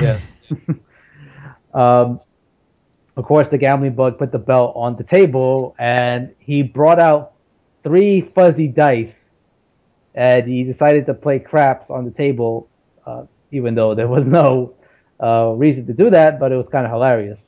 [0.01, 0.21] Yes.
[1.73, 2.19] um,
[3.15, 7.33] of course, the gambling bug put the belt on the table, and he brought out
[7.83, 9.13] three fuzzy dice,
[10.15, 12.67] and he decided to play craps on the table,
[13.05, 14.73] uh, even though there was no
[15.21, 17.39] uh, reason to do that, but it was kind of hilarious.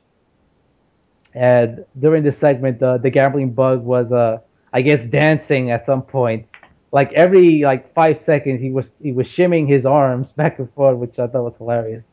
[1.34, 4.40] And during this segment, uh, the gambling bug was, uh,
[4.72, 6.48] I guess, dancing at some point.
[6.94, 10.98] Like every like five seconds, he was he was shimming his arms back and forth,
[10.98, 12.04] which I thought was hilarious.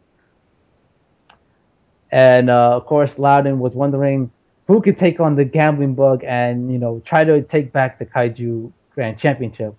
[2.10, 4.30] And uh, of course, Loudon was wondering
[4.66, 8.06] who could take on the gambling bug and you know try to take back the
[8.06, 9.74] Kaiju Grand Championship.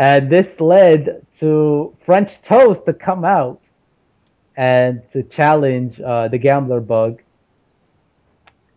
[0.00, 3.60] And this led to French Toast to come out
[4.56, 7.20] and to challenge uh, the gambler bug.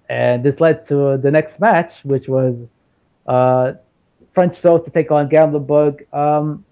[0.09, 2.55] and this led to the next match, which was
[3.27, 3.73] uh,
[4.35, 6.03] French Toast to take on Gambler Bug.
[6.13, 6.65] Um,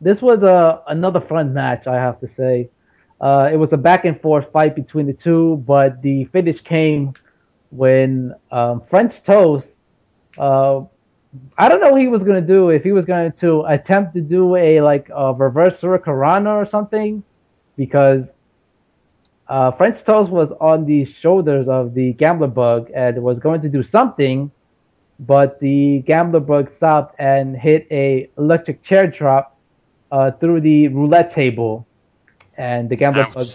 [0.00, 2.70] this was a another fun match, I have to say.
[3.20, 7.14] Uh, it was a back and forth fight between the two, but the finish came
[7.70, 9.66] when um, French Toast.
[10.38, 10.82] Uh,
[11.58, 14.20] I don't know what he was gonna do if he was going to attempt to
[14.20, 17.22] do a like a reverse Hurricanrana or something,
[17.76, 18.24] because
[19.48, 23.68] uh, French Toast was on the shoulders of the Gambler Bug and was going to
[23.68, 24.50] do something,
[25.20, 29.56] but the Gambler Bug stopped and hit a electric chair drop
[30.10, 31.86] uh, through the roulette table,
[32.56, 33.46] and the Gambler Bug,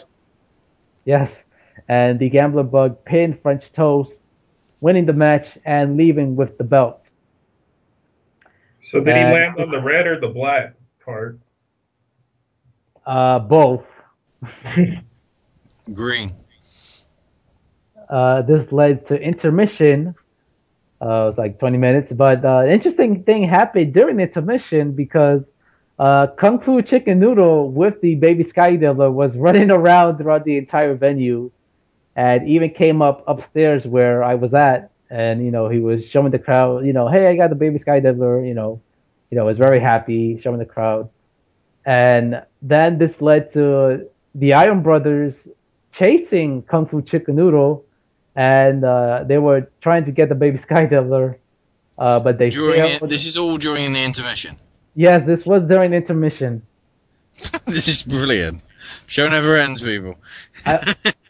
[1.06, 1.30] yes,
[1.90, 4.12] and the Gambler Bug pinned French Toast,
[4.80, 7.01] winning the match and leaving with the belt.
[8.92, 10.74] So did he And- land on the red or the black
[11.04, 11.40] card?
[13.06, 13.84] Uh, both.
[15.94, 16.34] Green.
[18.10, 20.14] Uh, this led to intermission.
[21.02, 25.42] Uh, it was like 20 minutes, but uh, interesting thing happened during the intermission because
[25.98, 30.58] uh, Kung Fu Chicken Noodle with the baby Sky Devil was running around throughout the
[30.58, 31.50] entire venue,
[32.16, 36.32] and even came up upstairs where I was at, and you know he was showing
[36.32, 38.82] the crowd, you know, hey, I got the baby Sky Devil, you know,
[39.30, 41.10] you know, was very happy showing the crowd,
[41.86, 45.34] and then this led to the Iron Brothers
[45.94, 47.86] chasing Kung Fu Chicken Noodle,
[48.36, 51.36] and uh, they were trying to get the baby Sky Devil,
[51.98, 53.02] uh, but they During failed.
[53.02, 54.58] the, this is all during the intermission.
[54.96, 56.62] Yes, this was during intermission.
[57.66, 58.62] this is brilliant.
[59.06, 60.16] Show never ends, people.
[60.66, 60.96] I,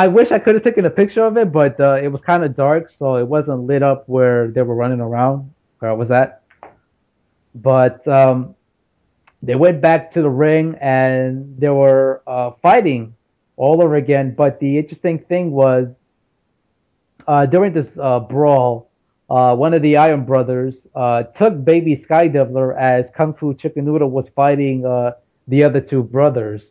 [0.00, 2.42] I wish I could have taken a picture of it, but uh, it was kind
[2.42, 6.10] of dark, so it wasn't lit up where they were running around where I was
[6.10, 6.42] at.
[7.54, 8.54] But um,
[9.42, 13.14] they went back to the ring and they were uh, fighting
[13.58, 14.34] all over again.
[14.34, 15.88] But the interesting thing was
[17.28, 18.90] uh, during this uh, brawl,
[19.28, 23.84] uh, one of the Iron Brothers uh, took Baby Sky Devil as Kung Fu Chicken
[23.84, 25.10] Noodle was fighting uh,
[25.46, 26.62] the other two brothers.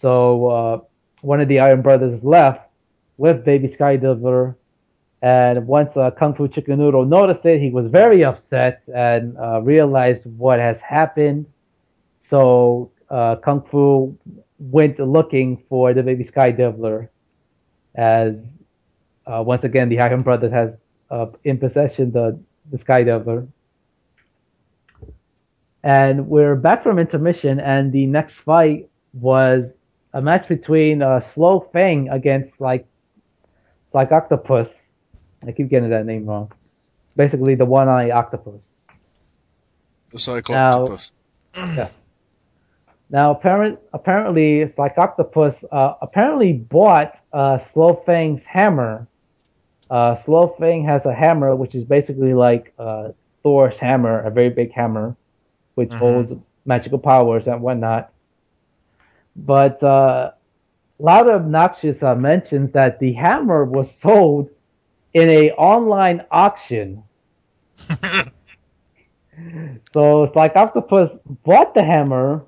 [0.00, 0.80] So uh,
[1.22, 2.68] one of the Iron Brothers left
[3.16, 4.54] with Baby Sky Devil,
[5.22, 9.60] and once uh, Kung Fu Chicken Noodle noticed it, he was very upset and uh,
[9.62, 11.46] realized what has happened.
[12.30, 14.16] So uh, Kung Fu
[14.58, 17.08] went looking for the Baby Sky Devil,
[17.96, 18.34] as
[19.26, 20.70] uh, once again the Iron Brothers has
[21.10, 22.38] uh, in possession the
[22.70, 23.48] the Sky Devil.
[25.82, 29.64] And we're back from intermission, and the next fight was
[30.12, 32.86] a match between uh, Slow Fang against like
[33.92, 34.68] like Octopus.
[35.46, 36.52] I keep getting that name wrong.
[37.16, 38.60] Basically, the one-eye octopus.
[40.12, 41.12] The Cycloptopus.
[41.54, 41.88] Yeah.
[43.10, 49.06] Now, apparent, apparently, it's like Octopus uh, apparently bought uh, Slow Fang's hammer.
[49.90, 53.10] Uh, Slow Fang has a hammer, which is basically like uh,
[53.42, 55.16] Thor's hammer, a very big hammer,
[55.74, 58.12] which holds magical powers and whatnot.
[59.38, 60.32] But uh,
[60.98, 64.50] a lot of obnoxious uh, mentions that the hammer was sold
[65.14, 67.04] in a online auction.
[69.92, 71.10] so it's like Octopus
[71.44, 72.44] bought the hammer.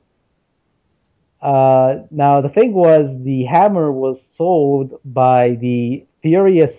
[1.41, 6.75] Uh, now the thing was, the hammer was sold by the Furious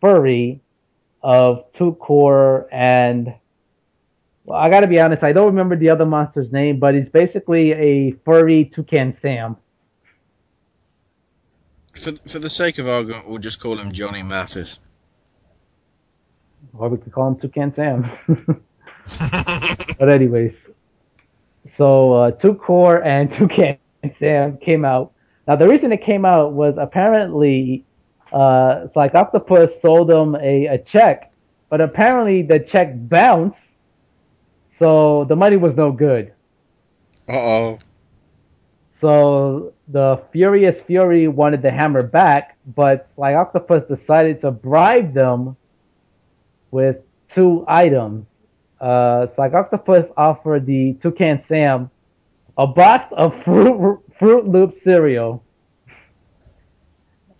[0.00, 0.60] Furry
[1.22, 3.34] of Two Core and.
[4.50, 7.70] Well, I gotta be honest, I don't remember the other monster's name, but he's basically
[7.70, 9.56] a furry toucan Sam.
[11.94, 14.80] For, for the sake of argument, we'll just call him Johnny Mathis.
[16.76, 18.10] Or we could call him Toucan Sam.
[20.00, 20.54] but anyways,
[21.78, 23.78] so uh, Two Core and Toucan
[24.18, 25.12] Sam came out.
[25.46, 27.84] Now the reason it came out was apparently
[28.32, 31.32] uh, it's like Octopus sold them a, a check,
[31.68, 33.56] but apparently the check bounced,
[34.80, 36.32] so the money was no good.
[37.28, 37.78] Uh oh.
[39.00, 45.56] So the Furious Fury wanted the hammer back, but like Octopus decided to bribe them
[46.70, 46.96] with
[47.34, 48.26] two items.
[48.80, 51.90] Uh, like Octopus offered the Toucan Sam
[52.56, 55.42] a box of Fruit Fruit Loop cereal.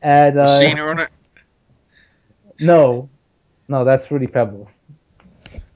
[0.02, 1.10] And uh, Seen her on it?
[2.58, 3.10] no,
[3.68, 4.68] no, that's Fruity Pebbles.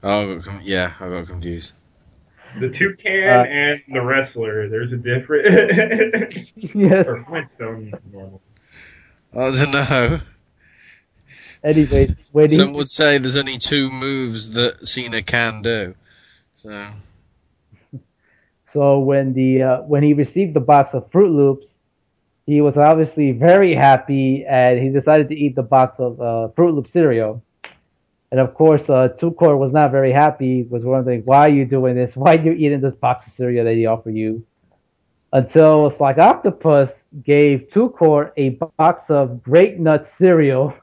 [0.07, 1.73] Oh, I got com- yeah, I got confused.
[2.61, 4.69] The toucan Uh, and the wrestler.
[4.69, 5.47] There's a different.
[6.75, 7.07] Yes.
[7.07, 8.43] Or Flintstone normal.
[9.33, 10.21] I don't know.
[11.65, 15.95] Anyways, when he, Some would say there's only two moves that Cena can do.
[16.55, 16.87] So,
[18.73, 21.67] So when the uh, when he received the box of Fruit Loops,
[22.47, 26.73] he was obviously very happy, and he decided to eat the box of uh, Fruit
[26.75, 27.43] Loop cereal.
[28.35, 30.65] And of course, uh, Tukor was not very happy.
[30.65, 32.11] Was wondering why are you doing this?
[32.17, 34.45] Why are you eating this box of cereal that he offered you?
[35.33, 36.91] Until it's like Octopus
[37.25, 40.75] gave Tukor a box of Grape Nut cereal,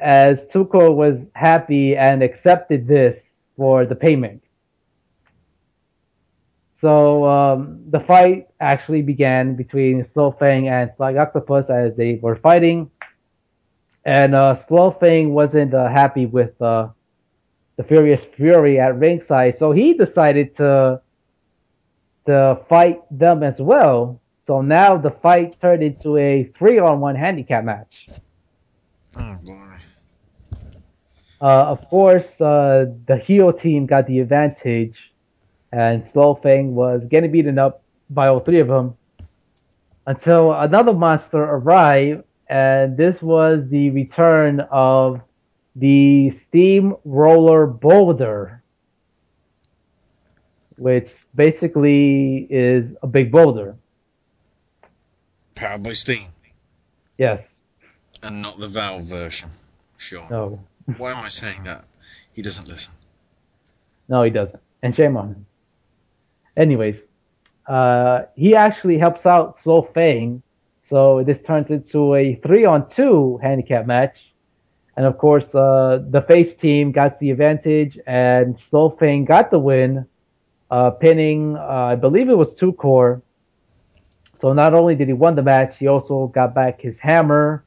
[0.00, 3.20] as Tukor was happy and accepted this
[3.56, 4.40] for the payment.
[6.80, 12.36] So um, the fight actually began between Slow Fang and Slag Octopus as they were
[12.36, 12.88] fighting,
[14.10, 16.88] and uh, Slow Fang wasn't uh, happy with uh,
[17.76, 21.00] the Furious Fury at ringside, so he decided to
[22.26, 24.20] to fight them as well.
[24.48, 28.08] So now the fight turned into a three-on-one handicap match.
[29.16, 29.76] Oh boy.
[31.40, 34.96] Uh, of course, uh, the heel team got the advantage,
[35.70, 38.96] and Slow Fang was getting beaten up by all three of them
[40.08, 45.20] until another monster arrived, and this was the return of
[45.76, 48.60] the Steamroller Boulder,
[50.76, 53.76] which basically is a big boulder.
[55.54, 56.26] Powered by Steam.
[57.18, 57.40] Yes.
[58.20, 59.50] And not the Valve version.
[59.96, 60.26] Sure.
[60.28, 60.58] No.
[60.96, 61.84] Why am I saying that?
[62.32, 62.92] He doesn't listen.
[64.08, 64.60] No, he doesn't.
[64.82, 65.46] And shame on him.
[66.56, 66.96] Anyways,
[67.68, 70.42] uh, he actually helps out Slow Fang,
[70.90, 74.16] so this turns into a three on two handicap match.
[74.96, 79.58] And of course, uh, the face team got the advantage, and Slow Fang got the
[79.58, 80.04] win,
[80.70, 83.22] uh, pinning, uh, I believe it was two core.
[84.40, 87.64] So not only did he win the match, he also got back his hammer.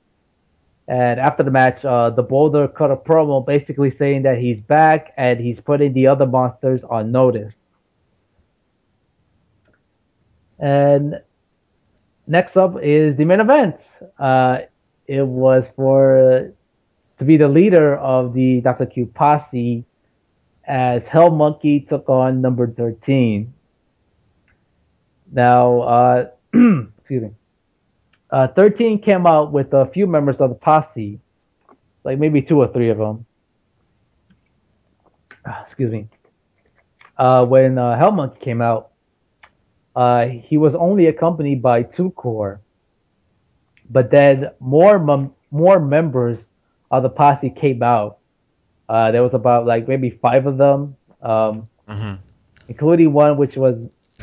[0.88, 5.14] And after the match, uh, the Boulder cut a promo basically saying that he's back
[5.16, 7.54] and he's putting the other monsters on notice.
[10.60, 11.22] And
[12.28, 13.76] next up is the main event.
[14.20, 14.60] Uh,
[15.08, 16.52] it was for
[17.20, 18.86] to be the leader of the Dr.
[18.86, 19.86] Q posse
[20.66, 23.54] as Hell Monkey took on number 13.
[25.32, 27.32] Now, uh, excuse me.
[28.30, 31.20] Uh, 13 came out with a few members of the posse,
[32.04, 33.26] like maybe two or three of them.
[35.46, 36.08] Ah, excuse me.
[37.18, 38.93] Uh, when uh, Hell Monkey came out,
[39.96, 42.62] uh, he was only accompanied by two core,
[43.90, 46.38] but then more mem- more members
[46.90, 48.18] of the posse came out.
[48.90, 51.68] Uh, there was about like maybe five of them, um,
[52.68, 53.76] including one which was,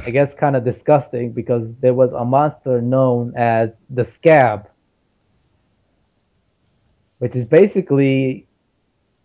[0.04, 4.68] I guess, kind of disgusting because there was a monster known as the Scab,
[7.18, 8.46] which is basically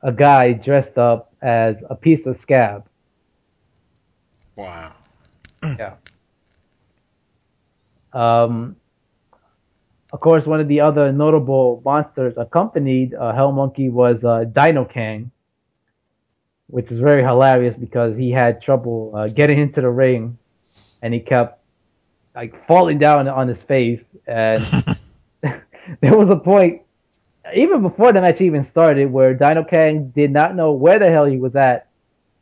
[0.01, 2.85] a guy dressed up as a piece of scab.
[4.55, 4.93] Wow.
[5.63, 5.95] yeah.
[8.15, 8.77] Um,
[10.13, 14.85] of course, one of the other notable monsters accompanied uh, Hell Monkey was uh, Dino
[14.85, 15.29] Kang,
[16.67, 20.37] which is very hilarious because he had trouble uh, getting into the ring,
[21.01, 21.61] and he kept
[22.33, 24.01] like falling down on his face.
[24.25, 24.63] And
[26.01, 26.81] there was a point,
[27.53, 31.25] even before the match even started, where Dino Kang did not know where the hell
[31.25, 31.89] he was at,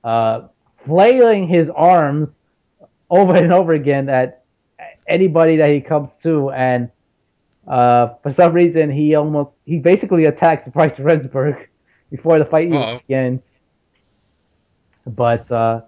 [0.04, 0.48] uh,
[0.86, 2.30] flailing his arms
[3.10, 4.43] over and over again at
[5.08, 6.90] anybody that he comes to, and
[7.68, 11.68] uh, for some reason he almost he basically attacks Bryce Remsburg
[12.12, 13.00] before the fight even Uh-oh.
[13.00, 13.42] begins.
[15.06, 15.82] But uh,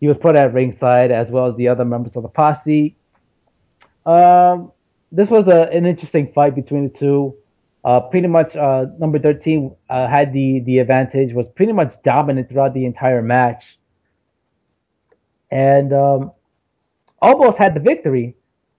[0.00, 2.96] he was put at ringside as well as the other members of the posse.
[4.06, 4.72] Um,
[5.10, 7.36] this was a, an interesting fight between the two.
[7.84, 12.48] Uh, pretty much, uh, number 13 uh, had the, the advantage, was pretty much dominant
[12.48, 13.62] throughout the entire match,
[15.50, 16.32] and um,
[17.20, 18.36] almost had the victory.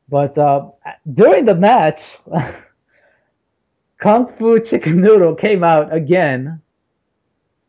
[0.09, 0.69] But uh,
[1.13, 1.99] during the match,
[4.01, 6.61] Kung Fu Chicken Noodle came out again,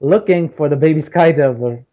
[0.01, 1.85] looking for the baby Sky Devil.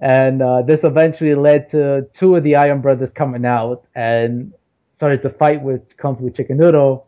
[0.00, 4.52] And uh, this eventually led to two of the Iron Brothers coming out and
[4.96, 7.06] started to fight with Kung Fu Chicken Noodle.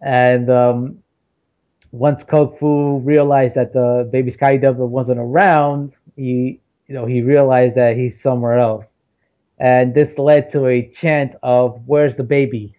[0.00, 0.98] And um,
[1.92, 7.22] once Kung Fu realized that the baby Sky Devil wasn't around, he you know he
[7.22, 8.84] realized that he's somewhere else.
[9.60, 12.76] And this led to a chant of "Where's the baby?"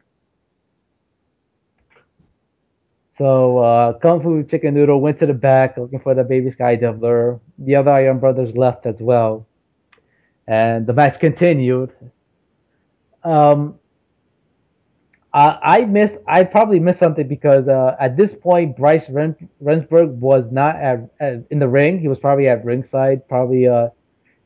[3.19, 6.77] So uh, Kung Fu Chicken Noodle went to the back looking for the baby Sky
[6.77, 7.41] Devil.
[7.57, 9.45] The other Iron Brothers left as well,
[10.47, 11.91] and the match continued.
[13.26, 13.76] Um,
[15.34, 16.15] I, I missed.
[16.27, 21.10] I probably missed something because uh, at this point Bryce Ren, Remsburg was not at,
[21.19, 21.99] at in the ring.
[21.99, 23.89] He was probably at ringside, probably uh,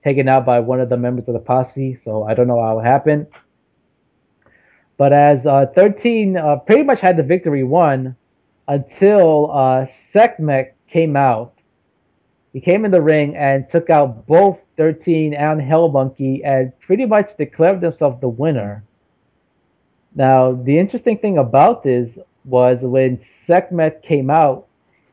[0.03, 1.99] taken out by one of the members of the posse.
[2.03, 3.27] So I don't know how it happened.
[4.97, 8.15] But as uh, 13 uh, pretty much had the victory won
[8.67, 11.53] until uh, Sekhmet came out.
[12.53, 17.05] He came in the ring and took out both 13 and Hell Monkey and pretty
[17.05, 18.83] much declared himself the winner.
[20.15, 22.07] Now, the interesting thing about this
[22.45, 24.67] was when Sekhmet came out,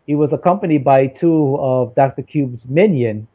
[0.06, 2.22] he was accompanied by two of Dr.
[2.22, 3.26] Cube's minions.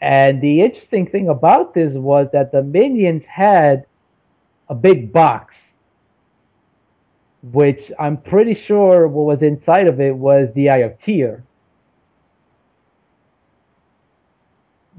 [0.00, 3.86] And the interesting thing about this was that the minions had
[4.68, 5.54] a big box,
[7.52, 11.42] which I'm pretty sure what was inside of it was the Eye of Tyr.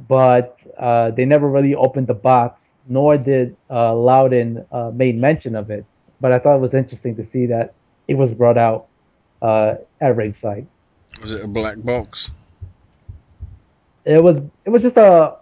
[0.07, 5.55] But uh, they never really opened the box, nor did uh, Louden uh, made mention
[5.55, 5.85] of it.
[6.21, 7.73] But I thought it was interesting to see that
[8.07, 8.87] it was brought out
[9.41, 10.67] uh, at ringside.
[11.21, 12.31] Was it a black box?
[14.05, 15.37] It was it was just a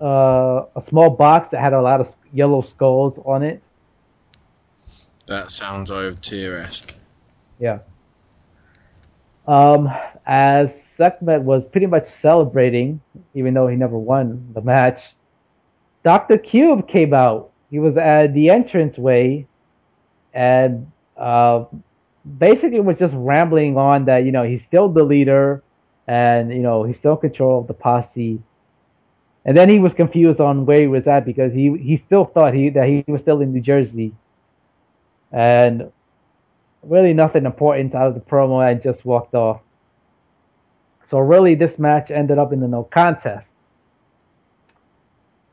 [0.00, 3.62] uh, a small box that had a lot of yellow skulls on it.
[5.26, 6.94] That sounds Tyr esque.
[7.58, 7.78] Yeah.
[9.46, 9.88] Um,
[10.26, 13.00] as Sekhmet was pretty much celebrating,
[13.34, 15.00] even though he never won the match,
[16.04, 16.38] Dr.
[16.38, 17.50] Cube came out.
[17.70, 19.46] He was at the entranceway
[20.32, 21.64] and uh,
[22.38, 25.62] basically was just rambling on that, you know, he's still the leader
[26.06, 28.40] and, you know, he's still in control of the posse.
[29.44, 32.54] And then he was confused on where he was at because he, he still thought
[32.54, 34.12] he that he was still in New Jersey.
[35.32, 35.92] And
[36.82, 39.60] really nothing important out of the promo and just walked off.
[41.10, 43.46] So really this match ended up in a no contest.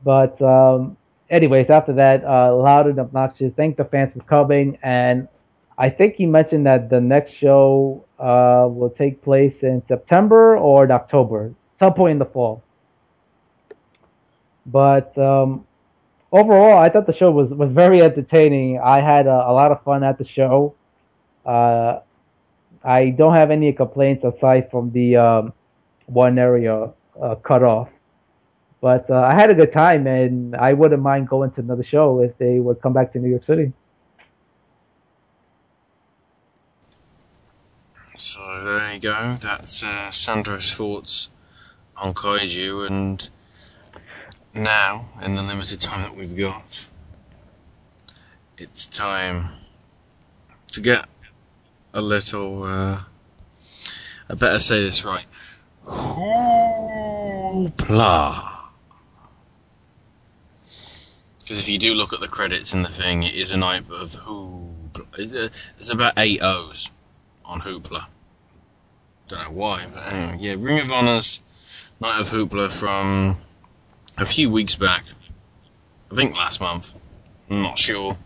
[0.04, 0.96] But um,
[1.30, 5.28] anyways, after that, uh, Louden Noxious thanked the fans for coming, and
[5.76, 10.84] I think he mentioned that the next show uh, will take place in September or
[10.84, 12.62] in October, some point in the fall.
[14.66, 15.66] But um,
[16.30, 18.80] overall, I thought the show was, was very entertaining.
[18.80, 20.74] I had a, a lot of fun at the show.
[21.44, 22.00] Uh,
[22.84, 25.52] I don't have any complaints aside from the um,
[26.06, 26.90] one area
[27.20, 27.88] uh, cut off.
[28.80, 32.20] But uh, I had a good time, and I wouldn't mind going to another show
[32.20, 33.72] if they would come back to New York City.
[38.16, 39.36] So there you go.
[39.40, 41.30] That's uh, Sandro's thoughts
[41.96, 43.28] on Kaiju, and
[44.54, 46.86] now, in the limited time that we've got,
[48.56, 49.48] it's time
[50.68, 51.06] to get
[51.92, 52.62] a little.
[52.62, 53.00] Uh,
[54.30, 55.26] I better say this right.
[55.84, 56.52] Hoopla.
[61.40, 63.90] Because if you do look at the credits in the thing, it is a night
[63.90, 65.50] of hoopla.
[65.76, 66.92] There's about eight O's
[67.44, 68.06] on Hoopla.
[69.28, 71.40] Don't know why, but anyway, yeah, Ring of Honor's
[72.00, 73.36] Night of Hoopla from
[74.18, 75.04] a few weeks back.
[76.12, 76.94] I think last month.
[77.50, 78.16] I'm not sure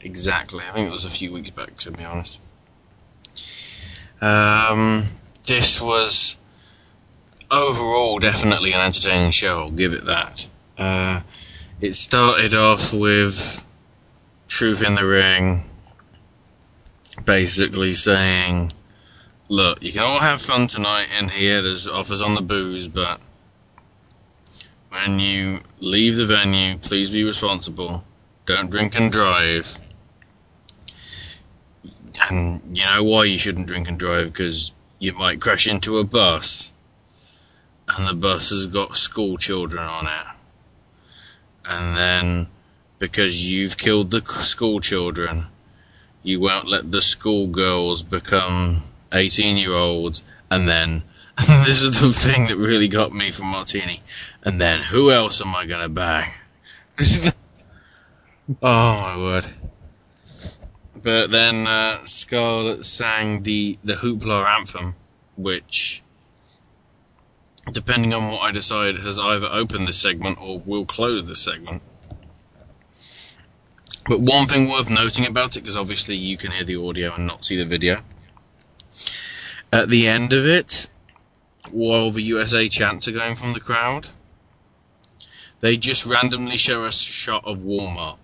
[0.00, 0.64] exactly.
[0.68, 2.40] I think it was a few weeks back, to be honest.
[4.20, 5.04] Um,
[5.46, 6.36] this was
[7.50, 9.60] overall definitely an entertaining show.
[9.60, 10.46] I'll give it that.
[10.76, 11.20] Uh,
[11.80, 13.64] it started off with
[14.48, 15.62] Truth in the Ring
[17.24, 18.72] basically saying,
[19.48, 23.20] look, you can all have fun tonight in here, there's offers on the booze, but
[24.90, 28.04] when you leave the venue, please be responsible.
[28.46, 29.80] Don't drink and drive.
[32.30, 34.32] And you know why you shouldn't drink and drive?
[34.32, 36.72] Because you might crash into a bus,
[37.88, 40.26] and the bus has got school children on it.
[41.64, 42.46] And then,
[42.98, 45.46] because you've killed the school children,
[46.28, 48.82] you won't let the schoolgirls become
[49.12, 51.02] 18 year olds, and then,
[51.38, 54.02] this is the thing that really got me from Martini,
[54.42, 56.30] and then who else am I gonna bang?
[58.62, 59.46] oh my word.
[61.02, 64.96] But then uh, Scarlett sang the, the Hoopla anthem,
[65.36, 66.02] which,
[67.72, 71.80] depending on what I decide, has either opened this segment or will close this segment.
[74.08, 77.26] But one thing worth noting about it, because obviously you can hear the audio and
[77.26, 78.00] not see the video.
[79.70, 80.88] At the end of it,
[81.70, 84.08] while the USA chants are going from the crowd,
[85.60, 88.16] they just randomly show us a shot of Walmart.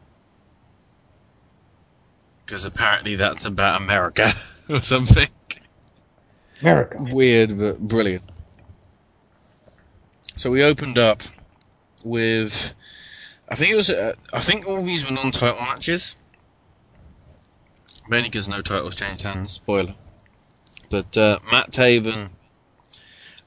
[2.47, 4.32] Because apparently that's about America
[4.70, 5.28] or something.
[6.62, 6.97] America.
[6.98, 8.24] Weird, but brilliant.
[10.36, 11.23] So we opened up
[12.02, 12.74] with
[13.49, 13.91] I think it was.
[13.91, 16.16] Uh, I think all these were non-title matches.
[18.09, 19.53] Mainly because no titles changed hands.
[19.53, 19.95] Spoiler.
[20.91, 22.31] But uh, Matt Taven,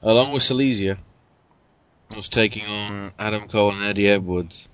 [0.02, 0.98] along with Seleziya,
[2.14, 4.68] was taking on Adam Cole and Eddie Edwards.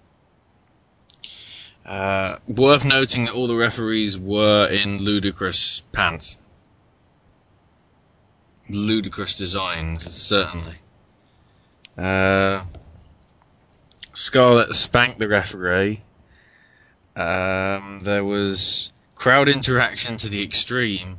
[1.85, 6.39] Uh, worth noting that all the referees were in ludicrous pants.
[8.71, 10.77] Ludicrous designs, certainly.
[11.99, 12.65] Uh,
[14.15, 16.03] Scarlett spanked the referee.
[17.17, 21.19] Um, there was crowd interaction to the extreme,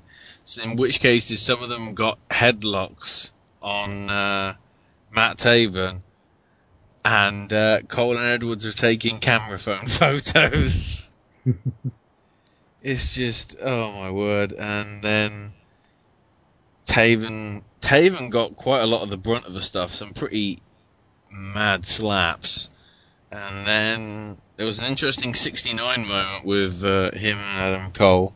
[0.61, 3.31] in which cases some of them got headlocks
[3.61, 4.55] on uh,
[5.11, 6.01] Matt Taven,
[7.03, 11.09] and uh, Cole and Edwards were taking camera phone photos.
[12.81, 14.53] it's just oh my word!
[14.53, 15.53] And then
[16.85, 19.93] Taven Taven got quite a lot of the brunt of the stuff.
[19.93, 20.59] Some pretty
[21.31, 22.69] mad slaps,
[23.31, 28.33] and then there was an interesting 69 moment with uh, him and Adam Cole.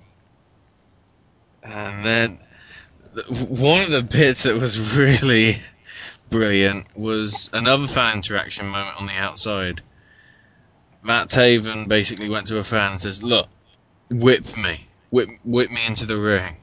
[1.63, 2.39] And then
[3.15, 5.61] th- one of the bits that was really
[6.29, 9.81] brilliant was another fan interaction moment on the outside.
[11.01, 13.47] Matt Taven basically went to a fan and says, "Look,
[14.09, 16.57] whip me, whip whip me into the ring."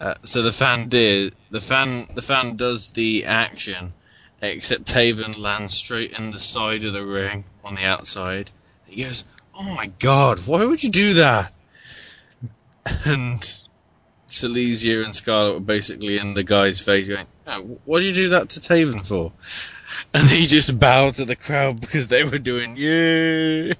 [0.00, 1.34] Uh, so the fan did.
[1.50, 3.92] The fan the fan does the action,
[4.42, 8.50] except Taven lands straight in the side of the ring on the outside.
[8.86, 11.52] He goes, "Oh my god, why would you do that?"
[13.04, 13.42] And
[14.28, 18.14] Seleziya and Scarlett were basically in the guy's face going, ah, oh, "What do you
[18.14, 19.32] do that to Taven for?"
[20.12, 23.72] And he just bowed to the crowd because they were doing yay.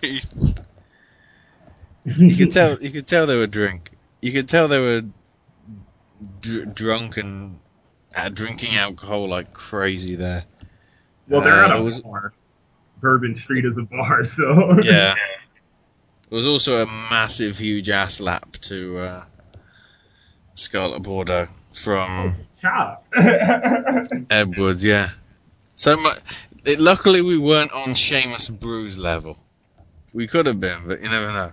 [2.04, 2.80] you could tell.
[2.80, 3.90] You could tell they were drunk.
[4.22, 5.02] You could tell they were
[6.40, 7.58] dr- drunk and
[8.32, 10.44] drinking alcohol like crazy there.
[11.28, 12.32] Well, they're Uh, at a was- bar.
[13.01, 15.14] Bourbon Street is a bar, so yeah.
[16.28, 19.24] There was also a massive, huge ass lap to uh,
[20.55, 23.06] Scarlett Bordeaux from Chop.
[24.30, 24.84] Edwards.
[24.84, 25.10] Yeah.
[25.74, 26.18] So much.
[26.64, 29.38] It, luckily, we weren't on Seamus Bruce level.
[30.12, 31.52] We could have been, but you never know.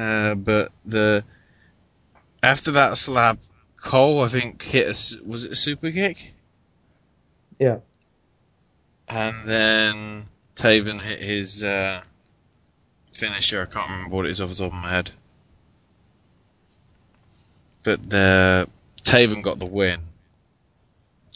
[0.00, 1.24] Uh, but the
[2.44, 3.38] after that slap,
[3.76, 6.34] Cole I think hit a was it a super kick,
[7.58, 7.78] Yeah.
[9.08, 10.26] and then
[10.56, 12.02] Taven hit his uh,
[13.12, 13.62] finisher.
[13.62, 15.10] I can't remember what it is off the top of my head.
[17.82, 18.68] But the
[19.04, 20.00] Taven got the win,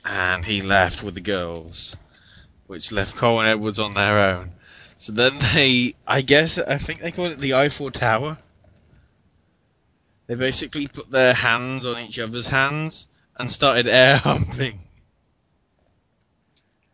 [0.05, 1.97] and he left with the girls,
[2.67, 4.53] which left Cole and Edwards on their own.
[4.97, 8.39] So then they, I guess, I think they call it the Eiffel Tower.
[10.31, 14.78] They basically put their hands on each other's hands and started air humping.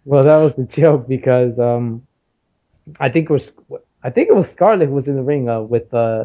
[0.06, 2.06] Well, that was a joke because um,
[2.98, 3.42] I think it was
[4.02, 6.24] I think it was Scarlett who was in the ring uh, with uh,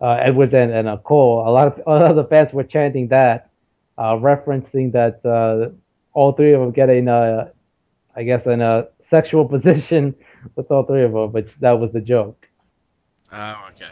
[0.00, 1.48] uh, Edwards and, and uh, Cole.
[1.48, 3.50] A lot of a lot of the fans were chanting that,
[3.98, 5.74] uh, referencing that uh,
[6.12, 7.48] all three of them getting, uh,
[8.14, 10.14] I guess in a sexual position
[10.54, 12.46] with all three of them, but that was the joke.
[13.32, 13.90] Oh, okay.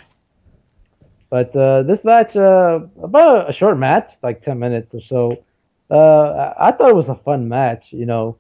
[1.31, 5.45] But uh, this match, uh, about a short match, like ten minutes or so.
[5.91, 7.85] Uh, I I thought it was a fun match.
[7.91, 8.37] You know,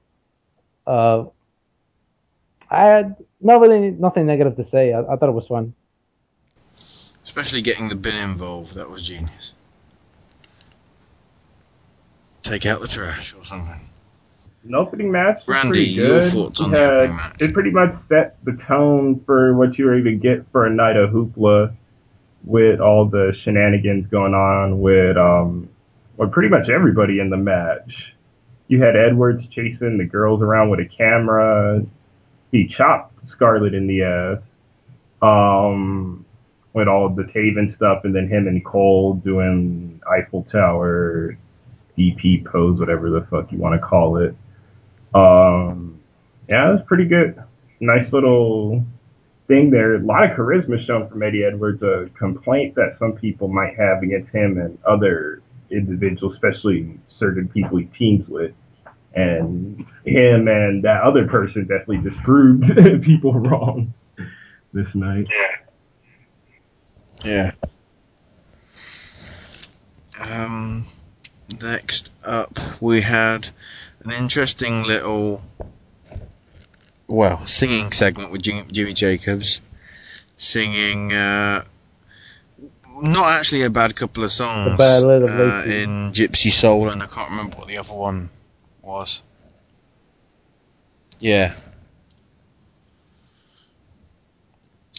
[0.86, 1.24] uh,
[2.70, 4.92] I had not really nothing negative to say.
[4.92, 5.74] I, I thought it was fun.
[7.22, 9.52] Especially getting the bin involved, that was genius.
[12.42, 13.90] Take out the trash or something.
[14.64, 16.24] An opening match was Randy, pretty your good.
[16.24, 17.36] thoughts on It the opening match?
[17.40, 20.70] It pretty much set the tone for what you were going to get for a
[20.70, 21.76] night of hoopla
[22.44, 25.68] with all the shenanigans going on with um,
[26.16, 28.14] well, pretty much everybody in the match.
[28.68, 31.82] You had Edwards chasing the girls around with a camera.
[32.52, 34.38] He chopped Scarlett in the ass.
[35.20, 36.24] Um,
[36.74, 41.36] with all the Taven stuff, and then him and Cole doing Eiffel Tower,
[41.98, 44.34] DP pose, whatever the fuck you want to call it.
[45.14, 46.00] Um,
[46.48, 47.42] yeah, it was pretty good.
[47.80, 48.84] Nice little
[49.48, 49.96] thing there.
[49.96, 51.82] A lot of charisma shown from Eddie Edwards.
[51.82, 57.78] A complaint that some people might have against him and other individuals, especially certain people
[57.78, 58.52] he teams with.
[59.14, 62.64] And him and that other person definitely just proved
[63.02, 63.92] people wrong
[64.72, 65.26] this night.
[67.24, 67.52] Yeah.
[70.20, 70.84] Um,
[71.60, 73.50] next up, we had
[74.04, 75.42] an interesting little,
[77.08, 79.62] well, singing segment with Jim, Jimmy Jacobs,
[80.36, 81.64] singing uh,
[83.00, 87.02] not actually a bad couple of songs A bad little uh, in Gypsy Soul, and
[87.02, 88.28] I can't remember what the other one
[88.82, 89.22] was.
[91.18, 91.54] Yeah.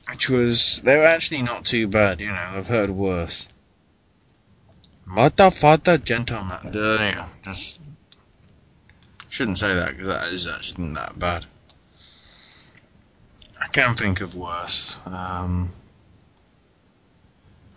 [0.10, 3.48] Which was, they were actually not too bad, you know, I've heard worse.
[5.08, 6.76] Motherfucker gentleman.
[6.76, 7.80] Uh, yeah, just,
[9.28, 11.46] shouldn't say that because that is actually not that bad.
[13.62, 14.98] I can't think of worse.
[15.06, 15.70] Um,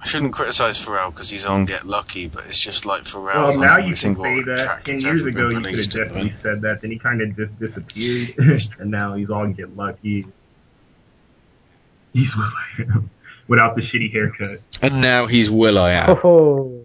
[0.00, 3.66] I shouldn't criticize Pharrell because he's on Get Lucky, but it's just like Pharrell's Well,
[3.66, 4.80] now on you can say that.
[4.84, 5.92] Ten years ago, you could have released.
[5.92, 6.80] definitely said that.
[6.82, 10.26] Then he kind of just disappeared, and now he's on Get Lucky.
[12.12, 13.10] He's Will I Am
[13.48, 14.48] without the shitty haircut.
[14.82, 16.18] And now he's Will I Am.
[16.24, 16.84] Oh.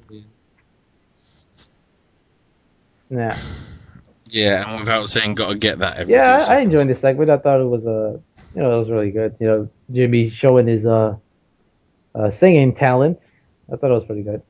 [3.10, 3.38] Yeah.
[4.30, 7.30] Yeah, and without saying "gotta get that" every Yeah, two I, I enjoyed this segment.
[7.30, 8.19] I thought it was uh,
[8.58, 9.36] you know, it was really good.
[9.40, 11.16] You know, Jimmy showing his uh,
[12.16, 13.20] uh singing talent.
[13.72, 14.42] I thought it was pretty good.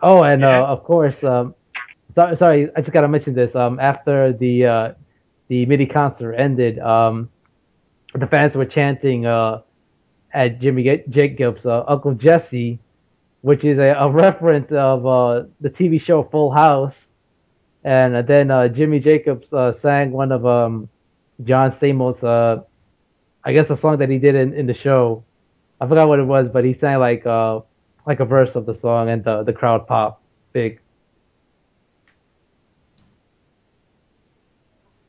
[0.00, 1.54] Oh, and uh, of course, um,
[2.14, 3.54] sorry, sorry, I just gotta mention this.
[3.54, 4.92] Um, after the uh,
[5.48, 7.28] the MIDI concert ended, um,
[8.14, 9.60] the fans were chanting uh,
[10.32, 12.80] at Jimmy Ga- Jacobs' uh, Uncle Jesse,
[13.42, 16.94] which is a, a reference of uh, the TV show Full House.
[17.84, 20.88] And then uh, Jimmy Jacobs uh, sang one of um,
[21.44, 22.62] John Stamos, uh,
[23.44, 25.24] I guess a song that he did in, in the show.
[25.80, 27.60] I forgot what it was, but he sang like uh,
[28.06, 30.22] like a verse of the song, and the the crowd popped
[30.52, 30.80] big.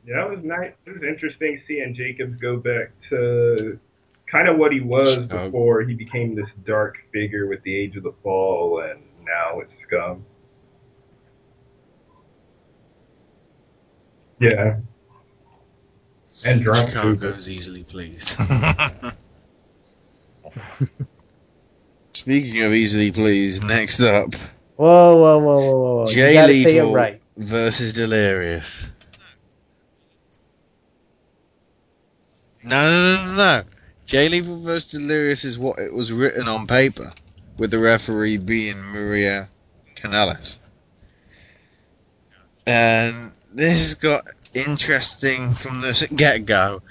[0.06, 0.72] Yeah, it was nice.
[0.86, 3.78] It was interesting seeing Jacobs go back to
[4.32, 8.04] kind of what he was before he became this dark figure with the Age of
[8.04, 10.26] the Fall, and now it's Scum.
[14.40, 14.78] Yeah.
[16.46, 16.92] And drunk.
[16.92, 18.30] Chicago's easily pleased.
[22.14, 24.34] Speaking of easily pleased, next up,
[24.78, 25.96] Whoa, whoa, whoa, whoa, whoa!
[25.96, 26.06] whoa.
[26.08, 27.22] You Jay gotta say it Lethal right.
[27.36, 28.92] versus Delirious.
[32.64, 33.64] No, no, no, no, no.
[34.06, 37.12] Jay Lethal versus Delirious is what it was written on paper,
[37.58, 39.50] with the referee being Maria
[39.96, 40.60] Kanellis.
[42.68, 44.28] And this has got
[44.58, 46.82] interesting from the get go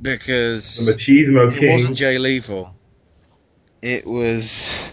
[0.00, 1.72] because The Machismo it King.
[1.72, 2.74] wasn't Jay Lethal.
[3.82, 4.92] It was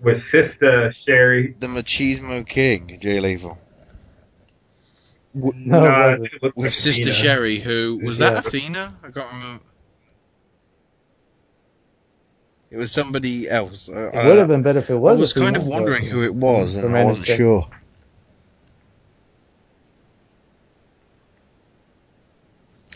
[0.00, 1.54] with Sister Sherri.
[1.60, 3.58] The Machismo King, Jay Lethal.
[5.34, 6.34] No, Nah, it wasn't.
[6.34, 7.14] it looked With like Sister Athena.
[7.14, 8.30] Sherry, who was Yeah.
[8.30, 8.94] that Athena?
[9.02, 9.64] I can't remember.
[12.70, 13.88] It was somebody else.
[13.90, 15.18] Uh, It would have been better if it was.
[15.18, 17.36] I was kind of wondering who it was, and I wasn't pick.
[17.36, 17.68] sure.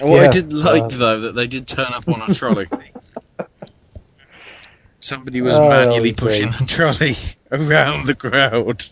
[0.01, 2.69] What I did like uh, though that they did turn up on a trolley.
[5.01, 7.15] Somebody was Oh, manually pushing the trolley
[7.53, 8.85] around the crowd.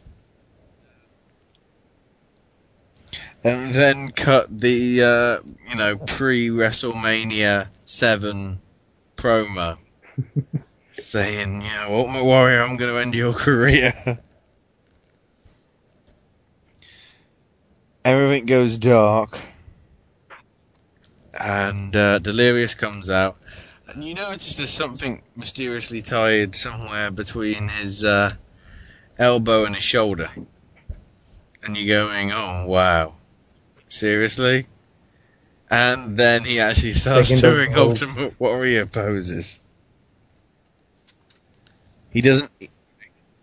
[3.42, 8.58] And then cut the, uh, you know, pre WrestleMania 7
[9.16, 9.76] promo
[10.92, 13.92] saying, you know, Ultimate Warrior, I'm going to end your career.
[18.04, 19.38] Everything goes dark.
[21.38, 23.36] And uh, Delirious comes out.
[23.88, 28.34] And you notice there's something mysteriously tied somewhere between his uh,
[29.18, 30.30] elbow and his shoulder.
[31.62, 33.16] And you're going, oh, wow.
[33.86, 34.66] Seriously?
[35.70, 38.02] And then he actually starts Taking the doing pose.
[38.02, 39.60] Ultimate Warrior poses.
[42.10, 42.50] He doesn't.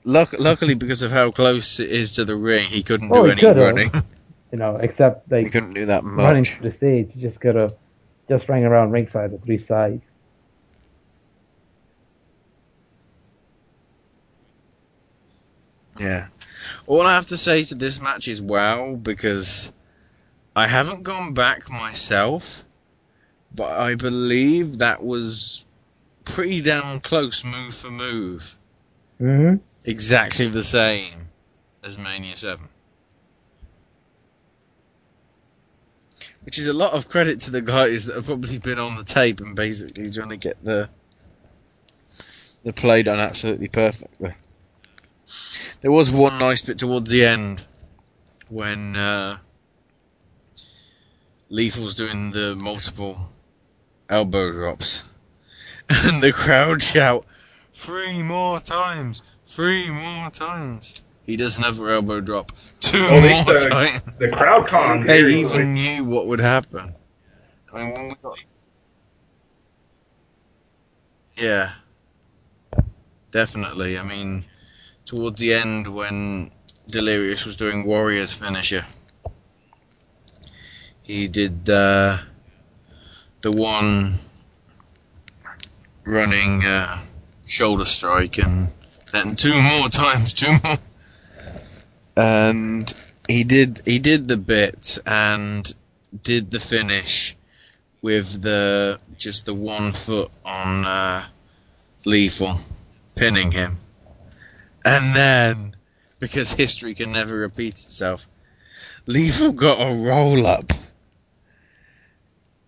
[0.03, 3.26] Luck, luckily, because of how close it is to the ring, he couldn't Oh, do
[3.26, 3.57] he any could've.
[3.57, 3.91] running.
[4.52, 6.23] You know, except like he couldn't do that much.
[6.23, 7.73] running to the stage, you just have
[8.28, 10.02] just ran around ringside the three sides.
[15.99, 16.28] Yeah.
[16.88, 19.72] All I have to say to this match is wow, because
[20.56, 22.65] I haven't gone back myself,
[23.53, 25.65] but I believe that was
[26.23, 28.57] pretty damn close move for move.
[29.19, 29.57] Mm-hmm.
[29.84, 31.28] Exactly the same
[31.84, 32.68] as Mania 7.
[36.43, 39.03] Which is a lot of credit to the guys that have probably been on the
[39.03, 40.89] tape and basically trying to get the
[42.63, 44.34] the play done absolutely perfectly.
[45.81, 47.65] There was one nice bit towards the end
[48.49, 49.38] when uh,
[51.49, 53.30] Lethal's doing the multiple
[54.09, 55.05] elbow drops,
[55.89, 57.26] and the crowd shout,
[57.73, 59.23] three more times!
[59.45, 62.52] Three more times!" He does another elbow drop.
[62.80, 64.18] Two Well, more said times.
[64.18, 66.95] the crowd calmed They even knew what would happen.
[67.73, 68.38] I mean, when we got
[71.38, 71.73] yeah,
[73.31, 73.98] definitely.
[73.98, 74.45] I mean,
[75.06, 76.52] towards the end when
[76.88, 78.85] Delirious was doing Warrior's finisher,
[81.02, 82.18] he did uh,
[83.41, 84.15] the one
[86.03, 86.99] running uh,
[87.45, 88.73] shoulder strike, and
[89.11, 90.77] then two more times, two more,
[92.15, 92.93] and
[93.27, 95.73] he did he did the bit and
[96.23, 97.35] did the finish
[98.01, 101.25] with the just the one foot on uh,
[102.05, 102.57] Lethal,
[103.15, 103.77] pinning him,
[104.83, 105.75] and then
[106.19, 108.27] because history can never repeat itself,
[109.05, 110.71] Lethal got a roll up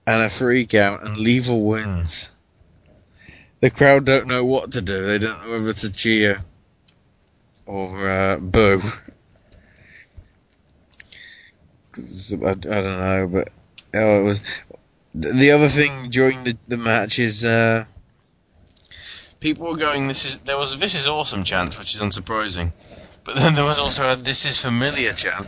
[0.06, 2.32] and a freak out, and Lethal wins.
[3.60, 5.06] The crowd don't know what to do.
[5.06, 6.44] They don't know whether to cheer
[7.66, 8.82] or uh, boo.
[11.98, 13.50] I, I don't know, but
[13.96, 14.40] oh, it was.
[14.40, 17.86] th- The other thing during the, the match is uh,
[19.40, 20.08] people were going.
[20.08, 22.74] This is there was this is awesome chant, which is unsurprising,
[23.24, 25.48] but then there was also a this is familiar chant,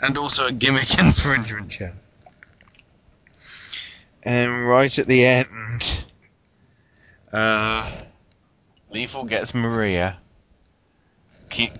[0.00, 1.94] and also a gimmick infringement chant.
[4.22, 6.04] And right at the end,
[7.32, 7.90] uh,
[8.90, 10.20] Lethal gets Maria,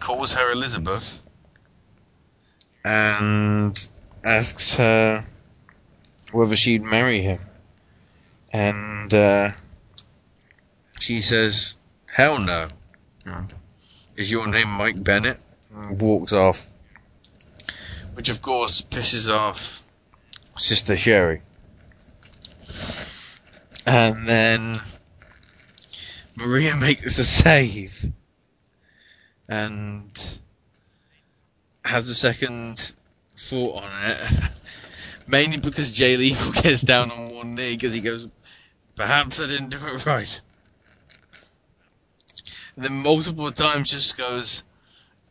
[0.01, 1.22] calls her Elizabeth,
[2.85, 3.89] and
[4.25, 5.25] asks her
[6.33, 7.41] whether she'd marry him.
[8.53, 9.51] And uh,
[10.99, 11.77] she says,
[12.07, 12.69] Hell no.
[14.17, 15.39] Is your name Mike Bennett?
[15.75, 16.69] And walks off.
[18.15, 19.87] Which, of course, pisses off
[20.57, 21.41] Sister Sherri.
[23.87, 24.81] And then
[26.37, 28.13] Maria makes a save
[29.49, 30.39] and
[31.85, 32.95] has a second
[33.37, 34.19] thought on it.
[35.27, 38.29] Mainly because Jay Lethal gets down on one knee because he goes,
[38.95, 40.41] perhaps I didn't do it right.
[42.77, 44.65] And then multiple times just goes,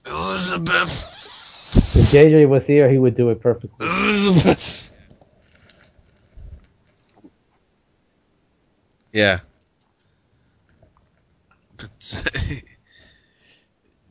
[0.05, 3.85] Elizabeth, If JJ was here, he would do it perfectly.
[3.85, 4.91] Elizabeth.
[9.13, 9.39] Yeah.
[11.77, 12.23] But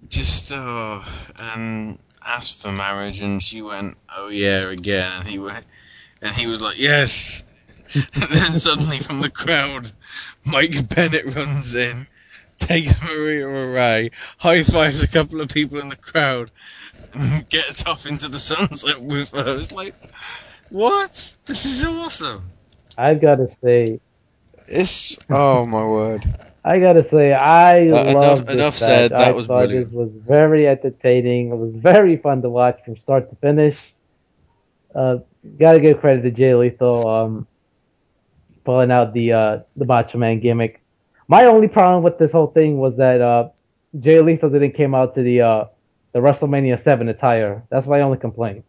[0.08, 1.02] just uh,
[1.38, 5.64] and asked for marriage, and she went, "Oh yeah," again, and he went,
[6.20, 7.42] and he was like, "Yes."
[7.94, 9.90] and then suddenly from the crowd,
[10.44, 12.06] Mike Bennett runs in,
[12.56, 16.50] takes Maria away, high fives a couple of people in the crowd,
[17.12, 19.58] and gets off into the sunset with her.
[19.58, 19.94] It's like,
[20.68, 21.36] what?
[21.46, 22.44] This is awesome.
[22.96, 24.00] I've gotta say,
[24.66, 26.24] It's oh my word.
[26.64, 29.86] I gotta say, I Uh, enough- love this enough said, that I was thought brilliant.
[29.90, 31.50] This was very entertaining.
[31.52, 33.78] It was very fun to watch from start to finish.
[34.94, 35.18] Uh,
[35.58, 37.46] gotta give credit to Jay Lethal, um,
[38.64, 40.82] pulling out the uh, the Macho Man gimmick.
[41.28, 43.48] My only problem with this whole thing was that uh,
[44.00, 45.64] Jay Lethal didn't came out to the uh,
[46.12, 47.62] the WrestleMania Seven attire.
[47.70, 48.64] That's my only complaint.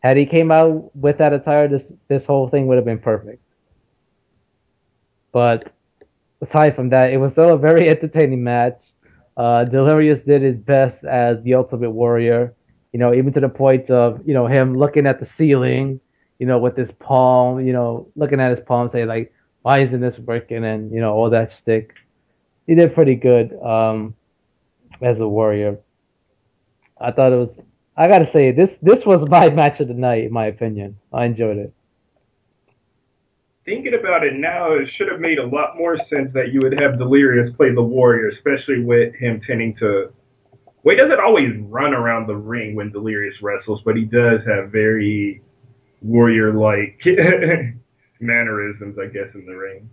[0.00, 3.42] Had he came out with that attire, this this whole thing would have been perfect.
[5.32, 5.72] But
[6.42, 8.78] aside from that, it was still a very entertaining match.
[9.36, 12.54] Uh, Delirious did his best as the Ultimate Warrior.
[12.92, 15.98] You know, even to the point of you know him looking at the ceiling,
[16.38, 19.32] you know, with his palm, you know, looking at his palm, saying like,
[19.62, 21.94] "Why isn't this working?" and you know all that stick.
[22.66, 24.14] He did pretty good um,
[25.00, 25.78] as a warrior.
[27.00, 27.48] I thought it was.
[27.96, 28.70] I gotta say this.
[28.82, 30.98] This was my match of the night, in my opinion.
[31.12, 31.72] I enjoyed it.
[33.64, 36.78] Thinking about it now, it should have made a lot more sense that you would
[36.80, 40.12] have Delirious play the Warrior, especially with him tending to.
[40.82, 44.72] Well, he doesn't always run around the ring when Delirious wrestles, but he does have
[44.72, 45.42] very
[46.00, 47.00] warrior-like
[48.20, 49.88] mannerisms, I guess, in the ring.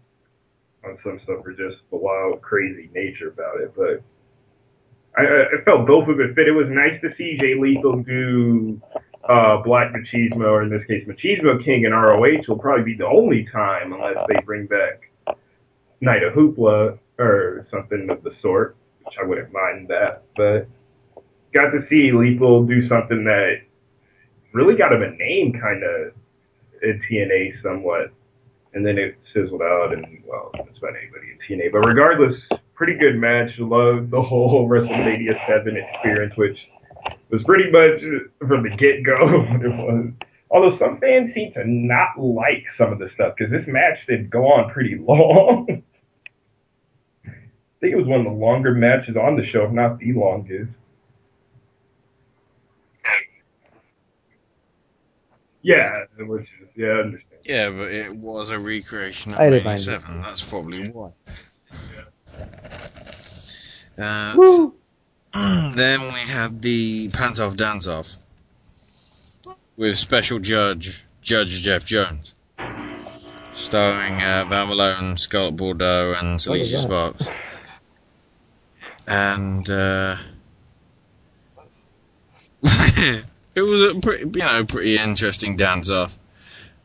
[0.83, 3.73] On some stuff, or just the wild, crazy nature about it.
[3.75, 4.01] But
[5.17, 6.47] I, I I felt both of it fit.
[6.47, 8.81] It was nice to see Jay Lethal do
[9.27, 13.07] uh, Black Machismo, or in this case, Machismo King and ROH will probably be the
[13.07, 15.11] only time, unless they bring back
[16.01, 20.23] Night of Hoopla or something of the sort, which I wouldn't mind that.
[20.35, 20.67] But
[21.53, 23.61] got to see Lethal do something that
[24.53, 26.13] really got him a name, kind of
[26.81, 28.11] in TNA somewhat,
[28.73, 31.71] and then it sizzled out, and well, it's about anybody in TNA.
[31.71, 32.35] But regardless,
[32.75, 33.51] pretty good match.
[33.59, 36.57] Loved the whole WrestleMania Seven experience, which
[37.29, 38.01] was pretty much
[38.39, 40.11] from the get go what it was.
[40.51, 44.29] Although some fans seem to not like some of the stuff because this match did
[44.29, 45.83] go on pretty long.
[47.25, 50.11] I think it was one of the longer matches on the show, if not the
[50.13, 50.71] longest.
[55.61, 57.41] Yeah, which is yeah, I understand.
[57.43, 60.21] Yeah, but it was a recreation of I didn't mind 87.
[60.21, 61.09] That's probably why.
[63.97, 64.78] Uh, Woo!
[65.33, 68.17] then we had the Pants Off Dance Off
[69.77, 72.33] with special judge Judge Jeff Jones,
[73.53, 76.81] starring uh, Val Malone, Scarlett Bordeaux, and Alicia that?
[76.81, 77.29] Sparks.
[79.07, 80.17] And uh,
[82.63, 86.17] it was a pretty, you know, pretty interesting dance off.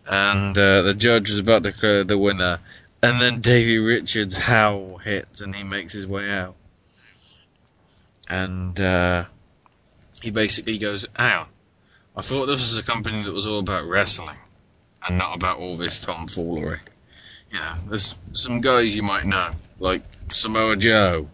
[0.07, 2.61] and uh, the judge was about to declare the winner,
[3.03, 6.55] and then Davey Richards' howl hits, and he makes his way out,
[8.29, 9.25] and uh,
[10.23, 11.47] he basically goes, "Ow!
[12.17, 14.39] I thought this was a company that was all about wrestling,
[15.07, 16.81] and not about all this tomfoolery."
[17.51, 21.29] You know, there's some guys you might know, like Samoa Joe,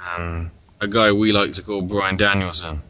[0.00, 0.50] and
[0.80, 2.82] a guy we like to call Bryan Danielson,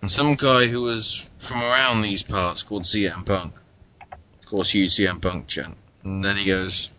[0.00, 3.54] and some guy who was from around these parts called CM Punk.
[4.40, 5.76] Of course, huge CM Punk chant.
[6.02, 6.90] And then he goes,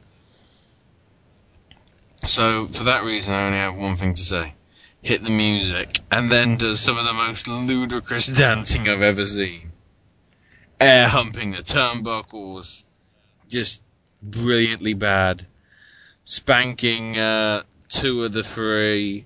[2.23, 4.53] So, for that reason, I only have one thing to say.
[5.01, 9.71] Hit the music, and then does some of the most ludicrous dancing I've ever seen.
[10.79, 12.83] Air humping the turnbuckles,
[13.47, 13.83] just
[14.21, 15.47] brilliantly bad.
[16.23, 19.25] Spanking uh, two of the three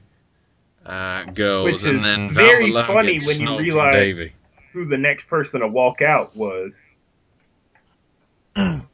[0.85, 4.29] uh, girls, and then Val very Malone funny when you realize
[4.71, 6.71] who the next person to walk out was.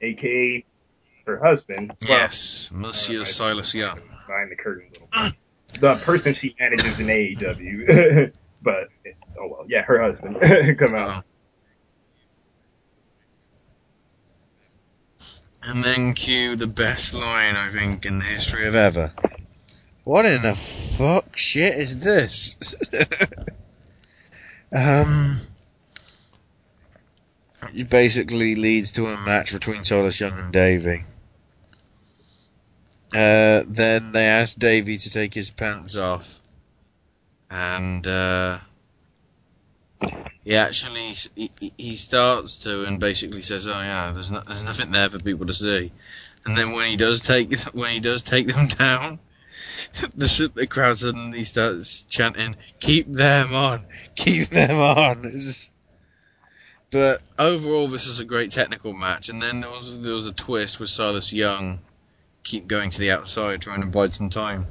[0.00, 0.64] AKA
[1.26, 1.94] her husband.
[2.08, 4.00] Well, Yes, Monsieur Silas Young.
[4.26, 5.80] Behind the curtain a little bit.
[5.80, 8.32] The person she manages in AAW.
[8.62, 8.88] but,
[9.40, 10.38] oh well, yeah, her husband.
[10.78, 11.24] Come out.
[15.66, 19.14] And then cue the best line, I think, in the history of ever.
[20.04, 22.56] What in the fuck shit is this?
[24.76, 25.40] um,
[27.72, 31.04] it basically leads to a match between Silas Young and Davey.
[33.14, 36.42] Uh, then they ask Davey to take his pants off,
[37.48, 38.58] and uh,
[40.42, 44.64] he actually he, he- he starts to and basically says, "Oh yeah, there's no, there's
[44.64, 45.92] nothing there for people to see."
[46.44, 49.20] And then when he does take when he does take them down,
[50.16, 53.86] the the crowd suddenly starts chanting, "Keep them on,
[54.16, 55.70] keep them on." Just-
[56.90, 59.28] but overall, this is a great technical match.
[59.28, 61.78] And then there was there was a twist with Silas Young
[62.44, 64.66] keep going to the outside, trying to bide some time.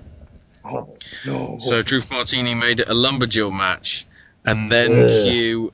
[0.64, 0.95] Oh,
[1.26, 1.58] no.
[1.60, 4.06] So Truth Martini made it a lumberjill match,
[4.45, 5.10] and then Ugh.
[5.10, 5.74] cue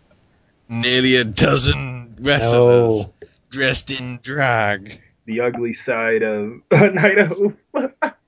[0.68, 3.08] nearly a dozen wrestlers
[3.50, 5.02] dressed in drag.
[5.26, 7.18] The ugly side of Night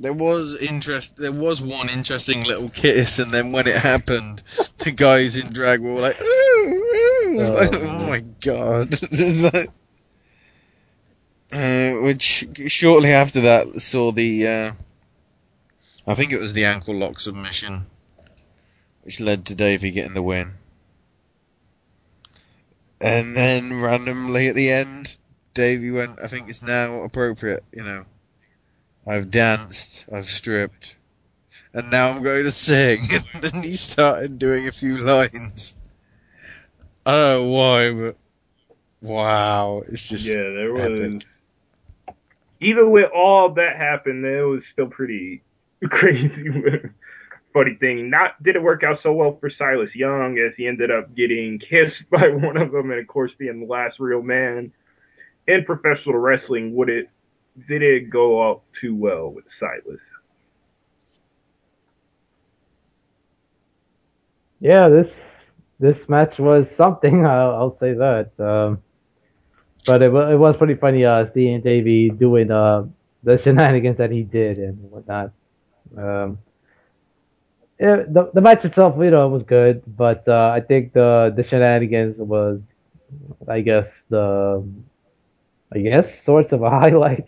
[0.00, 1.16] There was interest.
[1.16, 4.42] There was one interesting little kiss, and then when it happened,
[4.78, 7.82] the guys in drag were like, "Ooh, ooh!" It's Oh, like, man.
[7.86, 8.94] oh my god!
[9.52, 9.70] Like-
[11.52, 14.72] uh, which shortly after that saw the, uh,
[16.06, 17.86] I think it was the ankle lock submission,
[19.02, 20.52] which led to Davey getting the win.
[23.00, 25.18] And then randomly at the end,
[25.54, 28.04] Davey went, I think it's now appropriate, you know.
[29.06, 30.96] I've danced, I've stripped,
[31.72, 33.00] and now I'm going to sing.
[33.34, 35.74] And then he started doing a few lines.
[37.06, 38.16] I don't know why, but
[39.00, 41.00] wow, it's just yeah, there was.
[41.00, 41.26] epic.
[42.60, 45.42] Even with all that happened, it was still pretty
[45.88, 46.50] crazy.
[47.54, 50.90] Funny thing, not did it work out so well for Silas Young as he ended
[50.90, 54.72] up getting kissed by one of them, and of course being the last real man
[55.48, 56.74] in professional wrestling.
[56.74, 57.08] Would it
[57.68, 60.00] did it go out too well with Silas?
[64.60, 65.08] Yeah, this
[65.78, 67.26] this match was something.
[67.26, 68.30] I'll, I'll say that.
[68.38, 68.82] Um,
[69.86, 72.84] but it, it was pretty funny uh, seeing Davey doing uh,
[73.22, 75.32] the shenanigans that he did and whatnot.
[75.96, 76.38] Um,
[77.78, 82.16] the the match itself, you know, was good, but uh, I think the the shenanigans
[82.18, 82.60] was,
[83.48, 84.62] I guess the,
[85.72, 87.26] I guess sorts of a highlight.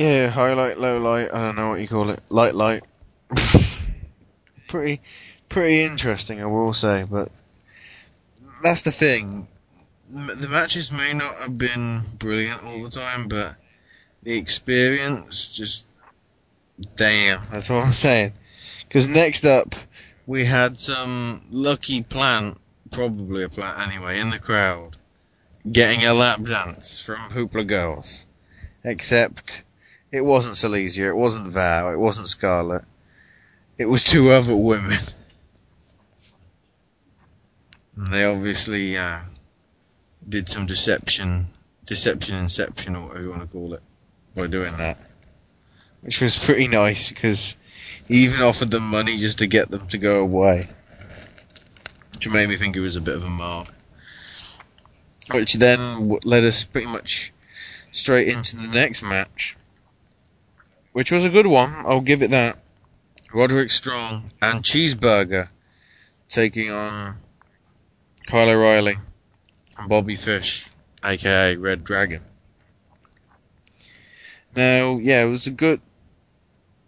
[0.00, 2.20] Yeah, highlight, low light, I don't know what you call it.
[2.30, 2.82] Light light.
[4.66, 5.02] pretty
[5.50, 7.28] pretty interesting I will say, but
[8.62, 9.46] that's the thing.
[10.08, 13.56] The matches may not have been brilliant all the time, but
[14.22, 15.86] the experience just
[16.96, 18.32] damn, that's what I'm saying.
[18.88, 19.74] Cuz next up
[20.26, 22.58] we had some lucky plant,
[22.90, 24.96] probably a plant anyway, in the crowd
[25.70, 28.24] getting a lap dance from Hoopla Girls.
[28.82, 29.62] Except
[30.12, 32.82] it wasn't Seleziya, it wasn't Val, it wasn't Scarlett.
[33.78, 34.98] It was two other women.
[37.96, 39.20] And they obviously uh,
[40.26, 41.46] did some deception,
[41.84, 43.82] deception inception, or whatever you want to call it,
[44.34, 44.98] by doing that.
[46.00, 47.56] Which was pretty nice because
[48.08, 50.68] he even offered them money just to get them to go away.
[52.14, 53.68] Which made me think it was a bit of a mark.
[55.32, 57.32] which then led us pretty much
[57.92, 59.49] straight into the next match,
[60.92, 61.72] which was a good one.
[61.78, 62.58] I'll give it that.
[63.32, 65.48] Roderick Strong and Cheeseburger
[66.28, 67.16] taking on
[68.26, 68.96] Kyle O'Reilly
[69.78, 70.68] and Bobby Fish,
[71.04, 72.22] aka Red Dragon.
[74.56, 75.80] Now, yeah, it was a good,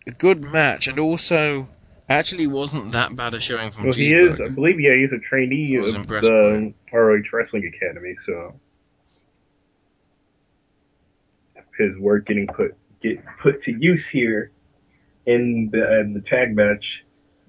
[0.06, 1.68] a good match, and also
[2.08, 5.20] actually wasn't that bad a showing from Well, he is, I believe, yeah, he's a
[5.20, 8.54] trainee of the ROH Wrestling Academy, so
[11.78, 14.52] his work getting put get put to use here
[15.26, 16.84] in the in the tag match.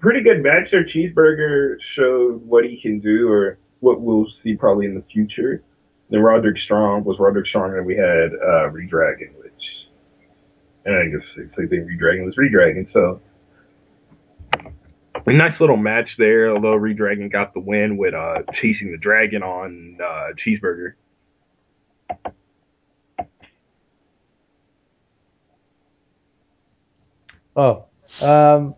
[0.00, 0.84] Pretty good match there.
[0.84, 5.62] Cheeseburger showed what he can do, or what we'll see probably in the future.
[6.10, 9.88] Then Roderick Strong was Roderick Strong, and we had uh, Redragon, which
[10.84, 11.86] and I guess the same thing.
[11.86, 13.20] Redragon was Redragon, so
[15.26, 16.54] a nice little match there.
[16.54, 20.94] Although Redragon got the win with uh, chasing the dragon on uh, Cheeseburger.
[27.56, 27.86] Oh,
[28.22, 28.74] um,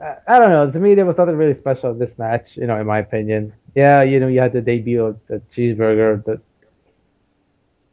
[0.00, 0.70] I, I don't know.
[0.70, 2.48] To me, there was nothing really special in this match.
[2.54, 3.52] You know, in my opinion.
[3.74, 6.24] Yeah, you know, you had the debut of the cheeseburger.
[6.24, 6.40] The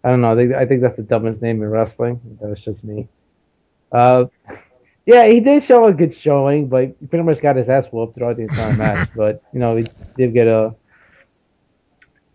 [0.04, 0.32] I don't know.
[0.32, 2.22] I think, I think that's the dumbest name in wrestling.
[2.40, 3.08] That was just me.
[3.92, 4.26] Uh,
[5.06, 8.16] yeah, he did show a good showing, but he pretty much got his ass whooped
[8.16, 9.10] throughout the entire match.
[9.16, 9.88] But you know, he
[10.18, 10.76] did get a.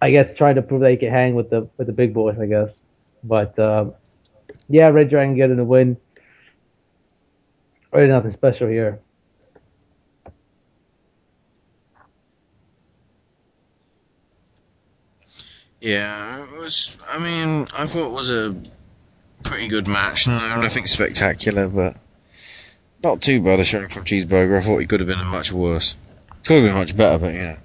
[0.02, 2.36] I guess trying to prove that he could hang with the with the big boys.
[2.38, 2.68] I guess,
[3.22, 3.86] but uh,
[4.68, 5.96] yeah, Red Dragon getting the win.
[7.94, 8.98] Really nothing special here.
[15.80, 16.98] Yeah, it was.
[17.08, 18.56] I mean, I thought it was a
[19.44, 20.26] pretty good match.
[20.26, 21.96] No, nothing spectacular, but
[23.04, 24.58] not too bad a showing from Cheeseburger.
[24.58, 25.94] I thought he could have been much worse.
[26.44, 27.58] Could have been much better, but yeah.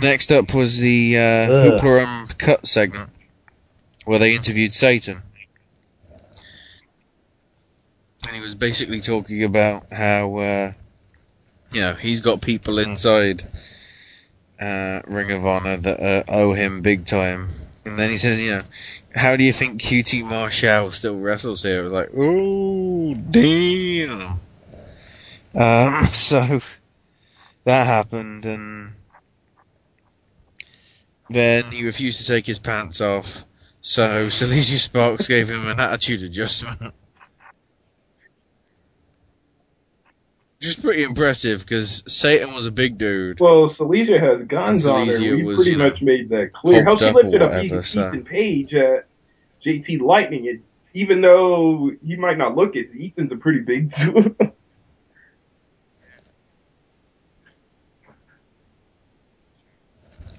[0.00, 3.10] Next up was the uh, and Cut segment,
[4.04, 5.22] where they interviewed Ethan.
[8.26, 10.72] And he was basically talking about how, uh,
[11.72, 13.46] you know, he's got people inside
[14.60, 17.48] uh, Ring of Honor that uh, owe him big time.
[17.84, 18.62] And then he says, you know,
[19.14, 21.80] how do you think QT Marshall still wrestles here?
[21.80, 24.40] I was like, oh, damn.
[25.54, 26.60] Um, so
[27.64, 28.92] that happened, and
[31.28, 33.44] then he refused to take his pants off.
[33.80, 36.94] So Seleziya Sparks gave him an attitude adjustment.
[40.60, 43.40] Which is pretty impressive because Ethan was a big dude.
[43.40, 45.12] Well, Seleziya has guns And on her.
[45.14, 46.84] Seleziya We was, pretty you know, much made that clear.
[46.84, 49.06] How hulked she up or lifted up whatever, Ethan, so- Ethan Page at
[49.64, 50.60] JT Lightning, it,
[50.92, 54.36] even though he might not look it, Ethan's a pretty big dude.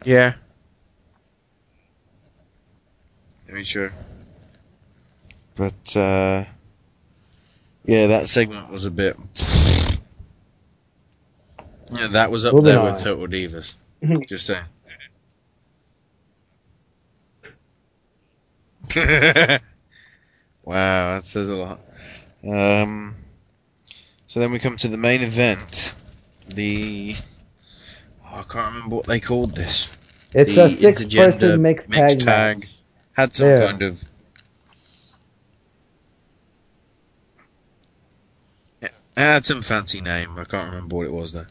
[0.03, 0.33] Yeah.
[3.45, 3.91] Very sure.
[5.55, 6.45] But, uh,
[7.83, 9.15] yeah, that segment was a bit.
[11.91, 12.91] Yeah, that was up Moving there on.
[12.91, 13.75] with Total Divas.
[14.27, 14.63] Just saying.
[20.65, 21.79] wow, that says a lot.
[22.47, 23.15] Um,
[24.25, 25.93] so then we come to the main event.
[26.53, 27.15] The.
[28.25, 29.91] oh, I can't remember what they called this.
[30.33, 32.67] It's the a six-person mixed tag tag.
[33.13, 33.67] Had some Yeah.
[33.69, 34.03] kind of.
[39.17, 40.37] Had some fancy name.
[40.37, 41.45] I can't remember what it was though.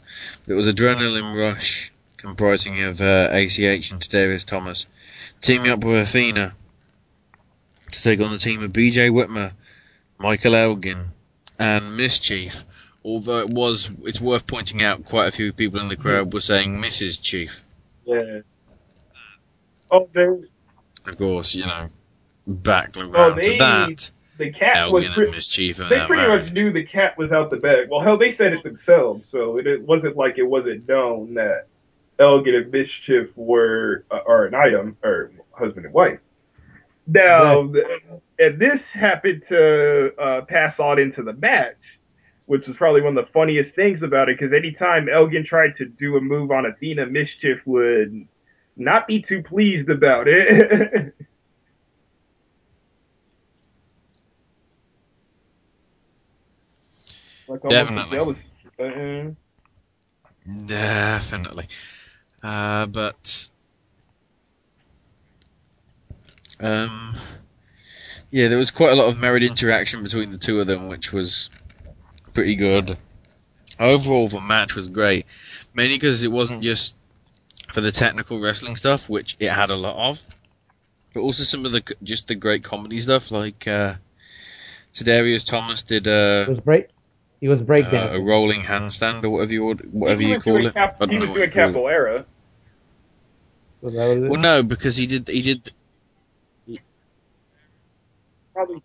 [0.47, 4.87] But it was Adrenaline Rush, comprising of uh, ACH and Davis Thomas,
[5.41, 6.55] teaming up with Athena
[7.93, 9.53] to take on the team of BJ Whitmer,
[10.19, 11.11] Michael Elgin,
[11.59, 12.65] and Mischief.
[13.05, 16.41] Although it was, it's worth pointing out, quite a few people in the crowd were
[16.41, 17.21] saying Mrs.
[17.21, 17.63] Chief.
[18.05, 18.41] yeah.
[19.91, 20.29] Oh, they,
[21.07, 21.91] Of course, you know,
[22.47, 24.11] back around oh, to that.
[24.41, 26.43] The cat was Elgin pre- and Mischief and they that pretty married.
[26.45, 27.89] much knew the cat was out the bag.
[27.91, 31.69] Well, hell, they said it themselves, so it, it wasn't like it wasn't known that
[32.19, 36.19] Elgin and Mischief were uh, are an item or husband and wife.
[37.07, 37.85] Now, th-
[38.39, 41.77] and this happened to uh, pass on into the match,
[42.47, 44.39] which was probably one of the funniest things about it.
[44.39, 48.27] Because anytime Elgin tried to do a move on Athena, Mischief would
[48.77, 51.15] not be too pleased about it.
[57.51, 58.19] like Definitely.
[58.19, 58.41] jealousy.
[58.79, 59.31] Uh,
[60.67, 61.69] Definitely.
[62.43, 63.51] Uh, but
[66.61, 67.15] um,
[68.31, 71.13] yeah, there was quite a lot of married interaction between the two of them, which
[71.13, 71.51] was
[72.33, 72.97] pretty good.
[73.79, 75.27] Overall, the match was great,
[75.75, 76.95] mainly because it wasn't just
[77.73, 80.23] for the technical wrestling stuff, which it had a lot of,
[81.13, 83.95] but also some of the just the great comedy stuff, like uh,
[84.93, 86.89] Tadarius Thomas did It uh, was break.
[87.41, 90.75] He was uh, a rolling handstand or whatever you whatever you call it.
[90.75, 92.25] Cap- I he don't was know what doing you capoeira.
[93.81, 94.31] Was that what it is?
[94.31, 95.71] Well, no, because he did he did
[98.53, 98.83] Probably.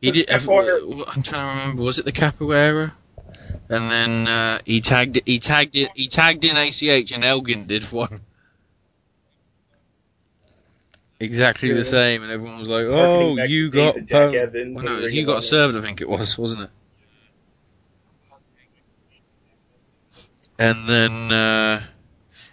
[0.00, 0.28] He did.
[0.28, 0.80] Capoeira.
[1.16, 1.82] I'm trying to remember.
[1.82, 2.92] Was it the capoeira?
[3.68, 5.20] And then uh, he tagged.
[5.26, 5.90] He tagged it.
[5.96, 8.20] He tagged in ACH, and Elgin did one.
[11.20, 11.74] Exactly Yeah.
[11.74, 15.22] the same, and everyone was like, "Oh, you got and po- well, no, Ring he
[15.22, 15.76] of got served.
[15.76, 16.70] I think it was, wasn't it?"
[20.58, 21.82] And then uh,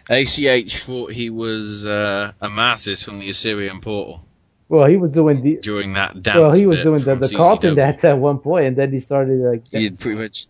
[0.10, 4.22] ACH thought he was uh, Amasis from the Osirian Portal
[4.70, 5.58] Well, he was doing the.
[5.58, 6.38] during that dance.
[6.38, 9.64] Well, he was doing the, the dance at one point, and then he started like.
[9.72, 10.48] He pretty much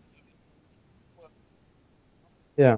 [2.58, 2.78] Yeah.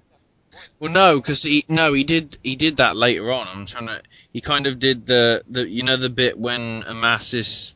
[0.80, 3.48] Well, no, because he no he did he did that later on.
[3.48, 4.02] I'm trying to.
[4.32, 7.74] He kind of did the the you know the bit when Amasis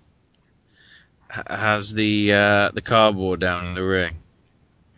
[1.29, 4.20] ha- has the uh, the cardboard down in the ring.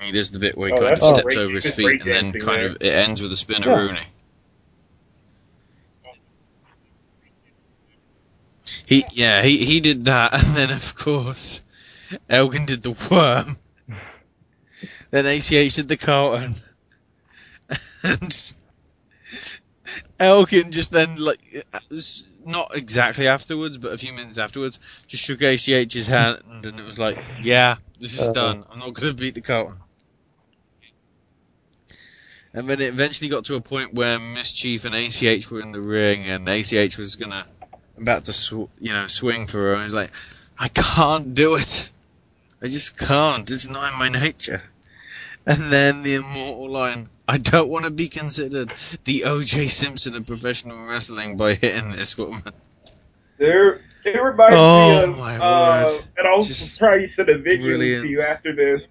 [0.03, 2.33] He does the bit where he Oh, kind of steps over his feet and then
[2.33, 2.69] kind there.
[2.71, 3.73] of it ends with a spin Yeah.
[3.75, 4.07] Rooney.
[8.85, 11.61] He yeah he he did that and then of course
[12.29, 13.57] Elgin did the worm.
[15.11, 16.55] then ACH did the Carlton.
[18.03, 18.53] and
[20.19, 21.65] Elgin just then like
[22.45, 26.99] not exactly afterwards, but a few minutes afterwards, just shook ACH's hand and it was
[26.99, 28.33] like, yeah, this is Uh-huh.
[28.33, 28.65] done.
[28.69, 29.77] I'm not going to beat the Carlton.
[32.53, 35.81] And then it eventually got to a point where Mischief and ACH were in the
[35.81, 37.45] ring, and ACH was gonna
[37.97, 40.11] about to sw- you know swing for her, and he's like,
[40.59, 41.91] I can't do it.
[42.61, 43.49] I just can't.
[43.49, 44.61] It's not in my nature.
[45.45, 48.71] And then the immortal line, I don't want to be considered
[49.03, 49.67] the O.J.
[49.67, 52.53] Simpson of professional wrestling by hitting this woman.
[53.37, 56.03] There, it reminds Oh, me of, my uh, word.
[56.17, 58.03] and I'll Just try to send a video brilliant.
[58.03, 58.81] to you after this,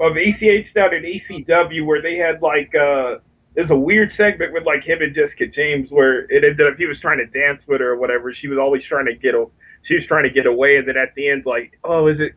[0.00, 3.16] of ACH down at ECW where they had like, uh,
[3.54, 6.86] there's a weird segment with like him and Jessica James where it ended up he
[6.86, 8.32] was trying to dance with her or whatever.
[8.34, 9.46] She was always trying to get, a,
[9.82, 12.32] she was trying to get away, and then at the end, like, oh, is it,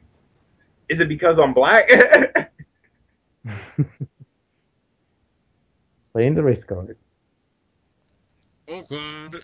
[0.87, 1.89] is it because I'm black?
[6.13, 6.95] Playing the race card.
[8.67, 9.43] Awkward.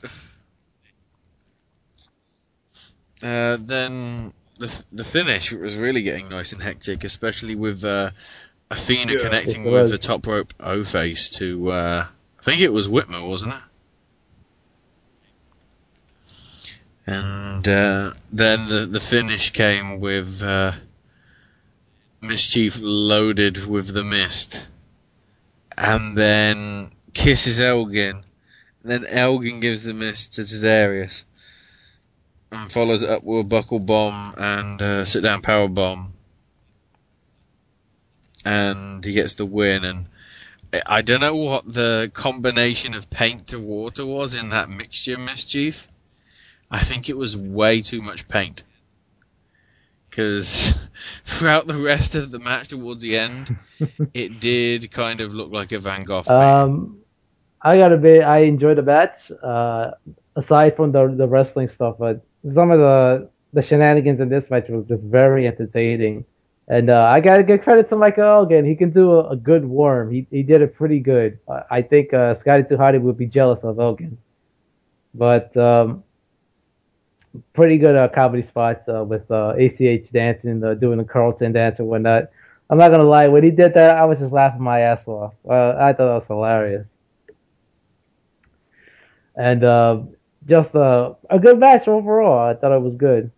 [3.24, 8.12] Uh, then the the finish was really getting nice and hectic, especially with uh,
[8.72, 9.20] Athena Yeah.
[9.20, 9.92] connecting with was.
[9.92, 12.08] the top rope O face to uh,
[12.40, 13.60] I think it was Whitmer, wasn't it?
[17.08, 20.74] And uh, then the the finish came with uh,
[22.22, 24.68] Mischief loaded with the mist,
[25.78, 28.24] and then kisses Elgin.
[28.84, 31.26] Then Elgin gives the mist to Tadarius
[32.56, 36.14] and follows it up with a buckle bomb and uh, sit down power bomb.
[38.44, 39.84] And he gets the win.
[39.84, 40.06] And
[40.74, 45.18] I- I don't know what the combination of paint to water was in that mixture,
[45.18, 45.88] Mischief.
[46.70, 48.64] I think it was way too much paint.
[50.10, 50.76] Because
[51.24, 53.56] throughout the rest of the match towards the end,
[54.14, 56.24] it did kind of look like a Van Gogh.
[56.28, 57.00] Um,
[57.62, 58.22] I gotta be.
[58.22, 59.18] I enjoyed the match.
[59.42, 59.92] Uh,
[60.36, 64.66] aside from the the wrestling stuff, but some of the the shenanigans in this match
[64.70, 66.26] was just very entertaining.
[66.68, 68.66] And uh, I gotta give credit to Michael Elgin.
[68.66, 70.12] He can do a, a good worm.
[70.12, 71.40] He he did it pretty good.
[71.48, 74.18] I, I think uh, Scotty Hotty would be jealous of Elgin.
[75.14, 76.04] But um,
[77.54, 81.76] pretty good uh, comedy spots uh, with uh, ACH dancing, uh, doing the Carlton dance
[81.80, 82.30] and whatnot.
[82.70, 85.34] I'm not gonna lie, when he did that, I was just laughing my ass off.
[85.48, 86.88] Uh, I thought that was hilarious
[89.36, 90.00] and uh,
[90.48, 92.50] just uh, a good match overall.
[92.50, 93.32] I thought it was good.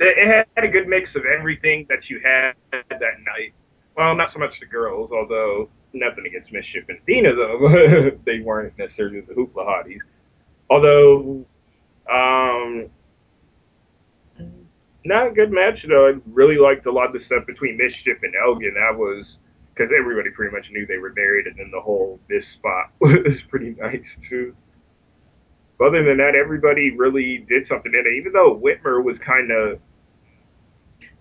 [0.00, 3.52] it had a good mix of everything that you had that night.
[3.96, 8.10] Well, not so much the girls, although nothing against Mischief and Athena, though.
[8.24, 9.98] they weren't necessarily the hoopla hotties.
[10.70, 11.44] Although,
[12.10, 12.88] um,
[15.04, 16.08] not a good match, though.
[16.08, 18.74] I really liked a lot of the stuff between Mischief and Elgin.
[18.74, 19.26] That was
[19.74, 23.38] because everybody pretty much knew they were married, and then the whole this spot was
[23.48, 24.54] pretty nice, too.
[25.78, 28.16] But other than that, everybody really did something in it.
[28.18, 29.78] Even though Whitmer was kind of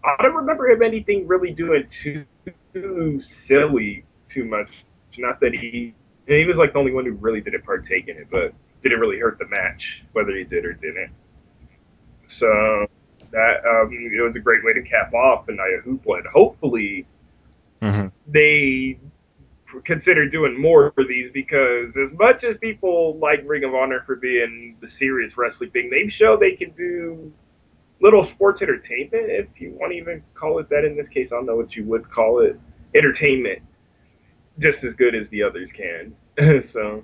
[0.03, 2.25] I don't remember him anything really doing too,
[2.73, 4.69] too silly too much.
[5.17, 5.93] Not that he
[6.27, 8.53] he was like the only one who really didn't partake in it, but
[8.83, 11.11] didn't really hurt the match whether he did or didn't.
[12.39, 12.85] So
[13.31, 16.17] that um, it was a great way to cap off the night of Hoopla.
[16.17, 17.07] And hopefully
[17.81, 18.07] Mm-hmm.
[18.27, 18.97] they
[19.85, 24.15] consider doing more for these because as much as people like Ring of Honor for
[24.15, 27.31] being the serious wrestling thing, they've shown they can do
[27.99, 31.29] little sports entertainment, if you want to even call it that in this case.
[31.31, 32.59] I don't know what you would call it.
[32.95, 33.61] Entertainment.
[34.59, 36.15] Just as good as the others can.
[36.73, 37.03] so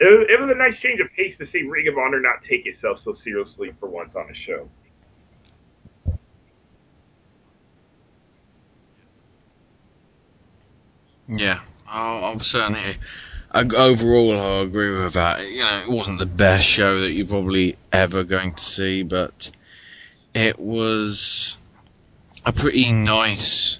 [0.00, 2.42] it was, it was a nice change of pace to see Ring of Honor not
[2.48, 4.68] take itself so seriously for once on a show.
[11.28, 12.96] Yeah, I'll, I'll certainly.
[13.50, 15.48] I, overall, I agree with that.
[15.50, 19.50] You know, it wasn't the best show that you're probably ever going to see, but
[20.34, 21.58] it was
[22.44, 23.78] a pretty nice,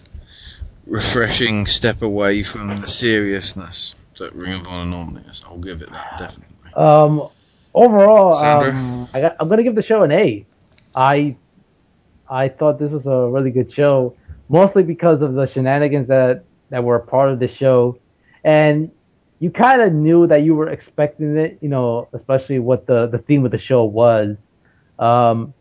[0.86, 5.44] refreshing step away from the seriousness that Ring of Honor normally is.
[5.46, 6.72] I'll give it that, definitely.
[6.74, 7.28] Um,
[7.74, 10.46] overall, um, I I'm going to give the show an A.
[10.94, 11.36] I
[12.28, 14.14] I thought this was a really good show,
[14.48, 16.44] mostly because of the shenanigans that
[16.74, 17.96] that were a part of the show,
[18.42, 18.90] and
[19.38, 21.58] you kind of knew that you were expecting it.
[21.60, 24.36] You know, especially what the the theme of the show was.
[24.98, 25.54] Um,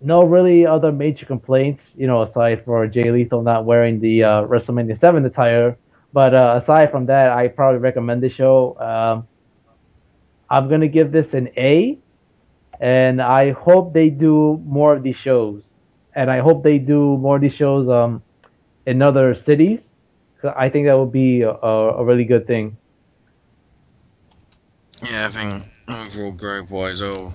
[0.00, 4.42] no really other major complaints, you know, aside for Jay Lethal not wearing the uh,
[4.44, 5.76] WrestleMania 7 attire.
[6.12, 8.78] But uh, aside from that, I probably recommend the show.
[8.78, 9.28] Um,
[10.48, 11.98] I'm going to give this an A,
[12.80, 15.62] and I hope they do more of these shows.
[16.14, 18.22] And I hope they do more of these shows um,
[18.86, 19.80] in other cities.
[20.42, 22.76] I think that would be a, a really good thing.
[25.02, 27.32] Yeah, I think overall grade wise, I'll,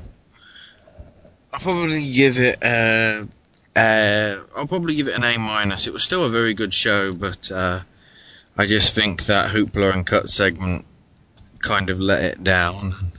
[1.54, 3.28] I'll probably give it a,
[3.76, 5.88] uh, I'll probably give it an A minus.
[5.88, 7.82] It was still a very good show, but uh,
[8.58, 10.86] I just think that Hoopla and Cut segment
[11.60, 13.12] kind of let it down.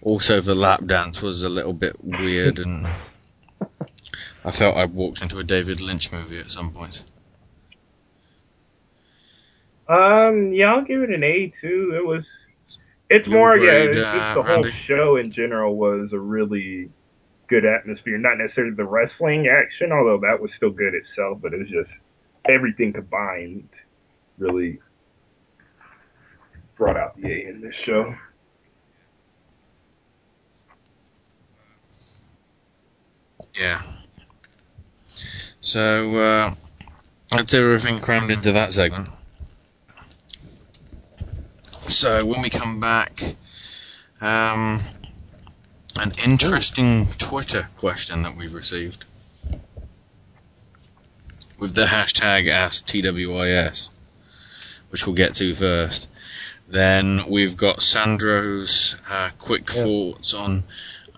[0.00, 2.88] Also, the lap dance was a little bit weird, and
[4.44, 7.04] I felt I walked into a David Lynch movie at some point.
[9.88, 11.92] Um, yeah, I'll give it an A too.
[11.96, 12.24] It was,
[13.10, 16.90] it's Your more, yeah, it's uh, just the whole show in general was a really
[17.48, 18.16] good atmosphere.
[18.18, 21.90] Not necessarily the wrestling action, although that was still good itself, but it was just
[22.46, 23.68] everything combined
[24.38, 24.78] really
[26.76, 28.14] brought out the A in this show.
[33.54, 33.82] Yeah.
[35.60, 36.54] So, uh,
[37.30, 39.08] that's everything crammed into that segment.
[41.86, 43.36] So, when we come back,
[44.20, 44.80] um,
[46.00, 49.04] an interesting Twitter question that we've received
[51.58, 53.88] with the hashtag AskTWIS,
[54.90, 56.08] which we'll get to first.
[56.68, 60.64] Then we've got Sandro's uh, quick thoughts on.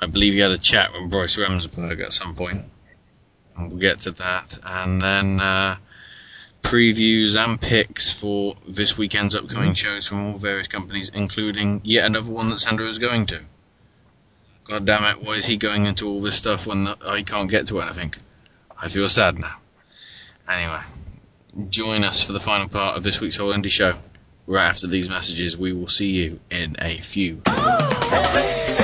[0.01, 2.65] I believe he had a chat with Bryce Remsburg at some point.
[3.57, 4.59] And we'll get to that.
[4.65, 5.77] And then uh,
[6.65, 9.77] previews and picks for this weekend's upcoming mm.
[9.77, 13.43] shows from all various companies, including yet another one that Sandro is going to.
[14.65, 17.67] God damn it, why is he going into all this stuff when I can't get
[17.69, 18.15] to anything?
[18.81, 19.59] I feel sad now.
[20.49, 20.81] Anyway,
[21.69, 23.97] join us for the final part of this week's Whole Indy Show.
[24.47, 27.43] Right after these messages, we will see you in a few.
[27.47, 28.84] Oh!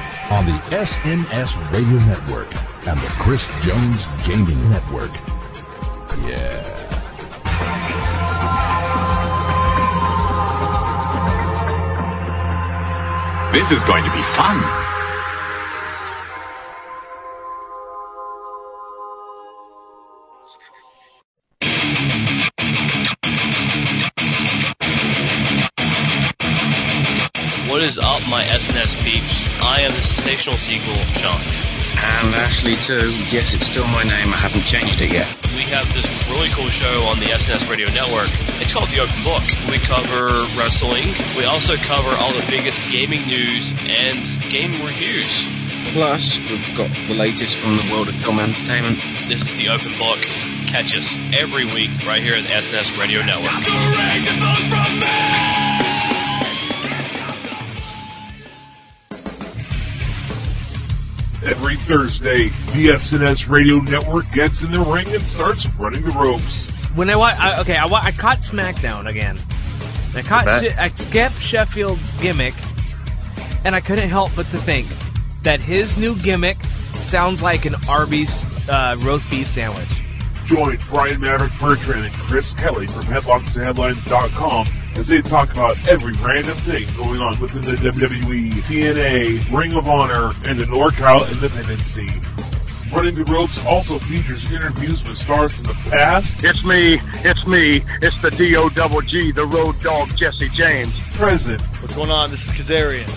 [0.31, 2.47] on the SNS Radio Network
[2.87, 5.11] and the Chris Jones Gaming Network.
[6.25, 6.61] Yeah.
[13.51, 14.90] This is going to be fun.
[27.83, 29.47] Is up, my SNS peeps?
[29.61, 31.39] I am the sensational sequel, Sean.
[31.97, 33.09] And Ashley too.
[33.29, 34.29] Yes, it's still my name.
[34.33, 35.29] I haven't changed it yet.
[35.53, 38.29] We have this really cool show on the SNS Radio Network.
[38.61, 39.41] It's called The Open Book.
[39.69, 41.15] We cover wrestling.
[41.37, 44.17] We also cover all the biggest gaming news and
[44.51, 45.29] game reviews.
[45.93, 48.97] Plus, we've got the latest from the world of film entertainment.
[49.27, 50.19] This is The Open Book.
[50.69, 53.65] Catch us every week right here at the SNS Radio Network.
[61.43, 66.67] Every Thursday, the SNS Radio Network gets in the ring and starts running the ropes.
[66.95, 69.39] When I, wa- I okay, I, wa- I caught SmackDown again.
[70.13, 70.61] I caught Bet.
[70.63, 72.53] She- I skipped Sheffield's gimmick,
[73.65, 74.87] and I couldn't help but to think
[75.41, 76.57] that his new gimmick
[76.95, 79.89] sounds like an Arby's uh, roast beef sandwich.
[80.45, 86.55] Join Brian Maverick Bertrand and Chris Kelly from HeadlocksandHeadlines.com as they talk about every random
[86.59, 92.21] thing going on within the WWE, TNA, Ring of Honor, and the NorCal independent scene.
[92.93, 97.83] Running the Ropes also features interviews with stars from the past, It's me, it's me,
[98.01, 100.93] it's the D-O-double-G, the road dog Jesse James.
[101.13, 102.31] present, What's going on?
[102.31, 103.09] This is Kazarian.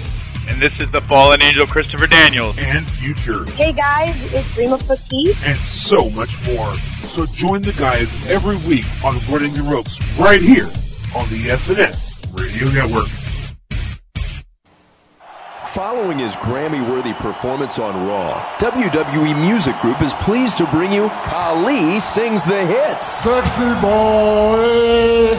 [0.48, 2.56] And this is the fallen angel Christopher Daniels.
[2.58, 5.34] and future, Hey guys, it's Rima Fakih.
[5.44, 6.72] and so much more.
[7.08, 10.68] So join the guys every week on Running the Ropes right here
[11.16, 13.06] on the SNS Radio Network.
[15.68, 21.08] Following his Grammy worthy performance on Raw, WWE Music Group is pleased to bring you
[21.08, 23.06] Khali Sings the Hits.
[23.06, 25.36] Sexy boy.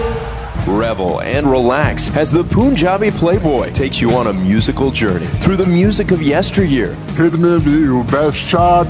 [0.65, 5.65] Revel and relax as the Punjabi Playboy takes you on a musical journey through the
[5.65, 6.93] music of yesteryear.
[7.17, 8.87] Hit me be your best shot.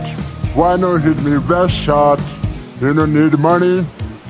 [0.53, 2.19] Why not hit me best shot?
[2.79, 3.85] You don't need money.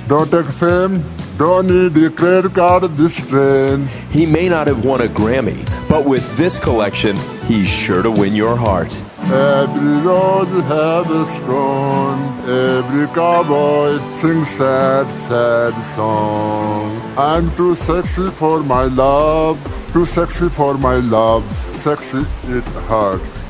[0.08, 1.04] Don't take fame.
[1.38, 3.88] Don't need the credit card this train.
[4.10, 8.34] He may not have won a Grammy, but with this collection, he's sure to win
[8.34, 8.94] your heart.
[9.20, 12.22] Every road have a stone.
[12.48, 17.02] Every cowboy sings sad, sad song.
[17.18, 19.60] I'm too sexy for my love.
[19.92, 21.44] Too sexy for my love.
[21.74, 23.44] Sexy it hurts.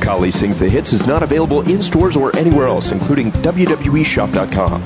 [0.00, 4.82] Khali Sings the Hits is not available in stores or anywhere else, including WWEshop.com.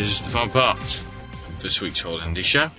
[0.00, 2.70] is the fun part of this week's Whole Indy Show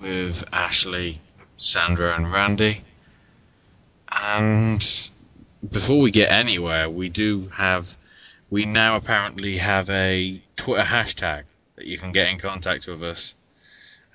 [0.00, 1.20] with Ashley,
[1.56, 2.84] Sandro, and Randy.
[4.08, 5.10] And
[5.68, 7.96] before we get anywhere, we do have,
[8.50, 11.42] we now apparently have a Twitter hashtag
[11.74, 13.34] that you can get in contact with us.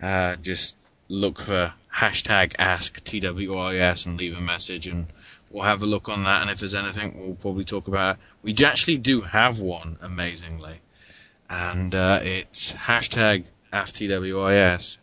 [0.02, 0.78] Uh, just
[1.10, 5.08] look for hashtag ask TWIS and leave a message and
[5.50, 8.22] we'll have a look on that and if there's anything we'll probably talk about it.
[8.44, 10.80] We actually do have one, amazingly.
[11.50, 14.98] And uh, it's hashtag ask TWIS.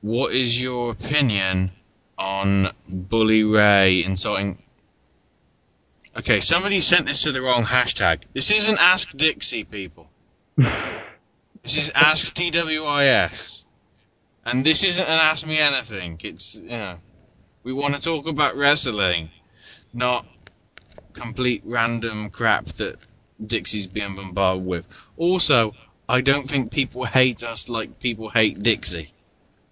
[0.00, 1.72] What is your opinion
[2.18, 4.58] on Bully Ray insulting
[6.16, 8.22] Okay, somebody sent this to the wrong hashtag.
[8.32, 10.08] This isn't Ask Dixie, people.
[10.56, 13.64] this is Ask TWIS.
[14.46, 16.18] And this isn't an Ask Me Anything.
[16.24, 17.00] It's, you know,
[17.64, 19.28] we want to talk about wrestling,
[19.92, 20.26] not
[21.12, 22.96] complete random crap that
[23.44, 24.88] Dixie's being bombarded with.
[25.16, 25.72] Also,
[26.08, 29.12] I don't think people hate us like people hate Dixie.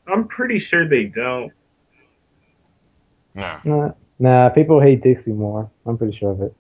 [0.07, 1.53] I'm pretty sure they don't.
[3.35, 3.61] No.
[3.65, 5.71] Nah, nah, people hate Dixie more.
[5.87, 6.55] I'm pretty sure of it.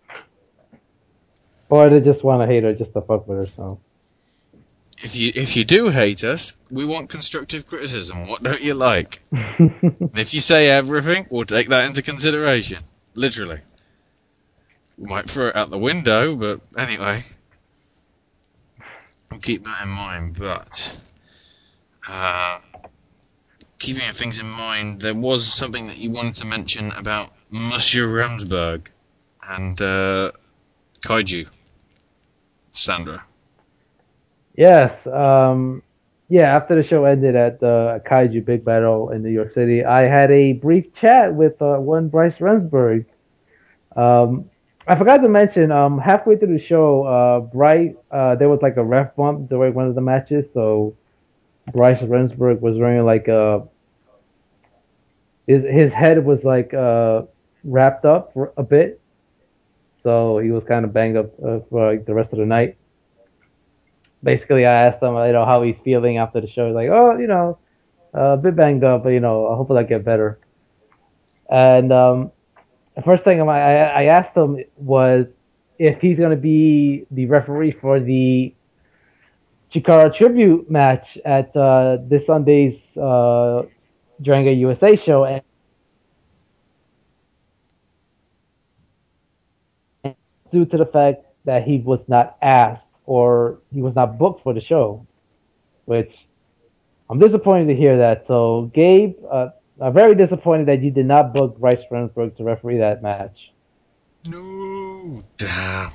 [1.69, 3.47] Or they just want to hate her just to fuck with her.
[3.57, 3.81] So
[5.03, 8.27] If you if you do hate us, we want constructive criticism.
[8.29, 9.23] What don't you like?
[9.33, 12.85] if you say everything, we'll take that into consideration.
[13.15, 13.61] Literally.
[14.99, 17.25] Might throw it out the window, but anyway.
[19.31, 21.01] We'll keep that in mind, but
[22.09, 22.61] uh,
[23.79, 28.87] keeping things in mind, there was something that you wanted to mention about Monsieur Remsburg
[29.49, 30.33] and uh,
[31.01, 31.49] Kaiju.
[32.75, 33.21] Sandro.
[34.57, 35.81] yes, um,
[36.29, 36.57] yeah.
[36.57, 40.31] After the show ended at the Kaiju Big Battel in New York City, I had
[40.33, 43.07] a brief chat with uh, one Bryce Remsburg.
[43.95, 44.45] Um,
[44.87, 48.77] I forgot to mention, um, halfway through the show, uh, Bryce, uh, there was like
[48.77, 50.95] a ref bump during one of the matches, so
[51.73, 53.67] Bryce Remsburg was wearing like a
[55.47, 57.23] his his head was like uh,
[57.65, 59.01] wrapped up for a bit,
[60.03, 62.77] so he was kind of banged up uh, for like the rest of the night.
[64.23, 66.67] Basically, I asked him, you know, how he's feeling after the show.
[66.67, 67.59] He's like, oh, you know,
[68.15, 70.39] uh, a bit banged up, but you know, hopefully I get better.
[71.51, 72.33] And um,
[72.97, 75.27] the first thing I, I asked him was
[75.79, 78.55] if he's going to be the referee for the
[79.75, 83.63] Chikara tribute match at uh, this Sunday's uh,
[84.23, 85.43] Dragon USA show, and
[90.53, 94.55] due to the fact that he was not asked or he was not booked for
[94.55, 95.05] the show,
[95.87, 96.13] which
[97.11, 98.25] I'm disappointed to hear that.
[98.29, 99.49] So, Gabe, uh,
[99.81, 103.53] I'm very disappointed that you did not book Bryce Remsburg to referee that match.
[104.29, 105.91] No, damn.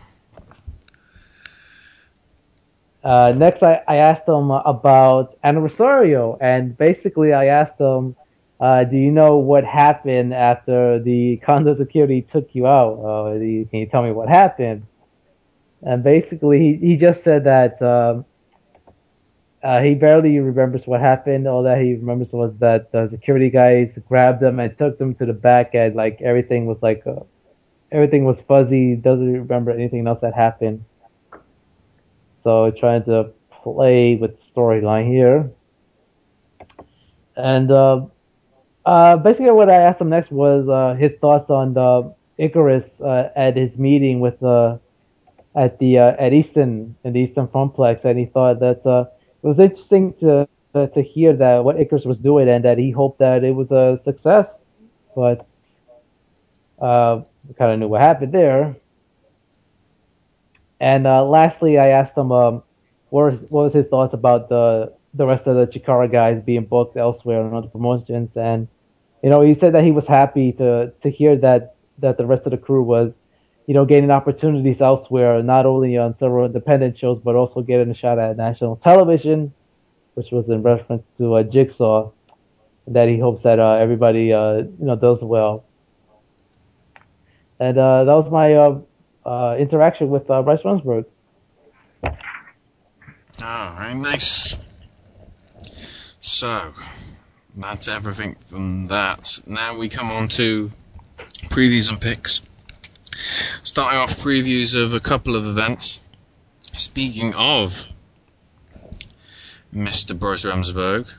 [3.04, 8.16] Uh, next, I, I asked him about Ana Rosario, and basically, I asked him,
[8.60, 13.00] uh, "Do you know what happened after the condo security took you out?
[13.02, 14.86] Uh, you- can you tell me what happened?"
[15.82, 18.26] And basically, he, he just said that um,
[19.62, 21.48] uh, he barely remembers what happened.
[21.48, 25.26] All that he remembers was that the security guys grabbed him and took them to
[25.26, 27.24] the back, and like everything was like uh,
[27.92, 28.96] everything was fuzzy.
[28.96, 30.86] Doesn't remember anything else that happened.
[32.44, 33.32] So trying to
[33.64, 35.50] play with storyline here.
[37.36, 38.06] And uh,
[38.86, 43.30] uh, basically, what I asked him next was uh, his thoughts on the Icarus uh,
[43.36, 44.78] at his meeting with uh,
[45.56, 49.06] at the at Easton in the Easton Complex, and he thought that uh,
[49.44, 52.92] it was interesting to uh, to hear that what Icarus was doing, and that he
[52.92, 54.46] hoped that it was a success.
[55.16, 55.48] But
[56.80, 57.24] uh,
[57.58, 58.76] kind of knew what happened there.
[60.80, 62.64] And uh, lastly, I asked him um,
[63.10, 66.66] what, was, what was his thoughts about the the rest of the Chikara guys being
[66.66, 68.68] booked elsewhere on other promotions, and
[69.24, 72.46] you know he said that he was happy to to hear that that the rest
[72.46, 73.12] of the crew was
[73.70, 77.94] you know gaining opportunities elsewhere, not only on several independent shows but also getting a
[77.94, 79.54] shot at national television,
[80.16, 82.10] which was in reference to uh, Jigsaw.
[82.88, 85.66] That he hopes that uh, everybody uh, you know does well.
[87.60, 88.80] And uh, that was my uh,
[89.24, 91.06] uh, interaction with Bryce Remsburg.
[93.40, 94.58] Oh, nice.
[96.22, 96.74] So,
[97.56, 99.40] that's everything from that.
[99.46, 100.72] Now we come on to
[101.50, 102.42] previews and picks.
[103.80, 106.04] Starting off previews of a couple of events.
[106.76, 107.88] Speaking of
[109.74, 110.20] Mr.
[110.20, 111.14] Bryce Remsburg,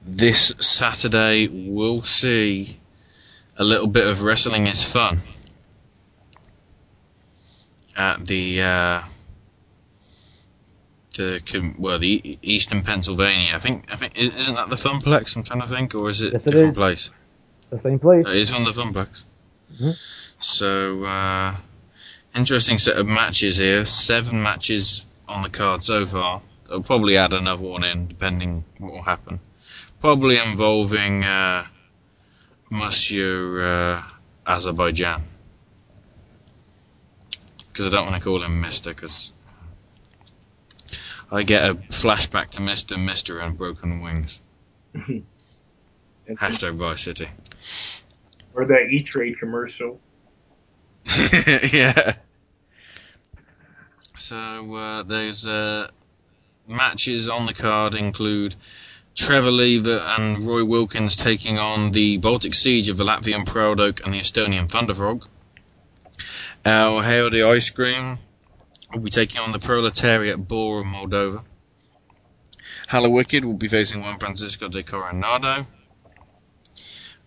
[0.00, 2.78] this Saturday we'll see
[3.56, 5.18] a little bit of wrestling is fun
[7.96, 9.02] at the uh,
[11.16, 13.56] the well the Eastern Pennsylvania.
[13.56, 15.34] I think I think isn't that the Funplex?
[15.34, 16.76] I'm trying to think, or is it Yes, a different is.
[16.76, 17.10] place?
[17.70, 18.24] The same place.
[18.24, 19.24] Uh, it's on the Funplex.
[19.72, 19.96] Mhm.
[20.38, 21.56] So uh,
[22.34, 23.84] interesting set of matches here.
[23.84, 26.42] Seven matches on the card so far.
[26.68, 29.40] They'll probably add another one in depending what will happen.
[30.00, 31.66] Probably involving uh,
[32.70, 34.02] Monsieur uh,
[34.46, 35.22] Azerbaijan.
[37.68, 39.32] Because I don't want to call him Mister, because
[41.30, 44.40] I get a flashback to Mister, Mister, and Broken Wings.
[46.28, 47.28] Hashtag Vice City.
[48.58, 50.00] Or that E Trade commercial.
[51.72, 52.14] yeah.
[54.16, 55.86] So uh, those uh,
[56.66, 58.56] matches on the card include
[59.14, 64.04] Trevor Lever and Roy Wilkins taking on the Baltic Siege of the Latvian Proud Oak
[64.04, 65.28] and the Estonian Thunderfrog.
[66.66, 68.16] Our Hail the Ice Cream
[68.92, 71.44] will be taking on the Proletariat Boar of Moldova.
[72.88, 75.68] Hallowicked will be facing Juan Francisco de Coronado.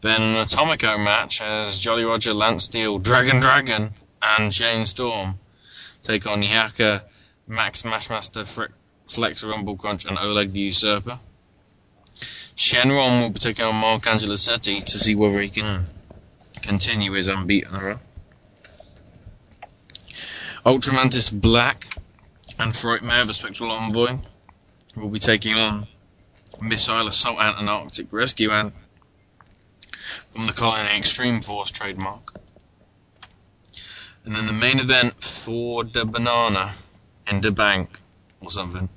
[0.01, 5.39] Then an Atomico match as Jolly Roger, Lance Steele, Dragon Dragon, and Shane Storm
[6.01, 7.03] take on Jaka,
[7.47, 8.73] Max Smashmaster, Fre-
[9.07, 11.19] Flex Rumble Crunch, and Oleg the Usurper.
[12.55, 15.85] Shynron will be taking on Mark Angelosetti to see whether he can
[16.61, 17.99] continue his unbeaten run.
[20.65, 21.87] Ultramantis Black
[22.59, 24.17] and Frightmare, the Spectral Envoy,
[24.95, 25.87] will be taking on
[26.61, 28.73] Missile Assault Ant and Arctic Rescue Ant
[30.33, 32.33] from the Colony Extreme Force trademark.
[34.23, 36.73] And then the main event for the banana
[37.27, 37.99] in the bank
[38.39, 38.89] or something.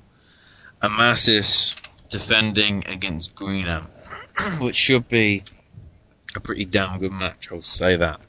[0.83, 1.77] Amasis
[2.11, 3.89] defending against Green Ant,
[4.61, 5.45] which should be
[6.37, 8.21] a pretty damn good match, I'll say that.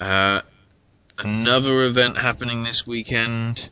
[0.00, 0.42] Uh,
[1.18, 3.70] another event happening this weekend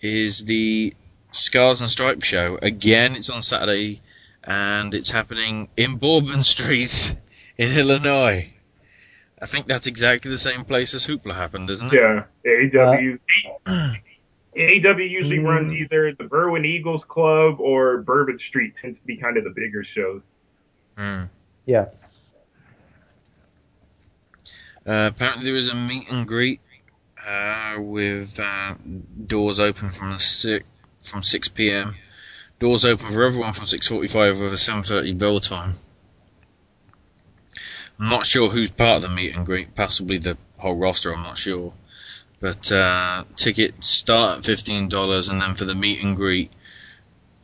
[0.00, 0.94] is the
[1.30, 2.58] Scars and Stripes show.
[2.62, 4.00] Again, it's on Saturday
[4.48, 7.14] and it's happening in Bourbon Street
[7.58, 8.48] in Illinois.
[9.40, 11.96] I think that's exactly the same place as Hoopla happened, isn't it?
[11.96, 13.18] Yeah, AAW.
[13.66, 13.92] Uh,
[14.56, 15.44] AAW usually Mm.
[15.44, 19.50] runs either the Berwyn Eagles Club or Bourbon Street tends to be kind of the
[19.50, 20.22] bigger shows.
[20.96, 21.24] Hmm.
[21.66, 21.86] Yeah.
[24.86, 26.60] Uh, apparently, there is a meet and greet
[27.26, 28.74] uh, with uh,
[29.26, 30.64] doors open from the six
[31.02, 31.94] from 6 p.m.
[32.58, 35.74] Doors open for everyone from 6:45 with a 7:30 bell time.
[37.98, 39.74] I'm not sure who's part of the meet and greet.
[39.74, 41.12] Possibly the whole roster.
[41.12, 41.74] I'm not sure.
[42.40, 46.52] But uh, tickets start at fifteen dollars, and then for the meet and greet,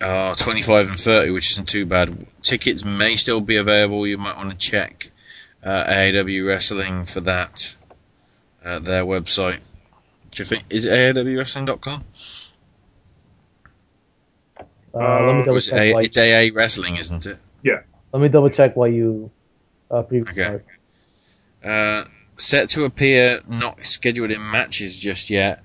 [0.00, 2.26] uh, twenty-five and thirty, which isn't too bad.
[2.42, 4.06] Tickets may still be available.
[4.06, 5.10] You might want to check
[5.64, 7.76] uh, AAW Wrestling for that.
[8.64, 9.58] Uh, their website.
[10.30, 12.04] Do you think is it AAWWrestling.com?
[14.94, 15.78] Uh, let me double is check.
[15.80, 17.38] A- Why, it's AA Wrestling, isn't it?
[17.62, 17.80] Yeah.
[18.12, 19.30] let me double check why you.
[19.90, 20.60] Uh, pre- Okay.
[21.64, 22.04] Uh,
[22.36, 25.62] set to appear, not scheduled in matches just yet.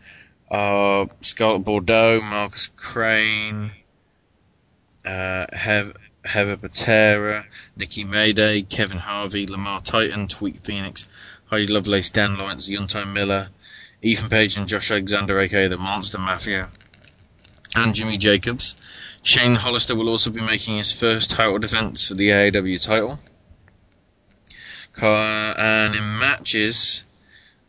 [0.49, 3.71] Uh, Scarlett Bordeaux, Marcus Crane,
[5.05, 11.05] uh, Hev- Heather Patera, Nikki Mayday, Kevin Harvey, Lamar Titan, Tweek Phoenix,
[11.45, 13.49] Heidi Lovelace, Dan Lawrence, Yuntai Miller,
[14.01, 16.69] Ethan Page and Josh Alexander, aka the Monster Mafia,
[17.75, 18.75] and Jimmy Jacobs.
[19.21, 23.19] Shane Hollister will also be making his first title defense for the AAW title.
[24.93, 27.03] Car- and in matches,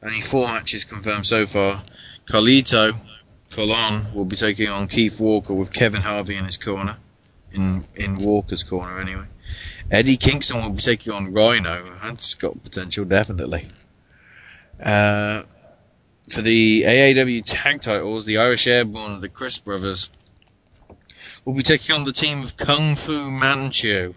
[0.02, 1.82] only four matches confirmed so far.
[2.26, 2.92] Carlito,
[3.48, 6.96] full on, will be taking on Keith Walker with Kevin Harvey in his corner.
[7.52, 9.26] In in Walker's corner, anyway.
[9.90, 11.92] Eddie Kingston will be taking on Rhino.
[12.02, 13.68] That's got potential, definitely.
[14.80, 15.42] Uh,
[16.28, 20.10] for the AAW tag titles, the Irish Airborne, of the Crist brothers,
[21.44, 24.14] will be taking on the team of Kung Fu Manchu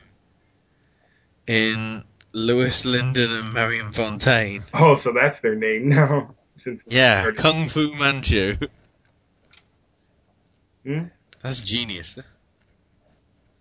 [1.47, 4.63] in Louis Lyndon and Marion Fontaine.
[4.73, 6.35] Oh, so that's their name now.
[6.63, 8.57] Since Yeah, Kung Fu Manchu.
[10.85, 11.05] Hmm?
[11.41, 12.17] That's genius.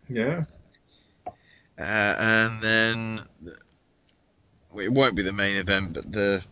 [0.08, 0.44] Yeah.
[1.26, 3.20] Uh, and then
[4.70, 6.44] well, it won't be the main event, but the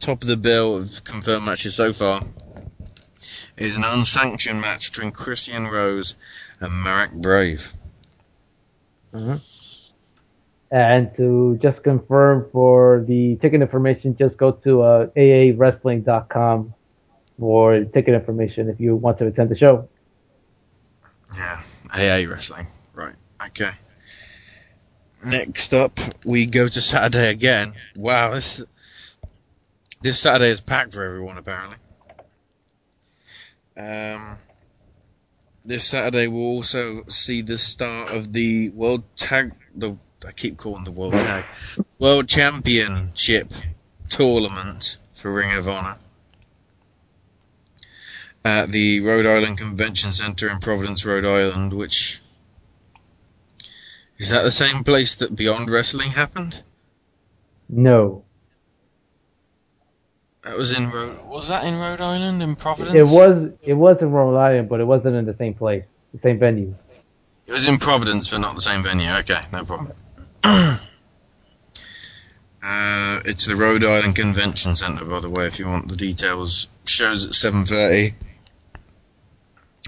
[0.00, 2.22] top of the bill of confirmed matches so far
[3.58, 6.16] is an unsanctioned match between Christian Rose
[6.60, 7.74] and Marek Brave.
[10.70, 16.74] And to just confirm for the ticket information, just go to uh, aawrestling.com
[17.38, 19.88] for ticket information if you want to attend the show.
[21.34, 21.60] Yeah,
[21.92, 22.66] AA Wrestling.
[22.94, 23.14] Right,
[23.46, 23.70] okay.
[25.26, 27.74] Next up, we go to Saturday again.
[27.96, 28.62] Wow, this
[30.00, 31.76] this Saturday is packed for everyone apparently.
[33.78, 34.38] Um,
[35.62, 39.52] this Saturday we'll also see the start of the World Tag.
[39.74, 41.44] The I keep calling the World Tag
[42.00, 43.52] World Championship
[44.08, 45.98] tournament for Ring of Honor
[48.44, 52.20] at the Rhode Island Convention Center in Providence, Rhode Island, which
[54.18, 56.62] is that the same place that Beyond Wrestling happened?
[57.68, 58.24] No.
[60.48, 61.22] That was in Rhode.
[61.26, 62.96] Was that in Rhode Island in Providence?
[62.96, 66.20] It was it was in Rhode Island, but it wasn't in the same place, the
[66.20, 66.74] same venue.
[67.46, 69.10] It was in Providence, but not the same venue.
[69.10, 69.92] Okay, no problem.
[70.44, 70.78] uh,
[73.26, 75.46] it's the Rhode Island Convention Center, by the way.
[75.46, 78.14] If you want the details, shows at seven thirty.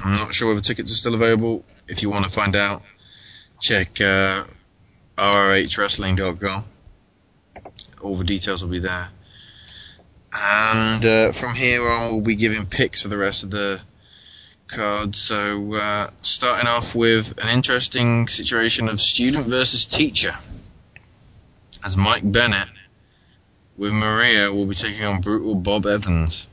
[0.05, 1.65] I'm not sure whether tickets are still available.
[1.89, 2.83] If you want to find out,
[3.63, 4.45] check uh,
[5.17, 6.65] rhwrestling.com.
[8.03, 9.09] All the details will be there.
[10.33, 13.81] And uh, from here on, we'll be giving picks for the rest of the
[14.69, 15.17] card.
[15.17, 20.35] So, uh, starting off with an interesting situation of student versus teacher.
[21.83, 22.69] As Mike Bennett
[23.77, 26.47] with Maria will be taking on Brutal Bob Evans.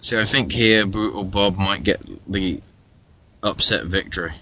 [0.00, 2.00] See, I think here Brutal Bob might get
[2.30, 2.60] the
[3.42, 4.32] upset victory.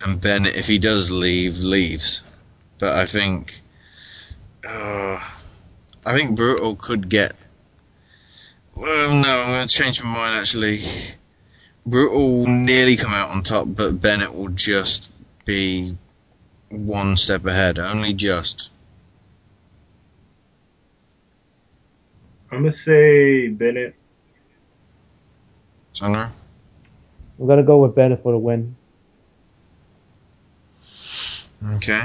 [0.00, 2.22] And Bennett, if he does leave, leaves.
[2.78, 3.62] But I think.
[4.68, 5.18] Uh,
[6.04, 7.34] I think Brutal could get
[8.78, 10.82] well, no, I'm going to change my mind actually.
[11.84, 15.12] Brutal will nearly come out on top, but Bennett will just
[15.44, 15.96] be
[16.68, 18.70] one step ahead, only just.
[22.52, 23.94] I'm gonna say Bennett.
[25.92, 26.30] Sandra?
[27.38, 28.76] I'm gonna go with Bennett for the win.
[31.74, 32.04] Okay.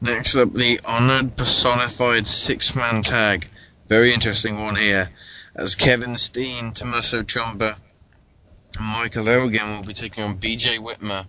[0.00, 3.48] Next up, the Honored Personified Six Man Tag.
[3.88, 5.10] Very interesting one here.
[5.56, 7.78] As Kevin Steen, Tommaso Ciampa,
[8.78, 11.26] and Michael Elgin will be taking on BJ Whitmer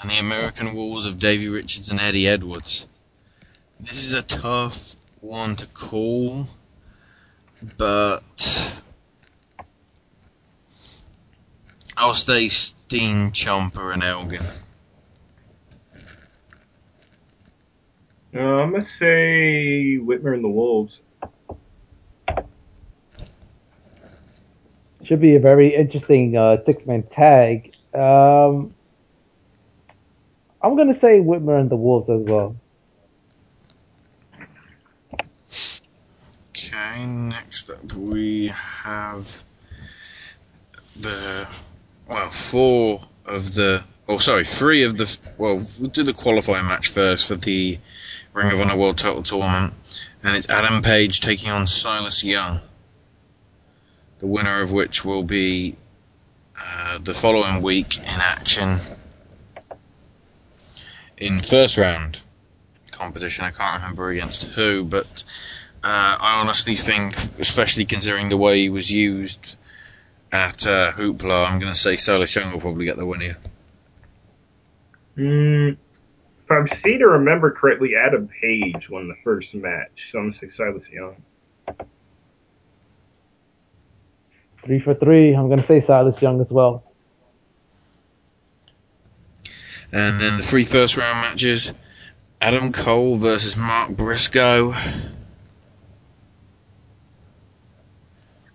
[0.00, 2.86] and the American Wolves of Davey Richards and Eddie Edwards.
[3.80, 6.46] This is a tough one to call,
[7.76, 8.80] but
[11.96, 14.44] I'll stay Steen, Ciampa, and Elgin.
[18.34, 20.98] Uh, I'm gonna say Whitmer and the Wolves.
[25.04, 27.74] Should be a very interesting uh, six-man tag.
[27.94, 28.74] Um,
[30.62, 32.56] I'm gonna say Whitmer and the Wolves as well.
[36.50, 39.44] Okay, next up we have
[40.96, 41.46] the
[42.08, 46.88] well four of the oh sorry three of the well we'll do the qualifying match
[46.88, 47.78] first for the
[48.34, 49.74] Ring of Honor World Title Tournament,
[50.24, 52.58] and it's Adam Page taking on Silas Young.
[54.18, 55.76] The winner of which will be
[56.60, 58.78] uh, the following week in action
[61.16, 62.22] in first round
[62.90, 63.44] competition.
[63.44, 65.22] I can't remember against who, but
[65.84, 69.54] uh, I honestly think, especially considering the way he was used
[70.32, 73.38] at uh, Hoopla, I'm going to say Silas Young will probably get the win here.
[75.16, 75.76] Mm,
[76.54, 80.56] I seem to remember correctly, Adam Page won the first match, so I'm gonna say
[80.56, 81.16] Silas Young.
[84.64, 85.34] Three for three.
[85.34, 86.84] I'm gonna say Silas Young as well.
[89.92, 91.72] And then the three first round matches
[92.40, 94.74] Adam Cole versus Mark Briscoe.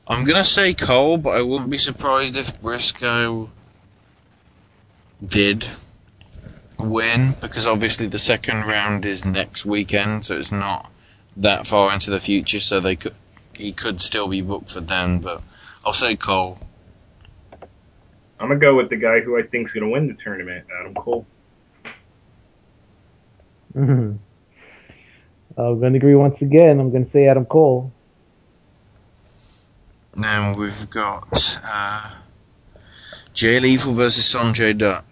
[0.08, 3.50] I'm going to say Cole, but I wouldn't be surprised if Briscoe
[5.26, 5.68] did
[6.80, 10.90] win, because obviously the second round is next weekend, so it's not
[11.38, 13.16] that far into the future, so they could
[13.58, 15.42] he could still be booked for then, but
[15.86, 16.58] I'll say Cole.
[18.40, 21.26] I'm gonna go with the guy who I think's gonna win the tournament, Adam Cole.
[23.76, 24.18] Mhm.
[25.58, 26.80] I'm gonna agree once again.
[26.80, 27.92] I'm gonna say Adam Cole.
[30.14, 32.12] Then we've got uh,
[33.34, 35.04] Jay Lethal versus Sanjay Dutt.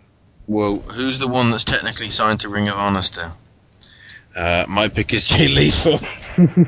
[0.47, 3.33] Well, who's the one that's technically signed to Ring of Honor still?
[4.35, 5.99] Uh, my pick is Jay Lethal.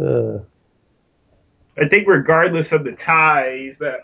[0.00, 0.38] Uh,
[1.76, 4.00] I think regardless of the ties that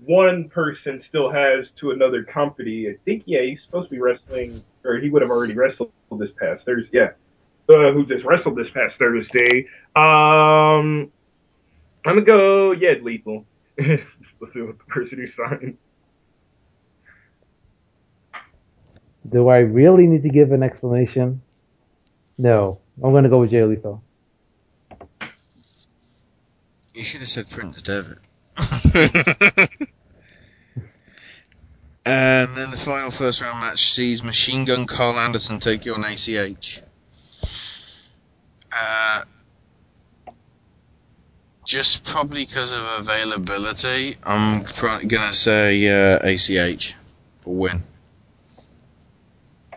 [0.00, 4.62] one person still has to another company, I think yeah, he's supposed to be wrestling,
[4.84, 6.90] or he would have already wrestled this past Thursday.
[6.92, 7.10] Yeah,
[7.74, 9.66] uh, who just wrestled this past Thursday?
[9.94, 11.12] Um,
[12.04, 13.44] I'm gonna go yeah, lethal.
[13.78, 14.02] Let's
[14.52, 15.78] see what the person who signed.
[19.28, 21.42] Do I really need to give an explanation?
[22.38, 22.80] No.
[23.02, 24.02] I'm gonna go with Jay Lethal.
[26.94, 28.18] You should have said Prince Devitt.
[32.04, 36.82] and then the final first round match sees Machine Gun Carl Anderson take on ACH.
[38.72, 39.22] Uh,
[41.64, 44.64] just probably because of availability, I'm
[45.06, 46.94] gonna say uh, ACH
[47.44, 47.82] will win.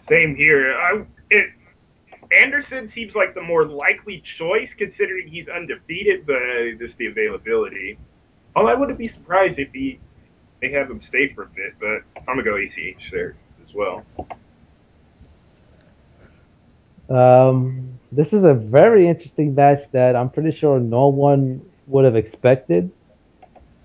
[0.10, 0.74] Same here.
[0.74, 1.50] I, it,
[2.32, 6.40] Anderson seems like the more likely choice considering he's undefeated, but
[6.80, 7.98] just the availability.
[8.56, 10.00] Well, I wouldn't be surprised if he
[10.62, 13.36] they have him stay for a bit, but I'm gonna go ACH there
[13.68, 14.06] as well.
[17.10, 22.16] Um, this is a very interesting match that I'm pretty sure no one would have
[22.16, 22.90] expected.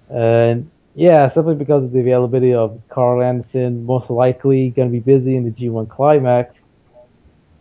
[0.09, 4.99] And yeah, simply because of the availability of Carl Anderson, most likely going to be
[4.99, 6.57] busy in the G1 climax.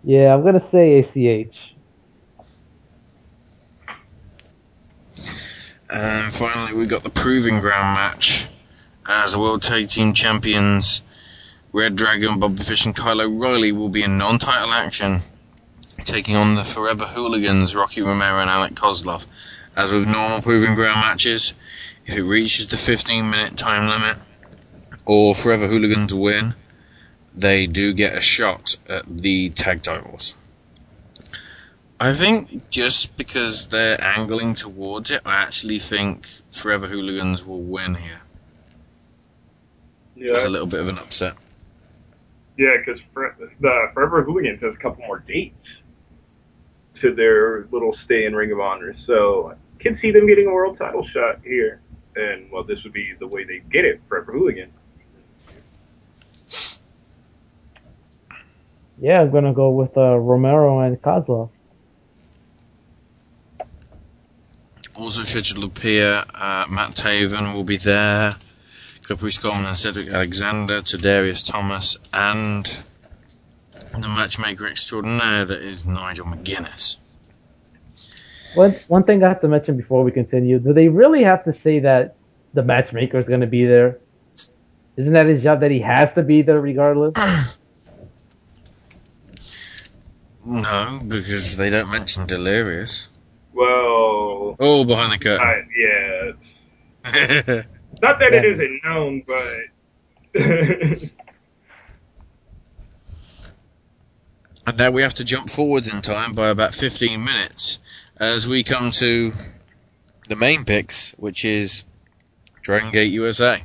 [0.04, 1.56] Yeah, I'm going to say ACH.
[5.92, 8.50] And finally, we got the Proving Ground match
[9.06, 11.04] as World Tag Team Champions
[11.72, 15.20] Red Dragon, Bobby Fish, and Kyle O'Reilly will be in non title action,
[16.00, 19.28] taking on the Forever Hooligans, Rocky Romero and Alex Koslov.
[19.76, 21.54] As with normal Proving Ground matches,
[22.08, 24.18] if it reaches the 15 minute time limit,
[25.06, 26.56] or Forever Hooligans win,
[27.36, 30.36] they do get a shot at the tag titles.
[32.00, 37.96] I think just because they're angling towards it, I actually think Forever Hooligans will win
[37.96, 38.22] here.
[40.16, 41.36] Yeah, There's a little bit of an upset.
[42.58, 43.02] yeah, because
[43.60, 45.56] the Forever Hooligans has a couple more dates
[47.02, 50.52] to their little stay in Ring of Honor, so I can see them getting a
[50.52, 51.82] world title shot here.
[52.18, 54.74] And well, this would be the way they get it, Forever Hooligan.
[59.00, 61.52] Yeah, I'm going to go with uh, Romero and Koslov.
[64.96, 68.36] Also scheduled to appear, uh, Matt Taven will be there,
[69.04, 72.80] Caprice Coleman and Cedric Alexander, TaDarius Thomas, and
[73.94, 76.98] the matchmaker extraordinaire that is Nigel McGuinness.
[78.58, 81.54] One one thing I have to mention before we continue: Do they really have to
[81.64, 82.16] say that
[82.56, 84.00] the matchmaker is going to be there?
[84.98, 87.14] Isn't that his job that he has to be there regardless?
[90.50, 93.10] No, because they don't mention Delirious.
[93.54, 95.46] Well, Oh, behind the curtain.
[95.46, 97.64] I, yeah.
[98.02, 99.66] Not that it isn't known, but
[104.68, 107.80] And now we have to jump forward in time by about 15 minutes
[108.20, 109.32] as we come to
[110.28, 111.86] the main picks, which is
[112.62, 113.64] Dragon Gate USA.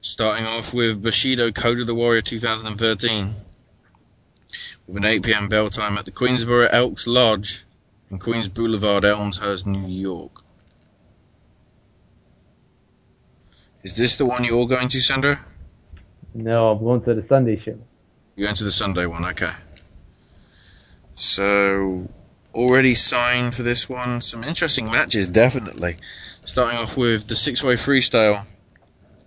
[0.00, 3.34] Starting off with Bushido Code of the Warrior 2013
[4.86, 5.48] with an 8 p.m.
[5.48, 7.64] bell time at the Queensboro Elks Lodge
[8.10, 10.42] in Queens Boulevard, Elmhurst, New York.
[13.82, 15.44] Is this the one you're going to, Sandra?
[16.34, 17.78] no, I'm going to the Sunday show.
[18.36, 19.52] You're going to the Sunday one, okay.
[21.14, 22.08] So,
[22.54, 24.20] already signed for this one.
[24.20, 25.96] Some interesting matches, definitely.
[26.44, 28.44] Starting off with the six way freestyle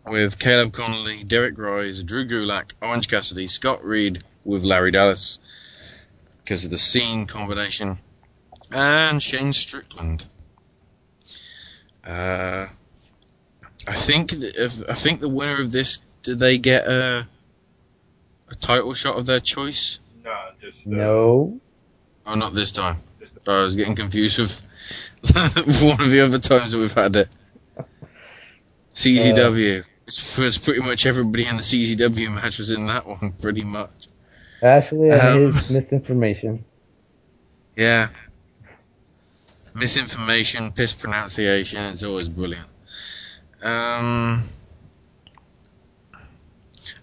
[0.06, 5.40] with Caleb Konley, Derek Rise, Drew Gulak, Orange Cassidy, Scott Reed with Larry Dallas
[6.44, 7.98] because of the scene combination,
[8.72, 10.26] and Shane Strickland.
[12.06, 12.68] Uh,
[13.88, 17.28] I think if, I think the winner of this did they get a
[18.50, 20.00] a title shot of their choice?
[20.24, 21.60] no, just No.
[22.28, 22.98] Oh, not this time.
[23.48, 24.62] I was getting confused with
[25.84, 27.30] one of the other times that we've had it.
[28.94, 29.84] CZW.
[30.08, 34.08] It's, it's pretty much everybody in the CZW match was in that one, pretty much.
[34.62, 36.64] Actually, that Um, is misinformation.
[37.76, 38.08] Yeah.
[39.74, 42.68] Misinformation, piss pronunciation, it's always brilliant.
[43.62, 44.44] Um,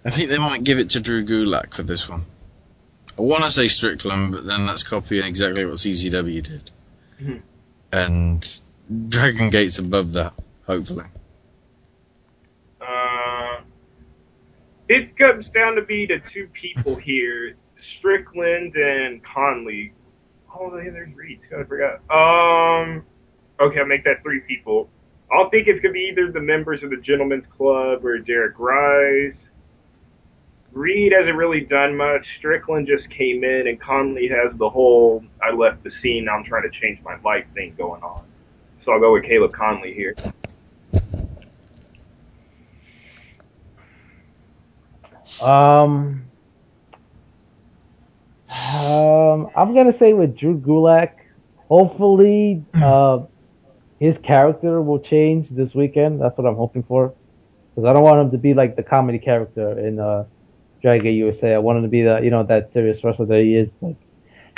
[0.03, 2.23] I think they might give it to Drew Gulak for this one.
[3.19, 6.71] I want to say Strickland, but then that's copying exactly what CZW did.
[7.21, 7.43] Mhm.
[7.93, 8.61] And
[9.09, 10.33] Dragon Gate's above that,
[10.67, 11.05] hopefully.
[12.81, 13.61] Uh,
[14.89, 17.55] it comes down to be the two people here,
[17.99, 19.93] Strickland and Konley.
[20.55, 21.41] Oh, yeah, there's Reed.
[21.49, 22.01] too, I forgot.
[22.11, 23.05] Um,
[23.61, 24.91] okay, I'll make that three people.
[25.31, 29.35] I'll think it's gonna be either the members of the Gentlemen's Club or Derek Rise.
[30.73, 32.27] Reed hasn't really done much.
[32.39, 36.45] Strickland just came in, and Konley has the whole "I left the scene, now I'm
[36.45, 38.25] trying to change my life" thing going on.
[38.85, 40.17] So I'll go with Caleb Konley here.
[45.43, 46.25] Um,
[48.75, 51.13] um, I'm gonna say with Drew Gulak.
[51.69, 53.21] Hopefully, uh,
[53.99, 56.21] his character will change this weekend.
[56.21, 57.15] That's what I'm hoping for.
[57.75, 60.25] Because I don't want him to be like the comedy character in uh,
[60.83, 61.55] Dragon USA.
[61.55, 63.97] I wanted to be the you know that serious wrestler that he is like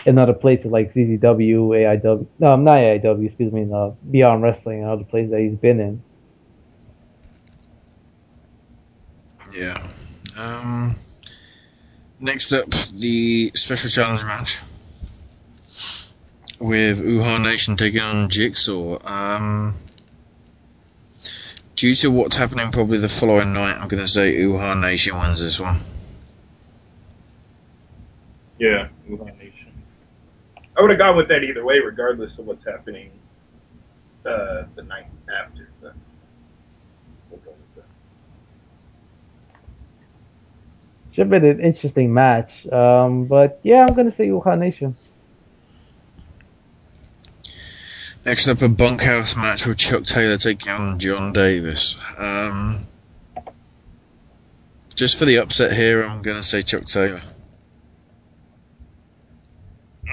[0.06, 2.26] in other places like CZW, AIW.
[2.38, 3.26] No, I'm not AIW.
[3.26, 3.64] Excuse me.
[4.10, 6.02] Beyond Wrestling and other places that he's been in.
[9.54, 9.82] Yeah.
[10.36, 10.96] Um,
[12.20, 14.58] next up, the special challenge match
[16.58, 18.98] with Uhaa Nation taking on Jigsaw.
[19.04, 19.74] Um,
[21.76, 25.40] due to what's happening probably the following night, I'm going to say Uhaa Nation wins
[25.40, 25.76] this one.
[28.64, 29.70] Yeah, Uhaa Nation.
[30.74, 33.10] I would have gone with that either way, regardless of what's happening
[34.24, 35.68] uh, the night after.
[35.82, 35.92] But
[37.30, 37.84] we'll go with that.
[41.12, 42.50] Should have been an interesting match.
[42.72, 44.96] Um, but yeah, I'm gonna say Uhaa Nation.
[48.24, 51.98] Next up, a bunkhouse match with Chuck Taylor taking on John Davis.
[52.16, 52.86] Um,
[54.94, 57.20] just for the upset here, I'm going to say Chuck Taylor.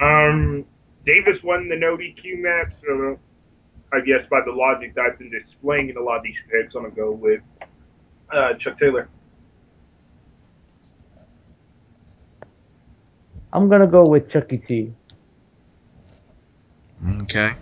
[0.00, 0.64] Um,
[1.04, 3.18] Davis won the no DQ match, so
[3.92, 6.74] I guess by the logic that I've been displaying in a lot of these picks,
[6.74, 7.40] I'm gonna go with
[8.32, 9.08] uh, Chuck Taylor.
[13.52, 14.92] I'm gonna go with Chucky T.
[17.22, 17.52] Okay.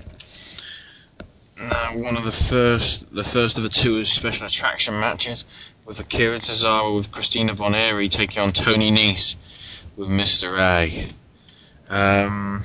[1.59, 5.45] Now, one of the first, the first of the two is special attraction matches
[5.85, 9.37] with Akira Tozawa with Christina Von Eerie taking on Tony Nese
[9.97, 10.59] with Mr.
[10.59, 11.09] A.
[11.91, 12.63] Um,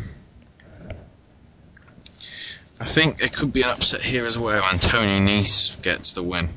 [2.79, 6.21] I think it could be an upset here as well, and Tony Nese gets the
[6.21, 6.49] win.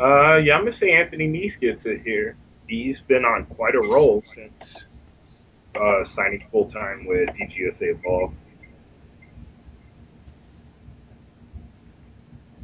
[0.00, 2.36] Uh, yeah, I'm gonna say Anthony Nese gets it here.
[2.68, 4.52] He's been on quite a roll since
[5.74, 8.32] uh, signing full time with DGSA Evolve.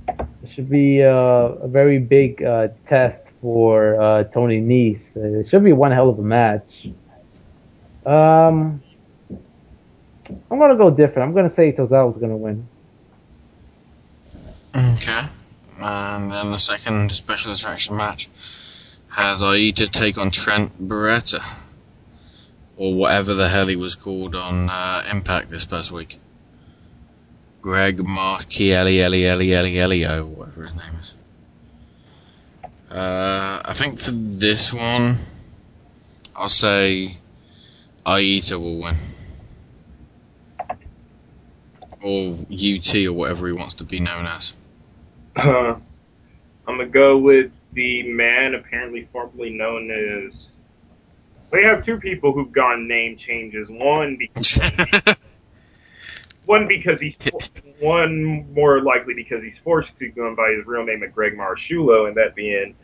[0.08, 5.00] It should be uh, a very big uh, test for uh, Tony Nese.
[5.14, 6.88] It should be one hell of a match.
[8.04, 8.82] Um,
[10.50, 11.28] I'm gonna go different.
[11.28, 12.66] I'm gonna say Tozawa's gonna win.
[14.74, 15.26] Okay.
[15.80, 18.28] And then the second special attraction match
[19.10, 21.42] has Aita take on Trent Barreta.
[22.76, 26.18] Or whatever the hell he was called on uh, Impact this past week.
[27.60, 31.14] Greg Marasciulo, Ellie, Elio, whatever his name is.
[32.90, 35.16] Uh, I think for this one,
[36.34, 37.18] I'll say
[38.06, 38.94] Aita will win.
[42.00, 44.54] Or UT or whatever he wants to be known as.
[45.36, 45.74] Uh,
[46.66, 50.32] I'm gonna go with the man apparently formerly known as.
[51.50, 53.68] We have two people who've gone name changes.
[53.68, 54.60] One because
[56.48, 57.14] one because he's
[57.80, 62.08] one more likely because he's forced to go by his real name of Greg Marasciulo,
[62.08, 62.74] and that being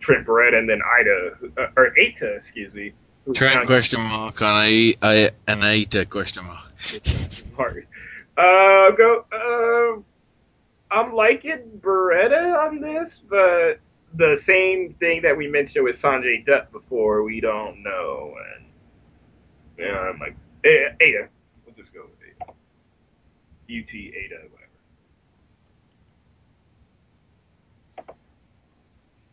[0.00, 2.92] Trent Barreta, and then Ida uh, or Ata, excuse me.
[3.32, 6.66] Trent question mark on a, a an Aita question mark.
[6.78, 7.86] Sorry.
[8.36, 9.24] Uh, go.
[9.32, 10.02] Uh,
[10.92, 13.78] I'm liking Barreta on this, but
[14.14, 18.34] the same thing that we mentioned with Sanjay Dutt before, we don't know.
[18.56, 18.66] And
[19.78, 20.34] yeah, I'm like
[20.64, 21.28] Ada.
[21.64, 22.52] We'll just go with Ada.
[23.72, 24.62] UT Ada, whatever.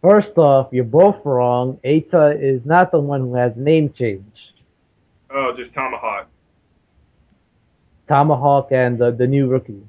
[0.01, 1.79] First off, you're both wrong.
[1.83, 4.31] Ata is not the one who has name change.
[5.29, 6.27] Oh, just Tomahawk.
[8.07, 9.83] Tomahawk and the, the new rookie.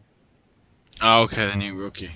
[1.01, 2.11] Oh, okay, the new rookie.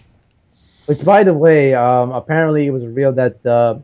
[0.86, 3.78] Which, by the way, um, apparently it was revealed that uh,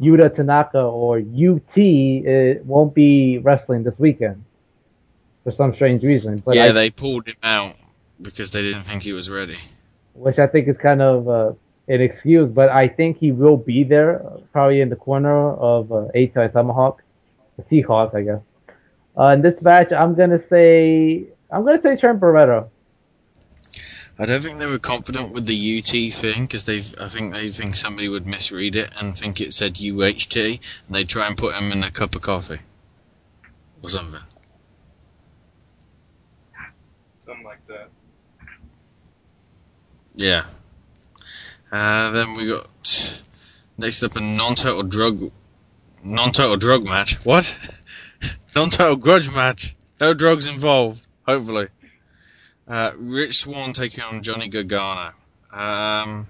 [0.00, 4.44] Yuta Tanaka or UT uh, won't be wrestling this weekend
[5.48, 6.38] for some strange reason.
[6.44, 7.76] But yeah, I, they pulled him out
[8.20, 9.58] because they didn't think he was ready.
[10.12, 11.52] which I think is kind of uh,
[11.88, 15.90] an excuse, but I think he will be there, uh, probably in the corner of
[15.90, 17.02] uh, Ata and Tomahawk,
[17.56, 18.40] the Seahawk, I guess.
[19.16, 22.68] Uh, in this match, I'm gonna say I'm gonna say Trent Barreta.
[24.20, 27.48] I don't think they were confident with the UT thing because they, I think they
[27.50, 31.54] think somebody would misread it and think it said UHT, and they'd try and put
[31.54, 32.58] him in a cup of coffee
[33.82, 33.88] or.
[33.88, 34.20] Something
[37.44, 37.88] like that.
[40.18, 40.46] Yeah.
[41.70, 43.22] Uh, then we got
[43.78, 45.30] next up a non-total drug,
[46.02, 47.24] non-total drug match.
[47.24, 47.56] What?
[48.56, 49.76] non-total grudge match.
[50.00, 51.06] No drugs involved.
[51.24, 51.68] Hopefully.
[52.66, 55.12] Uh, Rich Swann taking on Johnny Gargano.
[55.52, 56.26] Um,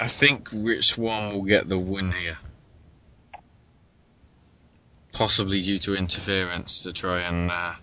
[0.00, 2.38] I think Rich Swann will get the win here.
[5.12, 7.74] Possibly due to interference to try and uh,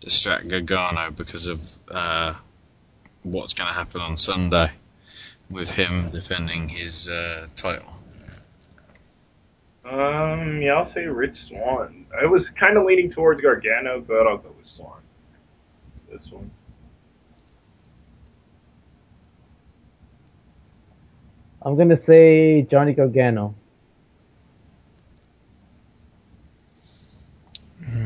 [0.00, 2.34] distract Gargano because of uh,
[3.30, 4.72] what's going to happen on Sunday
[5.50, 7.94] with him defending his uh, title.
[9.84, 12.06] Um, yeah, I'll say Rich Swann.
[12.20, 15.00] I was kind of leaning towards Gargano, but I'll go with Swann.
[16.10, 16.50] This one.
[21.62, 23.54] I'm gonna say Johnny Gargano.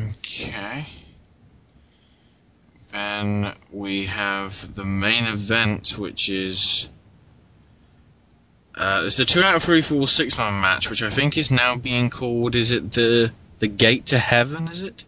[0.09, 0.87] Okay.
[2.93, 6.91] Then we have the main event, which is.
[8.75, 11.51] Uh, it's the two out of three full six man match, which I think is
[11.51, 12.55] now being called.
[12.55, 14.69] Is it the the Gate to Heaven?
[14.69, 15.05] Is it?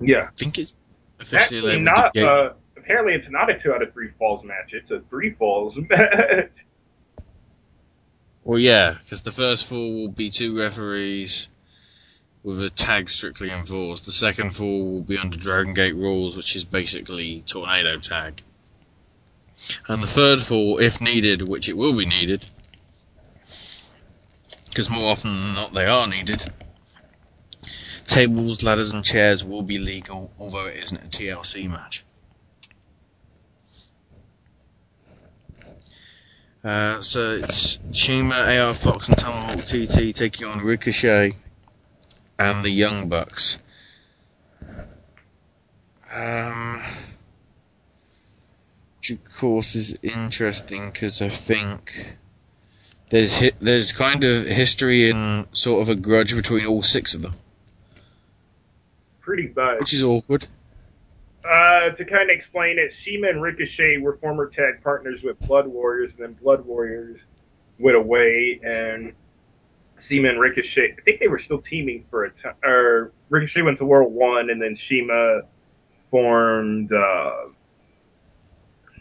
[0.00, 0.18] Yeah.
[0.28, 0.74] I think it's
[1.18, 2.12] officially Actually, not.
[2.12, 2.26] the Gate.
[2.28, 4.72] Uh, apparently, it's not a two out of three falls match.
[4.72, 6.50] It's a three falls match.
[8.44, 11.48] Well, yeah, because the first four will be two referees
[12.42, 14.06] with a tag strictly enforced.
[14.06, 18.42] The second four will be under Dragon Gate rules, which is basically tornado tag.
[19.88, 22.46] And the third four, if needed, which it will be needed,
[24.66, 26.50] because more often than not they are needed,
[28.06, 32.04] tables, ladders, and chairs will be legal, although it isn't a TLC match.
[36.62, 41.36] Uh, so it's CIMA, AR Fox, and Tomahawk TT taking on Ricochet
[42.40, 43.58] and the Young Bucks.
[46.12, 46.80] Um,
[48.96, 52.16] which of course is interesting because I think
[53.10, 57.22] there's hi- there's kind of history and sort of a grudge between all six of
[57.22, 57.34] them,
[59.20, 59.80] Pretty much.
[59.80, 60.46] which is awkward.
[61.44, 65.66] Uh, to kind of explain it, CIMA and Ricochet were former tag partners with Blood
[65.68, 67.20] Warriors, and then Blood Warriors
[67.78, 69.12] went away, and
[70.10, 70.96] CIMA and Ricochet.
[70.98, 72.54] I think they were still teaming for a time.
[72.64, 75.42] Or Ricochet went to World One, and then CIMA
[76.10, 76.92] formed.
[76.92, 77.32] Uh,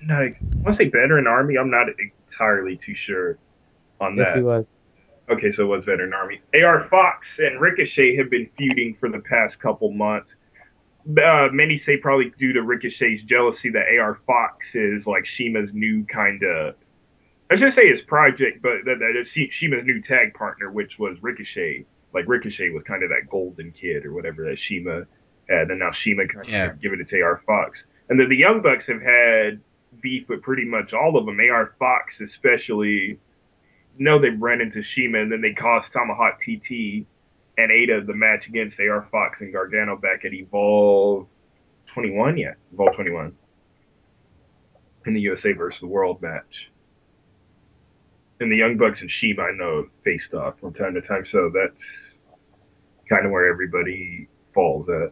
[0.04, 1.58] no, I want to say Veteran Army.
[1.58, 1.88] I'm not
[2.32, 3.38] entirely too sure
[4.00, 4.44] on Yes, that.
[4.44, 4.66] was.
[5.30, 6.42] Okay, so it was Veteran Army.
[6.64, 10.30] AR Fox and Ricochet have been feuding for the past couple months.
[11.24, 16.06] Uh, many say probably due to Ricochet's jealousy that AR Fox is like CIMA's new
[16.06, 16.76] kind of.
[17.52, 19.26] I should say his project, but that, that
[19.60, 21.86] CIMA's new tag partner, which was Ricochet.
[22.14, 25.04] Like Ricochet was kind of that golden kid or whatever that CIMA
[25.50, 26.74] had, and now CIMA kind of Yeah.
[26.82, 27.80] giving it to AR Fox.
[28.10, 29.62] And then the Young Bucks have had
[30.02, 31.40] beef with pretty much all of them.
[31.40, 33.20] AR Fox especially
[33.98, 37.06] know they ran into CIMA and then they cost Tomahawk TT
[37.58, 41.28] and Ada the match against AR Fox and Gargano back at Evolve
[41.94, 43.36] 21, yeah, Evolve 21
[45.06, 46.70] in the USA versus the World match.
[48.40, 51.52] And the Young Bucks and CIMA, I know, faced off from time to time, so
[51.54, 51.76] that's
[53.10, 55.12] kind of where everybody falls at.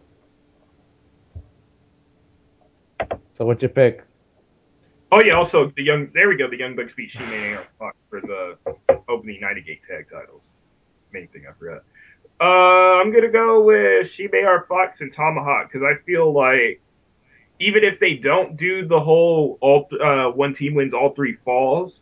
[3.38, 4.04] So what's your pick?
[5.12, 7.96] Oh yeah, also the young there we go, the Young Bucks beat CIMA and Fox
[8.10, 8.58] for the
[9.08, 10.42] opening United Gate tag titles.
[11.14, 11.84] Main thing I forgot.
[12.40, 16.82] Uh, I'm gonna go with CIMA AR Fox and Tomahawk because I feel like
[17.60, 21.94] even if they don't do the whole all uh, one team wins all three falls,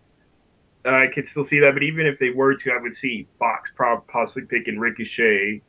[0.85, 1.73] I could still see that.
[1.73, 5.61] But even if they were to, I would see Fox prob- possibly picking Ricochet,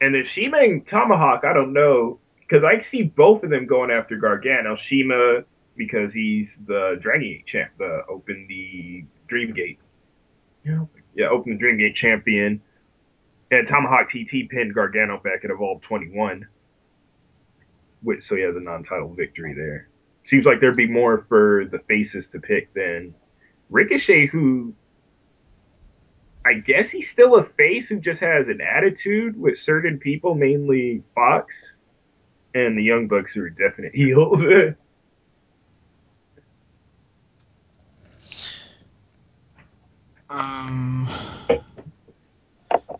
[0.00, 1.44] and then CIMA and Tomahawk.
[1.44, 4.76] I don't know because I see both of them going after Gargano.
[4.88, 5.44] CIMA
[5.76, 9.78] because he's the Dragon Gate champ, the open the Dream Gate.
[10.64, 10.84] Yeah,
[11.14, 12.60] yeah, open the Dream Gate champion.
[13.50, 16.46] And Tomahawk TT pinned Gargano back at Evolve 21.
[18.02, 19.88] Which, so he has a non-title victory there.
[20.28, 23.14] Seems like there'd be more for the faces to pick than
[23.72, 24.74] Ricochet, who
[26.44, 31.02] I guess he's still a face who just has an attitude with certain people, mainly
[31.14, 31.52] Fox,
[32.54, 34.38] and the Young Bucks who are definite heels.
[40.34, 41.06] Um,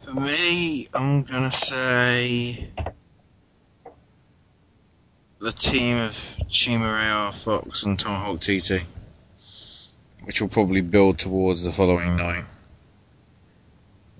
[0.01, 2.69] for me, I'm gonna say
[5.39, 8.83] the team of CIMA AR Fox and Tomahawk TT,
[10.25, 12.45] which will probably build towards the following night.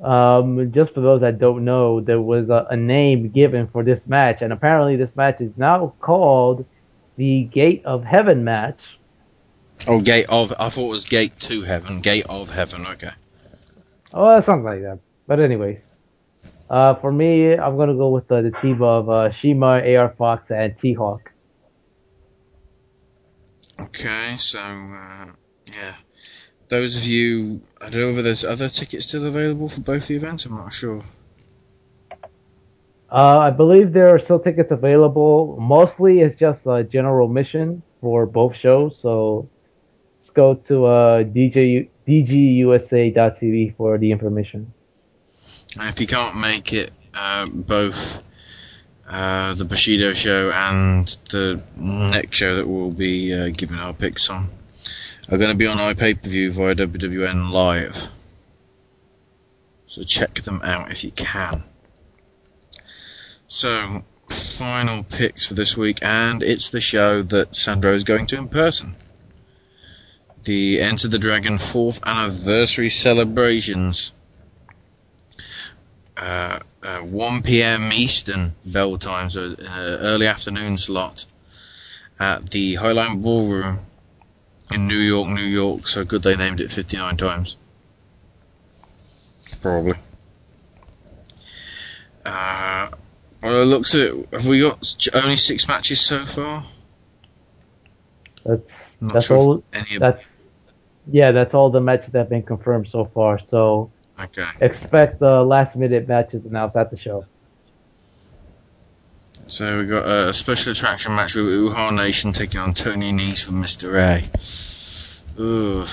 [0.03, 4.01] Um, just for those that don't know, there was a, a name given for this
[4.07, 6.65] match, and apparently this match is now called
[7.17, 8.79] the Gate of Heaven match.
[9.87, 10.53] Oh, Gate of.
[10.59, 12.01] I thought it was Gate to Heaven.
[12.01, 12.87] Gate of Heaven.
[12.87, 13.11] Okay.
[14.13, 14.99] Oh, something like that.
[15.27, 15.81] But anyway,
[16.69, 20.51] uh, for me, I'm gonna go with uh, the team of uh, CIMA, AR Fox,
[20.51, 21.31] and T Hawk.
[23.81, 25.27] Okay, so uh,
[25.73, 25.95] yeah,
[26.69, 30.17] those of you, I don't know whether there's other tickets still available for both the
[30.17, 30.47] events.
[30.47, 31.03] I'm not sure.
[33.11, 35.59] Uh, I believe there are still tickets available.
[35.61, 38.97] Mostly, it's just a general mission for both shows.
[39.03, 39.49] So,
[40.23, 44.73] let's go to uh, DJ DGUSA.tv for the information.
[45.79, 48.23] And if you can't make it, uh, both
[49.09, 54.31] uh, the Bushido show and the next show that we'll be uh, giving our picks
[54.31, 54.49] on
[55.29, 58.09] are going to be on iPay per view via WWN Live.
[59.87, 61.65] So check them out if you can.
[63.47, 68.39] So, final picks for this week, and it's the show that Sandro is going to
[68.39, 68.97] in person.
[70.45, 74.13] The Enter the Dragon 4th anniversary celebrations.
[76.17, 77.93] Uh, uh, 1 p.m.
[77.93, 79.67] Eastern bell time, so an
[80.01, 81.27] early afternoon slot
[82.19, 83.81] at the Highline Ballroom
[84.73, 85.87] in New York, New York.
[85.87, 87.57] So good they named it 59 times.
[89.61, 89.95] Probably.
[92.25, 92.89] Uh,
[93.43, 96.65] well, it looks at have we got only six matches so far?
[98.45, 98.63] That's
[99.01, 99.65] Not that's sure all.
[99.73, 100.23] any of- That's
[101.11, 103.41] yeah, that's all the matches that have been confirmed so far.
[103.51, 104.47] So Okay.
[104.61, 107.25] expect the last minute matches announced at the show.
[109.53, 113.63] So we got a special attraction match with Uhaa Nation taking on Tony Nese from
[113.63, 114.01] Mr.
[114.01, 114.23] A.
[115.39, 115.85] Ooh.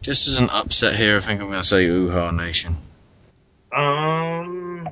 [0.00, 2.76] Just as an upset here, I think I'm going to say Uhaa Nation.
[3.76, 4.88] Um,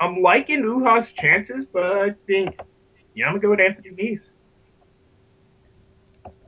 [0.00, 2.58] I'm liking Uhaa's chances, but I think
[3.14, 4.20] yeah, I'm gonna go with Anthony Nese.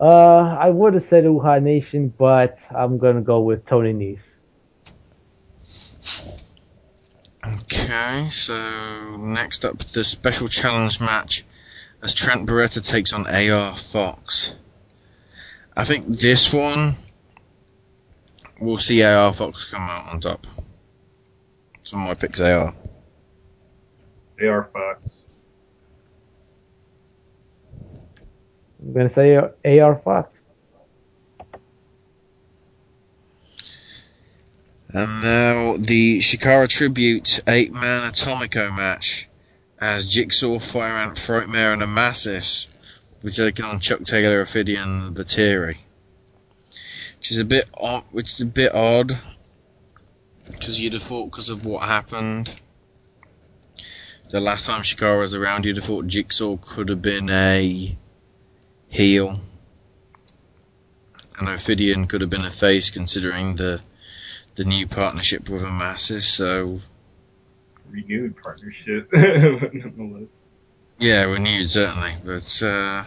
[0.00, 4.18] Uh, I would have said Uha Nation, but I'm gonna go with Tony Nese.
[7.44, 11.44] Okay, so next up, the special challenge match
[12.00, 14.54] as Trent Barreta takes on AR Fox.
[15.76, 16.94] I think this one
[18.60, 20.46] we'll see AR Fox come out on top.
[21.82, 22.74] Some of my picks AR.
[24.40, 25.00] AR Fox.
[28.80, 30.30] I'm gonna say AR Fox.
[34.94, 39.28] And now the Chikara Tribute eight man Atomico match
[39.80, 42.68] as Jigsaw, Fire Ant, Frightmare, and Amasis
[43.22, 45.78] will be taking on Chuck Taylor, Ophidian, and Batiri.
[47.18, 49.12] Which is a bit odd, which is a bit odd
[50.50, 52.60] because you'd have thought because of what happened
[54.32, 57.96] the last time Chikara was around, you'd have thought Jigsaw could have been a
[58.88, 59.40] heel,
[61.38, 63.82] and Ophidian could have been a face, considering the
[64.54, 66.22] the new partnership with Amasis.
[66.22, 66.78] So
[67.90, 69.12] Renewed partnership.
[69.12, 70.28] Nonetheless.
[70.98, 73.04] yeah, renewed certainly, but uh,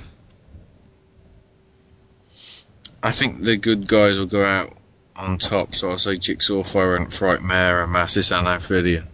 [3.01, 4.77] I think the good guys will go out
[5.15, 5.73] on top.
[5.73, 9.07] So I'll say Jigsaw, Fire Ant Frightmare, Amasis, and Ophidian.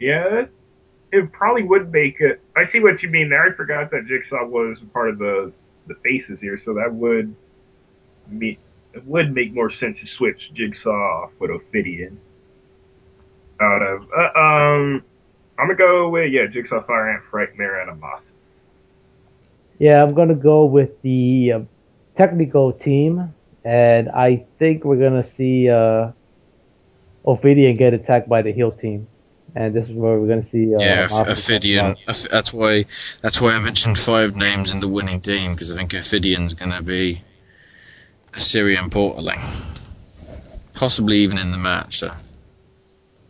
[0.00, 0.46] Yeah,
[1.12, 2.40] it probably would make it.
[2.56, 3.44] I see what you mean there.
[3.44, 5.52] I forgot that Jigsaw was part of the
[5.86, 7.34] the faces here, so that would
[8.28, 8.58] me
[8.94, 12.18] it would make more sense to switch Jigsaw off with Ophidian.
[13.60, 15.02] Out of uh, um,
[15.58, 18.20] I'm gonna go with yeah, Jigsaw, Fire Ant, Frightmare, and Amasis.
[19.78, 21.60] Yeah, I'm gonna go with the uh,
[22.16, 23.32] technical team,
[23.64, 26.10] and I think we're gonna see uh,
[27.24, 29.06] Ophidian get attacked by the heel team,
[29.54, 30.74] and this is where we're gonna see.
[30.74, 31.96] Uh, Yeah, Amasis Ophidian.
[32.08, 32.86] Oph- That's why.
[33.22, 36.72] That's why I mentioned five names in the winning team because I think Ophidian's going
[36.72, 37.22] to be
[38.36, 39.40] Osirian portaling,
[40.74, 41.98] possibly even in the match.
[41.98, 42.12] So,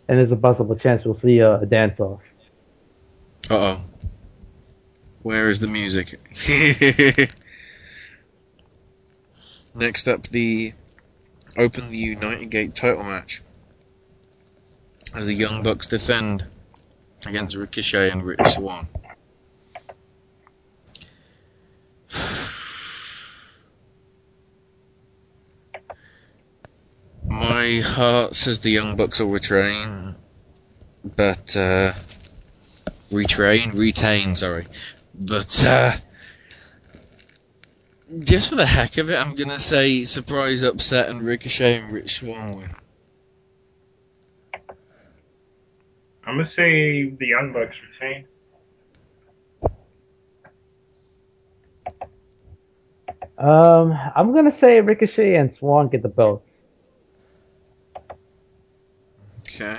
[0.08, 2.20] and there's a possible chance we'll see uh, a dance off.
[3.50, 3.82] Uh oh,
[5.22, 6.18] where is the music?
[9.76, 10.72] Next up, the
[11.56, 13.42] Open the United Gate title match
[15.14, 16.46] as the Young Bucks defend
[17.26, 18.88] against Ricochet and Rich Swann.
[27.34, 30.14] My heart says the Young Bucks will retrain,
[31.16, 31.92] but uh,
[33.10, 34.68] retrain, retain, sorry,
[35.12, 35.92] but uh,
[38.20, 42.20] just for the heck of it, I'm gonna say surprise upset and Ricochet and Rich
[42.20, 42.70] Swann win.
[46.24, 48.26] I'm gonna say the Young Bucks retain.
[53.38, 56.44] Um, I'm gonna say Ricochet and Swann get the belt.
[59.54, 59.78] Okay.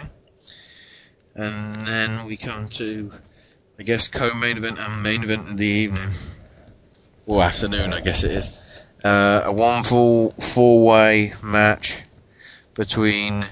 [1.36, 3.12] And then we come to,
[3.78, 6.12] I guess, co-main event and main event of the evening.
[7.26, 8.58] Or afternoon, I guess it is.
[9.04, 12.04] Uh, a one full four-way match
[12.74, 13.46] between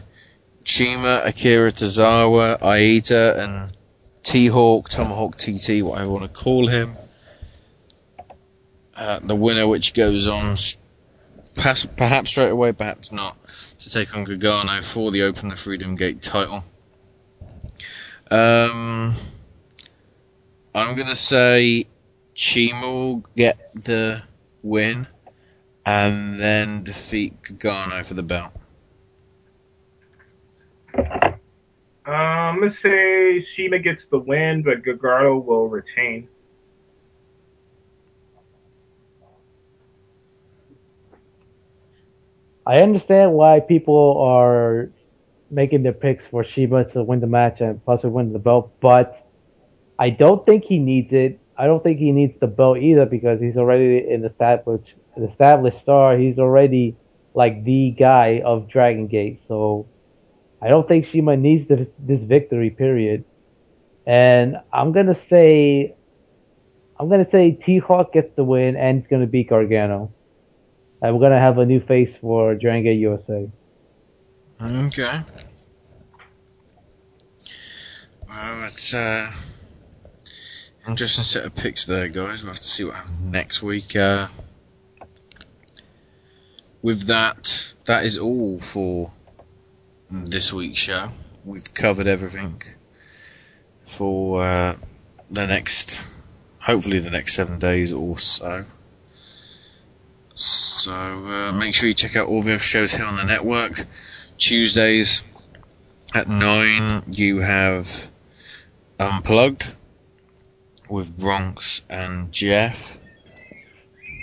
[0.64, 3.76] CIMA, Akira Tozawa, Aita, and
[4.24, 6.96] T-Hawk, Tomahawk TT, whatever you want to call him.
[8.96, 10.56] Uh, the winner, which goes on
[11.56, 13.38] perhaps straight away, perhaps not,
[13.84, 16.64] to take on Gargano for the Open the Freedom Gate title.
[18.32, 19.14] Um,
[20.74, 21.86] I'm gonna say
[22.34, 24.24] CIMA will get the
[24.62, 25.08] win
[25.86, 28.54] and then defeat Gargano for the belt.
[32.06, 36.30] I'm gonna say CIMA gets the win, but Gargano will retain.
[42.66, 44.90] I understand why people are
[45.52, 49.28] making their picks for CIMA to win the match and possibly win the belt, but
[50.00, 51.40] I don't think he needs it.
[51.58, 55.80] I don't think he needs the belt either because he's already an established an established
[55.82, 56.18] star.
[56.18, 56.96] He's already
[57.36, 59.42] like the guy of Dragon Gate.
[59.48, 59.88] So
[60.62, 62.72] I don't think CIMA needs this, this victory.
[62.72, 63.24] Period.
[64.08, 65.96] And I'm gonna say
[67.00, 70.12] I'm gonna say T Hawk gets the win and it's gonna beat Gargano.
[71.12, 73.50] We're gonna have a new face for Dragon Gate USA.
[74.62, 75.20] Okay.
[78.30, 79.32] Well, it's uh,
[80.88, 82.44] interesting set of picks there, guys.
[82.44, 83.96] We'll have to see what happens next week.
[83.96, 84.28] Uh,
[86.82, 89.12] with that, that is all for
[90.10, 91.10] this week's show.
[91.44, 92.62] We've covered everything
[93.86, 94.76] for uh,
[95.30, 96.02] the next,
[96.60, 98.66] hopefully, the next seven days or so.
[100.36, 103.86] So uh, make sure you check out all the shows here on the network.
[104.38, 105.24] Tuesdays
[106.14, 108.10] at 9, you have
[109.00, 109.76] Unplugged
[110.90, 113.00] with Bronx and Jeff.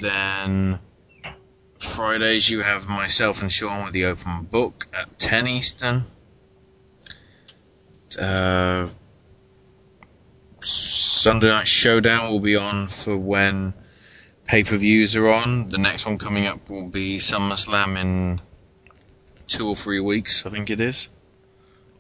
[0.01, 0.79] Then
[1.79, 6.03] Fridays you have myself and Sean with the open book at 10 Eastern.
[8.19, 8.89] Uh,
[10.61, 13.75] Sunday Night Showdown will be on for when
[14.51, 15.69] pay per views are on.
[15.69, 18.41] The next one coming up will be SummerSlam in
[19.47, 21.09] two or three weeks, I think it is,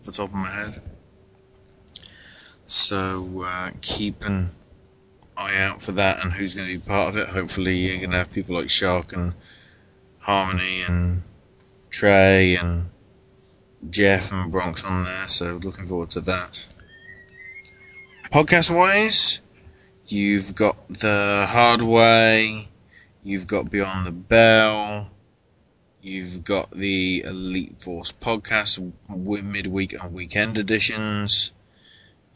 [0.00, 0.82] off the top of my head.
[2.66, 4.48] So uh, keep an
[5.36, 7.28] eye out for that and who's going to be part of it.
[7.28, 9.34] Hopefully, you're going to have people like Shark and
[10.18, 11.22] Harmony and
[11.88, 12.90] Trey and
[13.90, 15.28] Jeff and Bronx on there.
[15.28, 16.66] So looking forward to that.
[18.32, 19.40] Podcast wise,
[20.10, 22.68] you've got the Hard Way,
[23.22, 25.08] you've got Beyond the Bell,
[26.02, 31.52] you've got the Elite Force podcast with midweek and weekend editions.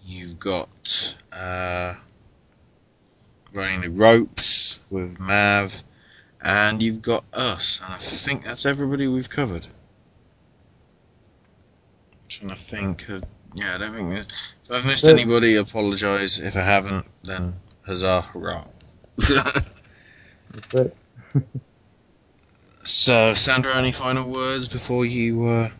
[0.06, 1.94] You've got uh,
[3.52, 5.82] running the ropes with Mav,
[6.40, 9.66] and you've got us, and I think that's everybody we've covered.
[12.28, 13.08] trying to think.
[13.08, 13.20] Uh,
[13.54, 14.12] yeah, I don't think.
[14.14, 16.38] If I've missed anybody, apologise.
[16.38, 17.54] If I haven't, then
[17.86, 18.64] huzzah, hurrah.
[22.84, 25.70] So, Sandro, any final words before you uh,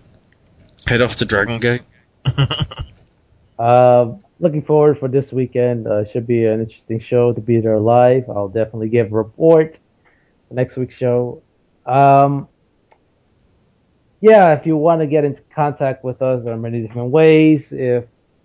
[0.87, 1.83] head off to Dragon Gate?
[3.57, 5.87] Uh, looking forward for this weekend.
[5.87, 8.29] Uh, should be an interesting show to be there live.
[8.29, 9.77] I'll definitely give a report
[10.49, 11.41] for next week's show.
[11.87, 12.49] Um,
[14.21, 17.63] yeah, if you want to get into contact with us, there are many different ways.
[17.71, 18.05] If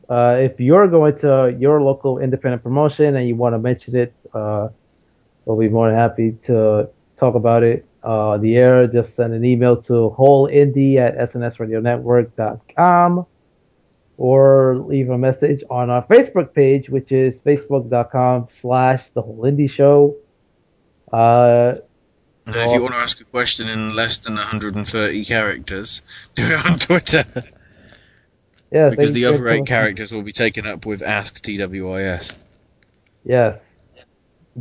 [0.09, 4.13] uh, if you're going to your local independent promotion and you want to mention it,
[4.33, 4.69] uh,
[5.45, 6.89] we'll be more than happy to
[7.19, 7.85] talk about it.
[8.03, 13.25] Uh, the air, just send an email to wholeindie at snsradionetwork.com
[14.17, 19.69] or leave a message on our Facebook page, which is facebook.com slash the whole indie
[19.69, 20.15] show.
[21.11, 21.75] Uh,
[22.47, 26.01] And if you want to ask a question in less than 130 characters,
[26.35, 27.25] do it on Twitter.
[28.71, 32.33] yeah, because the other eight characters will be taken up with Ask TWIS.
[33.23, 33.59] Yes.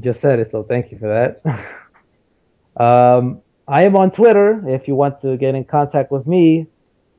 [0.00, 2.82] Just said it, so thank you for that.
[2.82, 6.66] um, I am on Twitter if you want to get in contact with me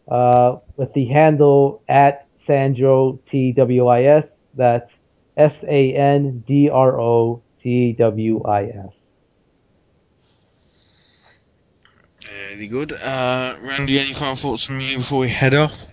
[0.08, 4.28] uh, with the handle at Sandro TWIS.
[4.56, 4.90] That's
[5.38, 8.90] S A N D R O T W I S.
[12.26, 12.94] Very good.
[12.94, 15.89] Uh, Randy, any final thoughts from you before we head off?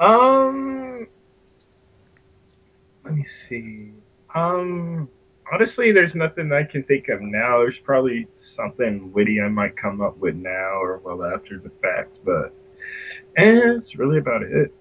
[0.00, 1.06] Um,
[3.04, 3.90] let me see.
[4.34, 5.08] Um,
[5.52, 7.58] honestly, there's nothing I can think of now.
[7.58, 12.16] There's probably something witty I might come up with now or well after the fact,
[12.24, 12.54] but
[13.36, 14.72] eh, it's really about it.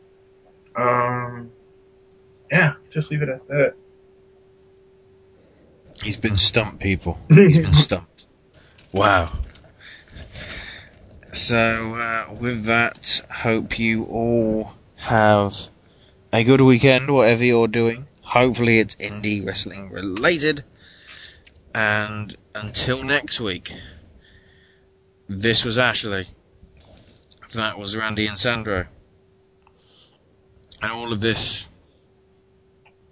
[0.76, 1.52] Um,
[2.50, 3.74] yeah, just leave it at that.
[6.02, 7.18] He's been stumped, people.
[7.28, 8.28] He's been stumped.
[8.94, 9.34] Wow.
[11.34, 15.70] So, uh, with that, hope you all have
[16.32, 18.08] a good weekend, whatever you're doing.
[18.22, 20.64] Hopefully, it's indie wrestling related.
[21.74, 23.74] And until next week,
[25.28, 26.26] this was Ashley.
[27.56, 28.88] That was Randy and Sandro.
[30.82, 31.70] And all of this,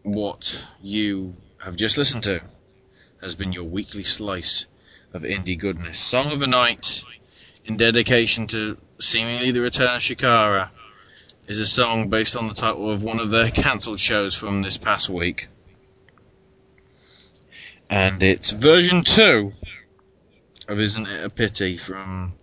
[0.03, 2.41] what you have just listened to,
[3.21, 4.67] has been your weekly slice
[5.13, 5.99] of indie goodness.
[5.99, 7.03] Song of the night,
[7.65, 10.69] in dedication to seemingly the return of Chikara,
[11.47, 14.77] is a song based on the title of one of their cancelled shows from this
[14.77, 15.47] past week.
[17.89, 19.53] And it's version 2
[20.67, 22.33] of Isn't It a Pity from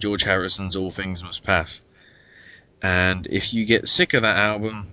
[0.00, 1.80] George Harrison's All Things Must Pass.
[2.82, 4.88] And if you get sick of that album,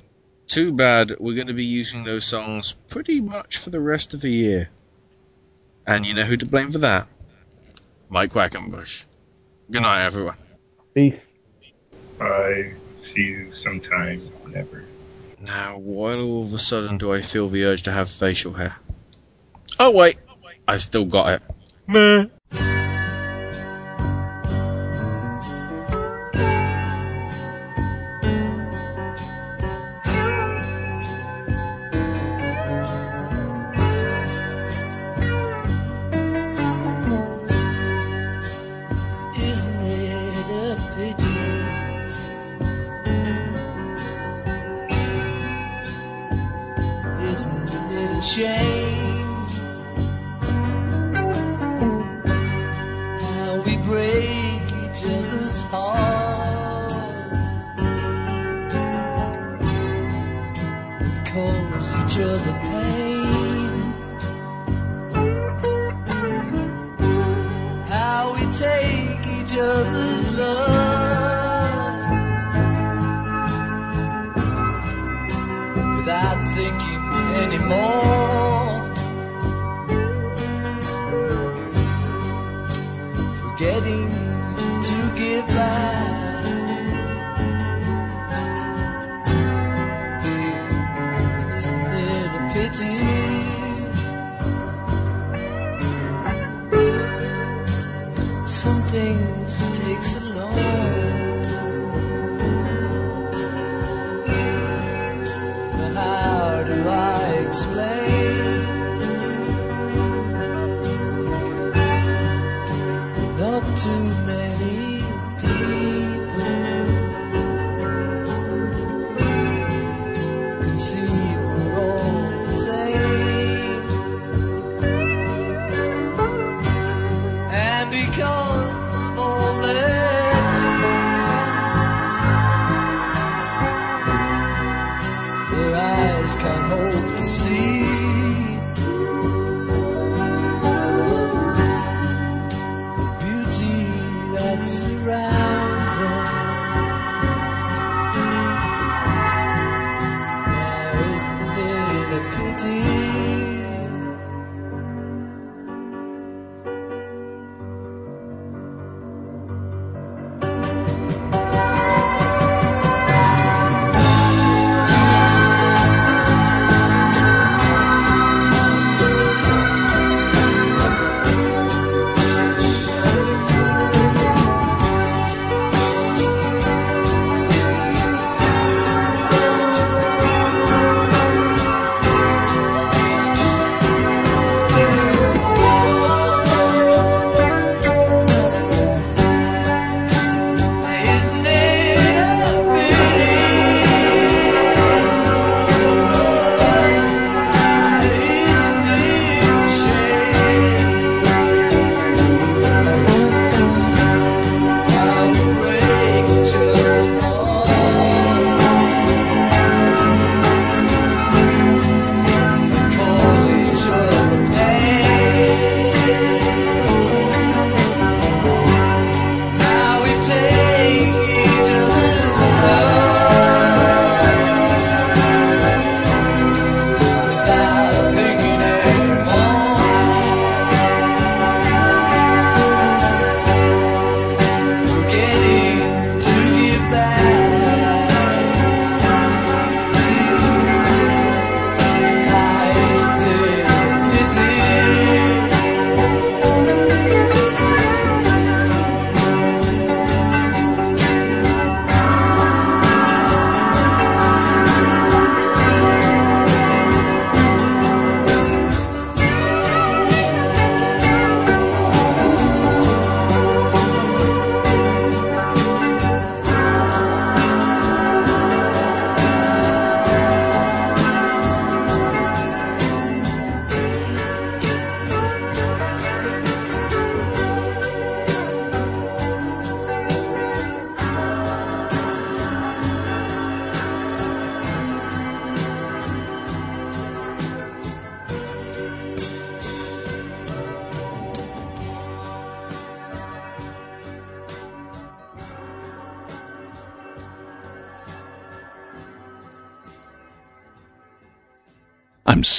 [0.48, 4.22] too bad, we're going to be using those songs pretty much for the rest of
[4.22, 4.70] the year.
[5.88, 7.08] And you know who to blame for that?
[8.10, 9.06] Mike Quackenbush.
[9.72, 10.38] Good night, everyone.
[10.94, 11.16] Peace.
[12.22, 12.74] I
[13.16, 14.84] see you sometime, whenever.
[15.42, 18.78] Now, why all of a sudden do I feel the urge to have facial hair?
[19.80, 20.18] Oh, wait.
[20.68, 21.44] I've still got it.
[21.88, 22.26] Meh.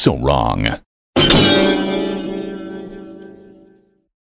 [0.06, 0.85] So wrong.